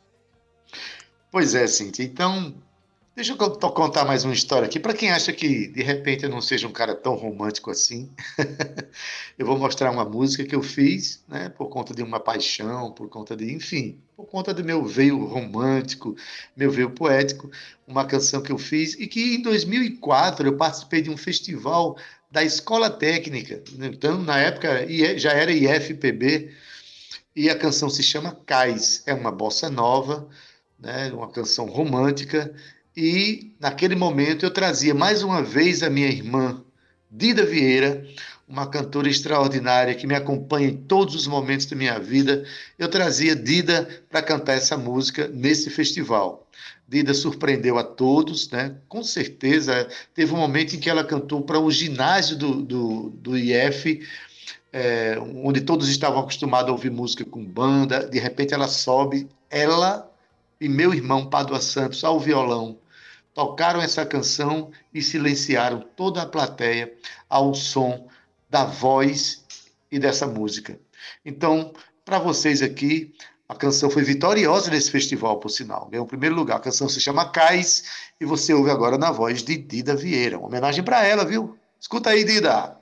Pois 1.31 1.55
é, 1.55 1.67
Cintia. 1.67 2.07
Então, 2.07 2.55
Deixa 3.19 3.33
eu 3.33 3.37
contar 3.37 4.05
mais 4.05 4.23
uma 4.23 4.33
história 4.33 4.67
aqui. 4.67 4.79
Para 4.79 4.95
quem 4.95 5.11
acha 5.11 5.33
que 5.33 5.67
de 5.67 5.83
repente 5.83 6.23
eu 6.23 6.31
não 6.31 6.41
seja 6.41 6.69
um 6.69 6.73
cara 6.73 6.95
tão 6.95 7.17
romântico 7.17 7.69
assim, 7.69 8.09
eu 9.37 9.45
vou 9.45 9.59
mostrar 9.59 9.91
uma 9.91 10.05
música 10.05 10.45
que 10.45 10.55
eu 10.55 10.63
fiz, 10.63 11.21
né, 11.27 11.49
por 11.49 11.69
conta 11.69 11.93
de 11.93 12.01
uma 12.01 12.21
paixão, 12.21 12.93
por 12.93 13.09
conta 13.09 13.35
de, 13.37 13.53
enfim, 13.53 13.99
por 14.17 14.27
conta 14.27 14.55
do 14.55 14.63
meu 14.63 14.85
veio 14.85 15.25
romântico, 15.25 16.15
meu 16.57 16.71
veio 16.71 16.91
poético, 16.91 17.51
uma 17.89 18.05
canção 18.05 18.41
que 18.41 18.53
eu 18.53 18.59
fiz 18.59 18.95
e 18.95 19.09
que 19.09 19.35
em 19.35 19.43
2004 19.43 20.47
eu 20.47 20.57
participei 20.57 21.03
de 21.03 21.11
um 21.11 21.17
festival 21.17 21.97
da 22.31 22.45
Escola 22.45 22.89
Técnica. 22.89 23.65
Então, 23.81 24.23
na 24.23 24.39
época 24.39 24.87
já 25.19 25.33
era 25.33 25.51
IFPB 25.51 26.55
e 27.35 27.51
a 27.51 27.59
canção 27.59 27.91
se 27.91 28.05
chama 28.05 28.39
Cais. 28.47 29.03
É 29.07 29.13
uma 29.13 29.33
bossa 29.33 29.69
nova, 29.69 30.29
né, 30.79 31.11
uma 31.13 31.29
canção 31.29 31.67
romântica 31.67 32.55
e 33.01 33.55
naquele 33.61 33.95
momento 33.95 34.45
eu 34.45 34.51
trazia 34.51 34.93
mais 34.93 35.23
uma 35.23 35.41
vez 35.41 35.85
a 35.85 35.89
minha 35.89 36.09
irmã, 36.09 36.65
Dida 37.09 37.47
Vieira, 37.47 38.05
uma 38.49 38.67
cantora 38.67 39.09
extraordinária 39.09 39.95
que 39.95 40.05
me 40.05 40.17
acompanha 40.17 40.67
em 40.67 40.77
todos 40.77 41.15
os 41.15 41.29
momentos 41.29 41.67
da 41.67 41.77
minha 41.77 41.97
vida. 42.01 42.45
Eu 42.77 42.89
trazia 42.89 43.37
Dida 43.37 43.89
para 44.11 44.21
cantar 44.21 44.55
essa 44.55 44.77
música 44.77 45.29
nesse 45.29 45.71
festival. 45.71 46.45
Dida 46.89 47.15
surpreendeu 47.15 47.79
a 47.79 47.85
todos, 47.85 48.51
né? 48.51 48.75
com 48.89 49.05
certeza. 49.05 49.87
Teve 50.13 50.35
um 50.35 50.39
momento 50.39 50.75
em 50.75 50.81
que 50.81 50.91
ela 50.91 51.05
cantou 51.05 51.43
para 51.43 51.61
o 51.61 51.71
ginásio 51.71 52.37
do, 52.37 52.61
do, 52.61 53.11
do 53.11 53.39
IF, 53.39 54.05
é, 54.73 55.17
onde 55.45 55.61
todos 55.61 55.89
estavam 55.89 56.19
acostumados 56.19 56.69
a 56.69 56.73
ouvir 56.73 56.91
música 56.91 57.25
com 57.25 57.45
banda. 57.45 58.09
De 58.09 58.19
repente 58.19 58.53
ela 58.53 58.67
sobe, 58.67 59.29
ela 59.49 60.11
e 60.61 60.69
meu 60.69 60.93
irmão 60.93 61.27
Padua 61.27 61.61
Santos 61.61 62.03
ao 62.03 62.19
violão 62.19 62.77
tocaram 63.39 63.81
essa 63.81 64.05
canção 64.05 64.73
e 64.93 65.01
silenciaram 65.01 65.79
toda 65.95 66.23
a 66.23 66.27
plateia 66.27 66.93
ao 67.31 67.55
som 67.55 68.09
da 68.51 68.65
voz 68.65 69.45
e 69.93 69.97
dessa 69.97 70.27
música. 70.27 70.77
Então, 71.25 71.73
para 72.05 72.19
vocês 72.19 72.63
aqui, 72.63 73.15
a 73.49 73.55
canção 73.55 73.91
foi 73.91 74.03
vitoriosa 74.03 74.73
nesse 74.73 74.91
festival, 74.91 75.39
por 75.39 75.51
sinal. 75.51 75.87
Ganhou 75.89 76.05
o 76.05 76.09
primeiro 76.09 76.35
lugar. 76.35 76.57
A 76.57 76.61
canção 76.61 76.89
se 76.89 77.01
chama 77.01 77.31
Cais 77.31 77.85
e 78.21 78.25
você 78.25 78.53
ouve 78.53 78.73
agora 78.73 78.99
na 78.99 79.13
voz 79.13 79.41
de 79.41 79.57
Dida 79.57 79.95
Vieira. 79.95 80.37
Uma 80.37 80.49
homenagem 80.49 80.83
para 80.83 81.07
ela, 81.07 81.25
viu? 81.25 81.57
Escuta 81.79 82.11
aí, 82.11 82.25
Dida. 82.25 82.78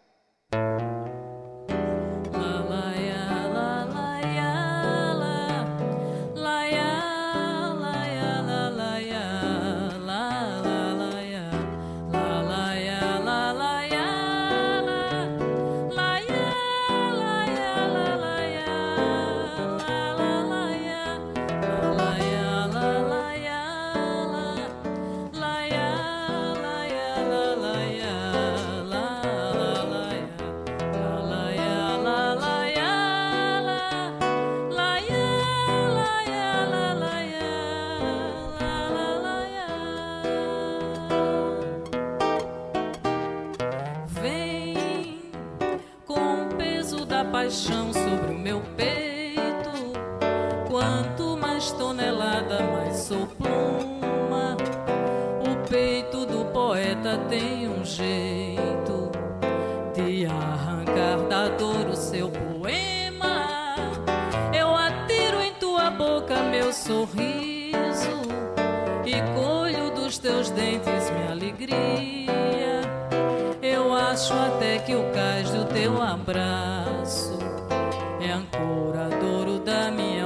da 79.66 79.90
minha 79.90 80.25